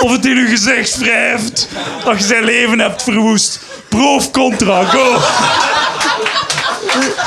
Of 0.00 0.10
het 0.10 0.26
in 0.26 0.36
uw 0.36 0.48
gezicht 0.48 0.98
wrijft. 0.98 1.68
Dat 2.04 2.18
je 2.18 2.24
zijn 2.24 2.44
leven 2.44 2.78
hebt 2.80 3.02
verwoest. 3.02 3.60
Pro 3.88 4.14
of 4.14 4.30
contra, 4.30 4.84
go! 4.84 5.16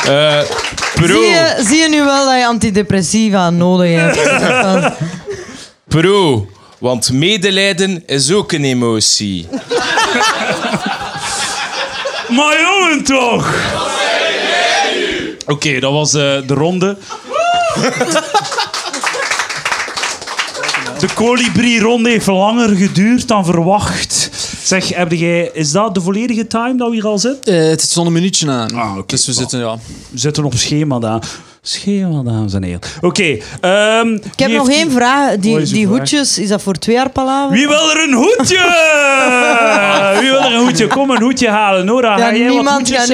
Eh, 0.05 0.41
pro. 0.95 1.07
Zie 1.07 1.30
je, 1.30 1.55
zie 1.68 1.78
je 1.78 1.89
nu 1.89 2.03
wel 2.03 2.26
dat 2.26 2.36
je 2.38 2.45
antidepressiva 2.45 3.49
nodig 3.49 3.99
hebt? 3.99 4.93
Pro. 5.88 6.47
Want 6.78 7.12
medelijden 7.12 8.03
is 8.05 8.32
ook 8.32 8.51
een 8.51 8.64
emotie. 8.64 9.47
Maar 12.30 12.60
jongen 12.62 13.03
toch! 13.03 13.53
Oké, 15.45 15.80
dat 15.80 15.91
was 15.91 16.14
eh, 16.14 16.22
de 16.22 16.53
ronde. 16.53 16.97
De 20.99 21.07
colibri-ronde 21.16 22.10
heeft 22.10 22.26
langer 22.28 22.76
geduurd 22.76 23.28
dan 23.28 23.45
verwacht. 23.45 24.18
Zeg, 24.70 24.88
heb 24.88 25.11
jij, 25.11 25.49
is 25.53 25.72
dat 25.72 25.93
de 25.93 26.01
volledige 26.01 26.47
time 26.47 26.78
dat 26.78 26.88
we 26.89 26.93
hier 26.93 27.05
al 27.05 27.20
zitten? 27.20 27.53
Eh, 27.53 27.70
het 27.70 27.82
is 27.82 27.91
zo'n 27.91 28.05
een 28.05 28.13
minuutje 28.13 28.51
aan. 28.51 28.72
Ah, 28.76 28.97
oké. 28.97 29.05
Dus 29.05 29.26
we 29.26 29.34
zitten, 29.34 29.59
ja. 29.59 29.78
We 30.09 30.17
zitten 30.17 30.43
op 30.43 30.53
schema, 30.53 30.99
daar. 30.99 31.30
Schema, 31.74 32.24
dames 32.24 32.53
en 32.53 32.63
heren. 32.63 32.80
Oké. 33.01 33.38
ehm, 33.61 34.07
Ik 34.13 34.39
heb 34.39 34.51
nog 34.51 34.70
één 34.70 34.88
die- 34.88 34.95
vraag. 34.97 35.36
Die, 35.38 35.57
die 35.57 35.88
vraag? 35.88 35.97
hoedjes, 35.97 36.38
is 36.39 36.47
dat 36.47 36.61
voor 36.61 36.74
twee 36.74 36.95
jaar 36.95 37.09
palaver? 37.09 37.55
Wie 37.57 37.67
wil 37.67 37.89
er 37.91 38.03
een 38.07 38.13
hoedje? 38.13 38.57
Wie 40.22 40.30
wil 40.30 40.39
er 40.39 40.53
een 40.53 40.59
hoedje? 40.61 40.88
Kom 40.88 41.09
een 41.09 41.22
hoedje 41.22 41.49
halen. 41.49 41.86
Nora, 41.86 42.17
Ja, 42.17 42.28
ga 42.30 42.36
jij 42.36 42.63
wat 42.63 42.72
hoedjes? 42.72 43.09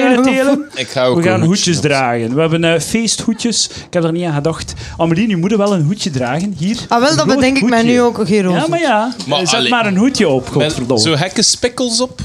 Ik 0.74 0.88
ga 0.88 1.04
ook 1.04 1.16
We 1.16 1.22
gaan 1.22 1.42
hoedjes 1.42 1.74
hoedje 1.74 1.88
dragen. 1.88 2.34
We 2.34 2.40
hebben 2.40 2.64
eh, 2.64 2.80
feesthoedjes. 2.80 3.68
Ik 3.86 3.92
heb 3.92 4.04
er 4.04 4.12
niet 4.12 4.24
aan 4.24 4.34
gedacht. 4.34 4.74
Amelie, 4.96 5.26
nu 5.26 5.36
moet 5.36 5.50
je 5.50 5.56
wel 5.56 5.72
een 5.72 5.82
hoedje 5.82 6.10
dragen. 6.10 6.54
Hier. 6.58 6.76
Ah, 6.88 7.00
wel, 7.00 7.16
dat 7.16 7.26
bedenk 7.26 7.56
ik 7.56 7.68
mij 7.68 7.82
nu 7.82 8.00
ook, 8.00 8.20
Gero. 8.26 8.52
Ja, 8.54 8.64
maar 8.68 8.80
ja. 8.80 9.12
Maar 9.26 9.38
Zet 9.46 9.54
allee- 9.54 9.70
maar 9.70 9.86
een 9.86 9.96
hoedje 9.96 10.28
op, 10.28 10.48
godverdomme. 10.48 11.02
zo 11.02 11.14
hekke 11.16 11.42
spikkels 11.42 12.00
op. 12.00 12.20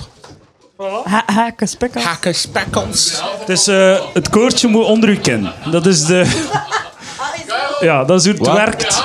Ha 0.89 1.23
haken, 1.25 1.67
spekken. 1.67 2.01
Hekke 2.01 2.33
spikkels. 2.33 3.21
Het, 3.39 3.49
is, 3.49 3.67
eh, 3.67 3.99
het 4.13 4.29
koordje 4.29 4.67
moet 4.67 4.85
onder 4.85 5.09
uw 5.09 5.19
kin. 5.19 5.49
Dat 5.71 5.85
is 5.85 6.05
de... 6.05 6.25
Ja, 7.79 8.03
dat 8.03 8.19
is 8.19 8.25
hoe 8.25 8.33
het 8.33 8.45
Wat? 8.47 8.55
werkt. 8.55 9.03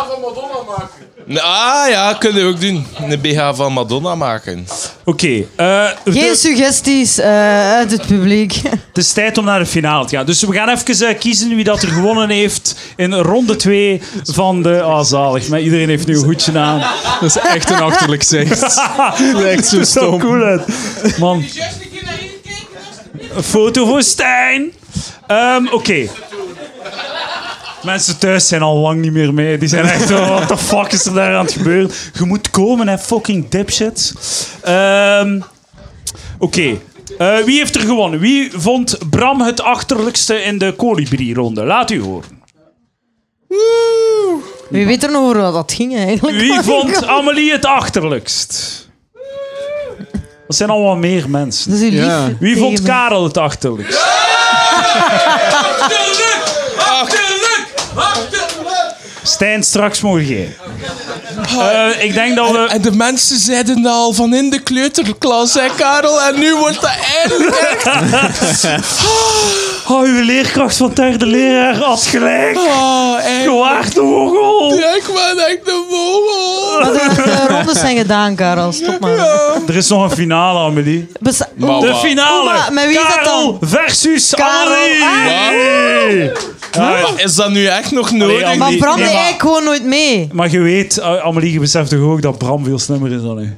Ah 1.35 1.89
ja, 1.89 2.15
kunnen 2.19 2.43
we 2.43 2.49
ook 2.49 2.61
doen. 2.61 2.87
Een 3.09 3.21
BH 3.21 3.51
van 3.55 3.73
Madonna 3.73 4.15
maken. 4.15 4.67
Oké. 5.05 5.45
eh, 5.57 5.85
Geen 6.05 6.13
de- 6.31 6.37
suggesties 6.37 7.19
eh, 7.19 7.73
uit 7.75 7.91
het 7.91 8.07
publiek. 8.07 8.53
Het 8.93 9.05
is 9.05 9.13
tijd 9.13 9.39
om 9.39 9.45
naar 9.45 9.59
de 9.59 9.67
finale 9.67 10.07
te 10.07 10.17
gaan. 10.17 10.27
Dus 10.27 10.43
we 10.43 10.53
gaan 10.53 10.69
even 10.69 11.09
eh, 11.09 11.19
kiezen 11.19 11.55
wie 11.55 11.65
dat 11.65 11.83
er 11.83 11.89
gewonnen 11.89 12.31
heeft 12.31 12.77
in 12.97 13.13
ronde 13.15 13.57
2 13.57 14.03
van 14.25 14.63
de... 14.63 14.83
Ah, 14.83 15.05
zalig. 15.05 15.49
Maar 15.49 15.61
iedereen 15.61 15.89
heeft 15.89 16.07
nu 16.07 16.17
een 16.19 16.25
hoedje 16.25 16.59
aan. 16.59 16.79
Dat 17.21 17.37
is 17.37 17.39
echt 17.39 17.71
een 17.71 17.81
achterlijk 17.83 18.23
zicht. 18.23 18.61
Dat 18.61 19.19
is 19.21 19.43
echt 19.45 19.67
zo 19.69 19.77
Dat 19.77 19.87
is 19.87 19.93
zo 19.93 20.01
stom. 20.01 20.19
cool 20.21 20.43
uit. 20.43 20.63
Man. 21.19 21.45
Een 23.37 23.43
foto 23.43 23.87
voor 23.87 24.03
Stijn. 24.03 24.73
Ehm, 25.27 25.67
Oké. 25.73 26.09
Mensen 27.87 28.19
thuis 28.19 28.49
zijn 28.49 28.63
al 28.63 28.77
lang 28.77 29.01
niet 29.01 29.13
meer 29.13 29.35
mee. 29.35 29.59
Die 29.59 29.69
zijn 29.69 29.85
echt 29.85 30.09
zo, 30.09 30.15
what 30.25 30.49
the 30.49 30.57
fuck 30.59 30.93
is 30.93 31.05
er 31.05 31.15
daar 31.15 31.35
aan 31.37 31.45
het 31.45 31.53
gebeuren? 31.53 31.91
Je 32.19 32.25
moet 32.25 32.51
komen, 32.51 32.89
hè, 32.89 32.99
fucking 32.99 33.49
dipshits. 33.49 34.13
Ehm, 34.63 35.41
Oké. 36.39 36.79
Eh, 37.19 37.39
wie 37.39 37.59
heeft 37.59 37.75
er 37.75 37.81
gewonnen? 37.81 38.21
Wie 38.21 38.51
vond 38.57 38.99
Bram 39.11 39.41
het 39.41 39.61
achterlijkste 39.63 40.43
in 40.43 40.59
de 40.59 40.75
colibri-ronde? 40.77 41.65
Laat 41.65 41.91
u 41.91 42.01
horen. 42.03 42.43
Wie 44.71 44.87
weet 44.87 45.03
er 45.03 45.11
nog 45.11 45.23
over 45.23 45.41
wat 45.41 45.53
dat 45.53 45.73
ging 45.73 45.97
eigenlijk? 45.97 46.39
Wie 46.39 46.63
vond 46.73 47.07
Amelie 47.07 47.53
het 47.53 47.65
achterlijkst? 47.65 48.85
Dat 50.47 50.57
zijn 50.57 50.71
allemaal 50.71 50.97
meer 50.97 51.31
mensen. 51.31 51.71
Dat 51.71 51.81
is 51.81 51.85
uw 51.85 51.91
lief. 51.99 52.07
Ja. 52.07 52.29
Wie 52.41 52.57
vond. 52.57 52.83
Karel 52.83 53.25
het 53.25 53.37
achterlijkst? 53.37 54.05
Stijn, 59.23 59.63
straks 59.63 60.01
mogen 60.01 60.27
jij. 60.27 60.57
Eh, 61.59 62.05
ik 62.05 62.15
denk 62.15 62.37
dat 62.37 62.51
we... 62.51 62.67
En 62.69 62.83
de 62.83 62.93
mensen 62.93 63.39
zeiden 63.39 63.87
al 63.87 64.13
van 64.13 64.35
in 64.35 64.51
de 64.51 64.59
kleuterklas, 64.59 65.55
hè 65.55 65.67
Karel? 65.77 66.23
En 66.23 66.39
nu 66.39 66.55
wordt 66.55 66.81
dat 66.81 66.91
eindelijk 67.23 67.57
echt... 67.57 67.87
Oh, 69.89 70.03
uw 70.03 70.23
leerkracht 70.25 70.77
van 70.77 70.91
derde 70.95 71.27
leraar 71.27 71.77
had 71.77 72.03
gelijk. 72.03 72.57
Oh, 72.57 73.17
de 73.83 73.93
vogel. 73.95 74.75
Ja, 74.79 74.95
ik 74.95 75.05
ben 75.15 75.47
echt 75.47 75.59
een 75.65 75.85
vogel. 75.91 76.81
Maar 76.81 76.93
de, 76.93 77.23
de 77.23 77.47
rondes 77.49 77.79
zijn 77.79 77.97
gedaan, 77.97 78.35
Karel. 78.35 78.73
Stop 78.73 79.01
maar. 79.01 79.19
Er 79.69 79.77
is 79.77 79.89
nog 79.89 80.03
een 80.03 80.17
finale, 80.17 80.59
Amelie. 80.59 81.09
De 81.21 81.33
wat? 81.57 81.99
finale. 81.99 82.43
Oeh, 82.43 82.53
maar 82.53 82.73
met 82.73 82.85
wie 82.87 82.97
is 82.97 83.03
dat 83.03 83.15
Karel 83.15 83.59
versus 83.61 84.31
Karel. 84.35 84.75
Maar 86.79 87.13
Is 87.17 87.35
dat 87.35 87.51
nu 87.51 87.67
echt 87.67 87.91
nog 87.91 88.11
nodig? 88.11 88.43
Allee, 88.45 88.59
maar 88.59 88.71
Nee, 88.71 88.79
Bram 88.79 88.99
nee, 88.99 89.07
eigenlijk 89.09 89.41
gewoon 89.43 89.65
nooit 89.65 89.85
mee. 89.85 90.29
Maar 90.33 90.51
je 90.51 90.59
weet, 90.61 90.99
eh, 90.99 91.17
Amelie, 91.25 91.53
je 91.53 91.61
beseft 91.61 91.91
toch 91.91 92.01
ook 92.01 92.23
dat 92.23 92.39
Bram 92.39 92.65
veel 92.65 92.79
slimmer 92.79 93.13
is 93.13 93.23
dan 93.23 93.39
u? 93.39 93.55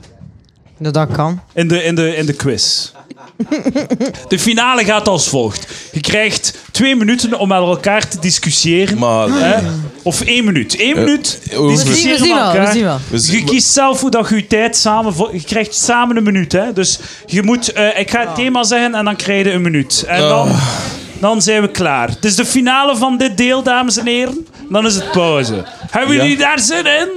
Nou, 0.78 0.92
dat 0.92 1.08
kan. 1.12 1.40
In 1.54 1.68
de, 1.68 1.84
in 1.84 1.94
de, 1.94 2.16
in 2.16 2.26
de 2.26 2.32
quiz. 2.32 2.90
De 4.28 4.38
finale 4.38 4.84
gaat 4.84 5.08
als 5.08 5.28
volgt. 5.28 5.66
Je 5.92 6.00
krijgt 6.00 6.54
twee 6.70 6.96
minuten 6.96 7.38
om 7.38 7.48
met 7.48 7.58
elkaar 7.58 8.08
te 8.08 8.18
discussiëren. 8.20 8.98
Maar, 8.98 9.28
Hè? 9.30 9.60
Of 10.02 10.20
één 10.20 10.44
minuut. 10.44 10.80
Eén 10.80 10.94
minuut 10.94 11.40
over- 11.54 11.66
We 11.66 11.72
discussiëren 11.72 12.18
zien, 12.18 12.18
we 12.18 12.24
zien 12.26 12.34
wel, 12.36 12.52
we 12.52 12.58
elkaar. 12.58 12.72
zien 12.72 12.84
wel. 12.84 12.98
Je 13.10 13.44
kiest 13.44 13.68
zelf 13.72 14.00
hoe 14.00 14.10
dat 14.10 14.28
je 14.28 14.34
je 14.36 14.46
tijd 14.46 14.76
samen... 14.76 15.14
Je 15.32 15.42
krijgt 15.44 15.74
samen 15.74 16.16
een 16.16 16.22
minuut. 16.22 16.52
Hè? 16.52 16.72
Dus 16.72 16.98
je 17.26 17.42
moet... 17.42 17.72
eh, 17.72 17.98
ik 17.98 18.10
ga 18.10 18.20
het 18.20 18.34
thema 18.34 18.62
zeggen 18.64 18.94
en 18.94 19.04
dan 19.04 19.16
krijg 19.16 19.44
je 19.46 19.52
een 19.52 19.62
minuut. 19.62 20.04
En 20.06 20.20
dan... 20.20 20.50
dan 21.20 21.42
zijn 21.42 21.62
we 21.62 21.68
klaar. 21.70 22.08
Het 22.08 22.24
is 22.24 22.36
de 22.36 22.44
finale 22.46 22.96
van 22.96 23.16
dit 23.16 23.36
deel, 23.36 23.62
dames 23.62 23.96
en 23.96 24.06
heren. 24.06 24.46
Dan 24.68 24.86
is 24.86 24.94
het 24.94 25.10
pauze. 25.10 25.64
Hebben 25.90 26.14
Ja. 26.16 26.22
jullie 26.22 26.36
daar 26.38 26.58
zin 26.58 26.86
in? 26.86 27.08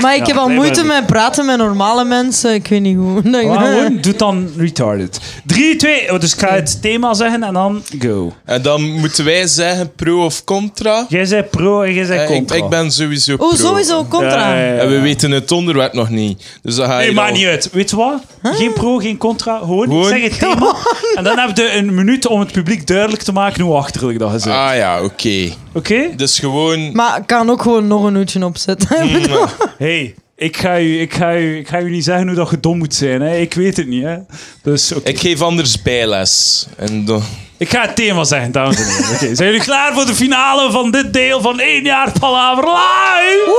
Maar 0.00 0.16
ik 0.16 0.26
heb 0.26 0.36
al 0.36 0.46
nee, 0.46 0.56
moeite 0.56 0.84
maar- 0.84 0.96
met 0.96 1.06
praten 1.06 1.46
met 1.46 1.56
normale 1.58 2.04
mensen. 2.04 2.54
Ik 2.54 2.66
weet 2.66 2.80
niet 2.80 2.96
hoe. 2.96 3.22
Maar 3.30 3.58
gewoon, 3.58 3.98
doe 4.00 4.16
dan 4.16 4.48
retarded. 4.56 5.20
3, 5.46 5.76
2, 5.76 6.18
dus 6.18 6.32
ik 6.34 6.38
ga 6.40 6.54
het 6.54 6.82
thema 6.82 7.14
zeggen 7.14 7.42
en 7.42 7.52
dan 7.52 7.82
go. 7.98 8.32
En 8.44 8.62
dan 8.62 8.82
moeten 8.82 9.24
wij 9.24 9.46
zeggen 9.46 9.94
pro 9.94 10.24
of 10.24 10.44
contra. 10.44 11.06
Jij 11.08 11.24
zei 11.24 11.42
pro 11.42 11.82
en 11.82 11.94
jij 11.94 12.04
zei 12.04 12.18
Eh, 12.18 12.24
ik, 12.24 12.30
contra. 12.36 12.56
ik 12.56 12.68
ben 12.68 12.90
sowieso 12.90 13.36
pro. 13.36 13.46
Oh, 13.46 13.54
sowieso 13.54 14.04
contra. 14.04 14.54
Ja, 14.54 14.58
ja, 14.60 14.72
ja. 14.74 14.78
En 14.80 14.88
we 14.88 15.00
weten 15.00 15.30
het 15.30 15.52
onderwerp 15.52 15.92
nog 15.92 16.08
niet. 16.08 16.58
Dus 16.62 16.74
dan 16.74 16.86
ga 16.86 16.92
je 17.00 17.06
Nee, 17.06 17.14
dan- 17.14 17.24
maakt 17.24 17.36
niet 17.36 17.46
uit. 17.46 17.68
Weet 17.72 17.90
je 17.90 17.96
wat? 17.96 18.20
Geen 18.42 18.72
pro, 18.72 18.96
geen 18.96 19.16
contra. 19.16 19.58
Gewoon, 19.58 19.82
Gewoon- 19.88 20.04
zeg 20.04 20.22
het 20.22 20.38
thema. 20.38 20.74
En 21.16 21.24
dan 21.24 21.38
heb 21.38 21.56
je 21.56 21.72
een 21.76 21.94
minuut 21.94 22.26
om 22.26 22.40
het 22.40 22.52
publiek 22.52 22.86
duidelijk 22.86 23.22
te 23.22 23.32
maken 23.32 23.62
hoe 23.64 23.76
achterlijk 23.76 24.18
dat 24.18 24.34
is. 24.34 24.46
Ah 24.46 24.70
ja, 24.76 25.02
oké. 25.02 25.48
Oké? 25.72 26.14
Dus 26.16 26.38
gewoon... 26.38 26.92
Maar 26.92 27.18
ik 27.18 27.26
kan 27.26 27.50
ook 27.50 27.62
gewoon 27.62 27.86
nog 27.86 28.04
een 28.04 28.14
uurtje 28.14 28.44
opzetten. 28.44 28.88
Hey, 29.78 30.14
ik 30.36 30.56
ga, 30.56 30.78
u, 30.78 31.00
ik, 31.00 31.14
ga 31.14 31.36
u, 31.36 31.58
ik 31.58 31.68
ga 31.68 31.80
u 31.80 31.90
niet 31.90 32.04
zeggen 32.04 32.26
hoe 32.26 32.36
dat 32.36 32.50
je 32.50 32.60
dom 32.60 32.78
moet 32.78 32.94
zijn. 32.94 33.20
Hè. 33.20 33.36
Ik 33.36 33.54
weet 33.54 33.76
het 33.76 33.86
niet. 33.86 34.02
Hè. 34.04 34.16
Dus 34.62 34.92
oké. 34.92 35.08
Ik 35.08 35.20
geef 35.20 35.40
anders 35.40 35.82
bijles. 35.82 36.66
En 36.76 37.04
dan... 37.04 37.22
Ik 37.56 37.68
ga 37.68 37.80
het 37.80 37.96
thema 37.96 38.24
zeggen, 38.24 38.52
dames 38.52 38.76
en 38.76 38.84
heren. 38.84 39.14
Oké, 39.14 39.34
Zijn 39.34 39.48
jullie 39.50 39.64
klaar 39.64 39.94
voor 39.94 40.06
de 40.06 40.14
finale 40.14 40.70
van 40.70 40.90
dit 40.90 41.12
deel 41.12 41.40
van 41.40 41.60
1 41.60 41.84
jaar 41.84 42.12
Palaver 42.20 42.64
Live? 42.64 43.50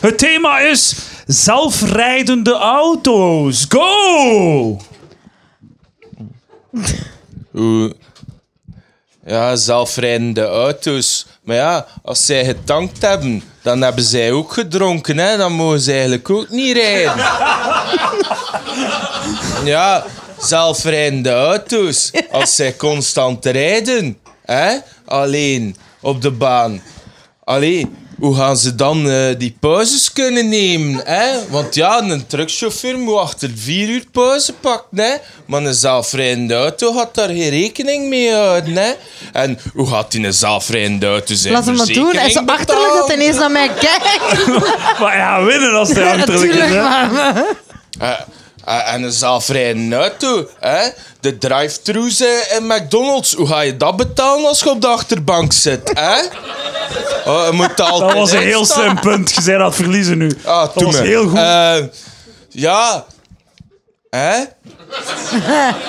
Het 0.00 0.18
thema 0.18 0.58
is 0.58 0.96
zelfrijdende 1.26 2.52
auto's. 2.52 3.66
Go! 3.68 4.80
Hoe... 7.50 7.94
Ja, 9.26 9.56
zelfrijdende 9.56 10.44
auto's. 10.44 11.26
Maar 11.42 11.56
ja, 11.56 11.86
als 12.02 12.26
zij 12.26 12.44
getankt 12.44 13.02
hebben, 13.02 13.42
dan 13.62 13.82
hebben 13.82 14.04
zij 14.04 14.32
ook 14.32 14.52
gedronken. 14.52 15.18
Hè? 15.18 15.36
Dan 15.36 15.52
mogen 15.52 15.80
ze 15.80 15.92
eigenlijk 15.92 16.30
ook 16.30 16.48
niet 16.48 16.76
rijden. 16.76 17.14
Ja, 19.64 20.04
zelfrijdende 20.38 21.30
auto's. 21.30 22.10
Als 22.30 22.56
zij 22.56 22.76
constant 22.76 23.46
rijden, 23.46 24.18
hè? 24.44 24.76
alleen 25.04 25.76
op 26.00 26.22
de 26.22 26.30
baan. 26.30 26.82
Allee, 27.44 27.90
hoe 28.22 28.36
gaan 28.36 28.56
ze 28.56 28.74
dan 28.74 29.10
eh, 29.10 29.38
die 29.38 29.56
pauzes 29.60 30.12
kunnen 30.12 30.48
nemen? 30.48 31.00
Hè? 31.04 31.48
Want 31.48 31.74
ja, 31.74 32.00
een 32.00 32.26
truckchauffeur 32.26 32.98
moet 32.98 33.16
achter 33.18 33.50
vier 33.54 33.88
uur 33.88 34.04
pauze 34.12 34.52
pakken. 34.52 34.98
Hè? 34.98 35.14
Maar 35.46 35.62
een 35.62 35.74
zelfrijdende 35.74 36.54
auto 36.54 36.92
gaat 36.92 37.14
daar 37.14 37.28
geen 37.28 37.48
rekening 37.48 38.08
mee 38.08 38.32
houden. 38.32 38.76
Hè? 38.76 38.92
En 39.32 39.58
hoe 39.74 39.86
gaat 39.86 40.10
die 40.10 40.26
een 40.26 40.34
zelfrijdende 40.34 41.06
auto 41.06 41.34
zijn 41.34 41.52
Laat 41.52 41.66
hem 41.66 41.76
maar 41.76 41.86
doen. 41.86 42.16
Hij 42.16 42.26
is 42.26 42.32
zo 42.32 42.42
achterlijk 42.46 42.94
dat 42.94 43.06
hij 43.06 43.16
ineens 43.16 43.38
naar 43.38 43.50
mij 43.50 43.68
kijkt. 43.68 44.46
Maar 45.00 45.16
ja, 45.16 45.44
winnen 45.44 45.74
als 45.74 45.92
hij 45.92 46.04
achterlijk 46.14 46.52
is. 46.52 46.58
Natuurlijk, 46.58 46.70
Hè? 46.70 47.12
maar... 47.98 48.26
Eh, 48.64 48.92
en 48.92 49.02
een 49.02 49.12
zelfrijdende 49.12 49.96
auto. 49.96 50.48
Hè? 50.60 50.88
De 51.20 51.38
drive-thrus 51.38 52.20
eh, 52.20 52.56
in 52.56 52.66
McDonald's. 52.66 53.34
Hoe 53.34 53.46
ga 53.46 53.60
je 53.60 53.76
dat 53.76 53.96
betalen 53.96 54.46
als 54.46 54.60
je 54.60 54.70
op 54.70 54.80
de 54.80 54.86
achterbank 54.86 55.52
zit? 55.52 55.90
Hè? 55.94 56.20
Oh, 57.30 57.46
je 57.46 57.52
moet 57.52 57.80
altijd 57.80 58.10
Dat 58.10 58.18
was 58.18 58.32
een 58.32 58.42
heel 58.42 58.64
slim 58.64 59.00
punt. 59.00 59.34
Je 59.34 59.42
zei 59.42 59.58
dat 59.58 59.74
verliezen 59.74 60.18
nu. 60.18 60.38
Ah, 60.44 60.60
dat 60.74 60.82
was 60.82 60.94
me. 60.94 61.06
heel 61.06 61.28
goed. 61.28 61.38
Eh, 61.38 61.76
ja. 62.48 63.04
Hè? 64.10 64.34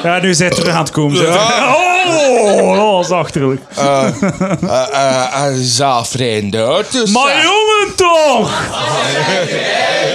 ja, 0.03 0.19
nu 0.19 0.33
zijn 0.33 0.49
we 0.49 0.55
terug 0.55 0.73
aan 0.73 0.83
het 0.83 0.91
komen. 0.91 1.21
Ja. 1.21 1.75
Oh, 2.05 2.75
dat 2.75 2.91
was 2.91 3.09
achterlijk. 3.09 3.61
Eh, 3.75 5.47
zelfrijdende 5.55 6.61
auto's. 6.61 7.09
Maar 7.09 7.43
jongen 7.43 7.95
toch! 7.95 8.51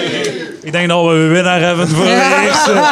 Ik 0.69 0.75
denk 0.75 0.89
dat 0.89 1.05
we 1.05 1.11
een 1.11 1.31
winnaar 1.31 1.61
hebben 1.61 1.89
voor 1.89 2.05
de 2.05 2.41
eerste, 2.45 2.83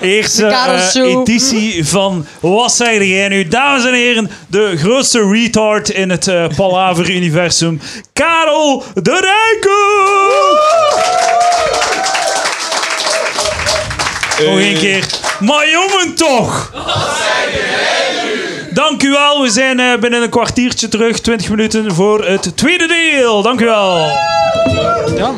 eerste 0.00 0.42
De 0.42 0.48
Karel 0.48 0.76
eh, 0.76 1.02
editie 1.02 1.86
van 1.86 2.26
Wat 2.40 2.72
zeg 2.72 3.02
jij 3.04 3.28
nu? 3.28 3.48
Dames 3.48 3.84
en 3.84 3.92
heren, 3.92 4.30
de 4.46 4.76
grootste 4.76 5.30
retard 5.32 5.88
in 5.88 6.10
het 6.10 6.28
eh 6.28 6.44
Palaver-universum, 6.56 7.80
Karel 8.12 8.84
de 8.94 9.10
Rijke! 9.10 9.76
Nog 14.50 14.58
één 14.60 14.78
keer. 14.78 15.04
Maar 15.40 15.70
jongen 15.70 16.14
toch! 16.14 16.72
Dank 18.70 19.02
u 19.02 19.10
wel. 19.10 19.42
We 19.42 19.50
zijn 19.50 19.80
eh, 19.80 19.98
binnen 19.98 20.22
een 20.22 20.30
kwartiertje 20.30 20.88
terug. 20.88 21.18
20 21.20 21.48
minuten 21.48 21.94
voor 21.94 22.24
het 22.24 22.56
tweede 22.56 22.86
deel. 22.86 23.42
Dank 23.42 23.60
u 23.60 23.64
wel. 23.64 23.96
Ja. 25.16 25.34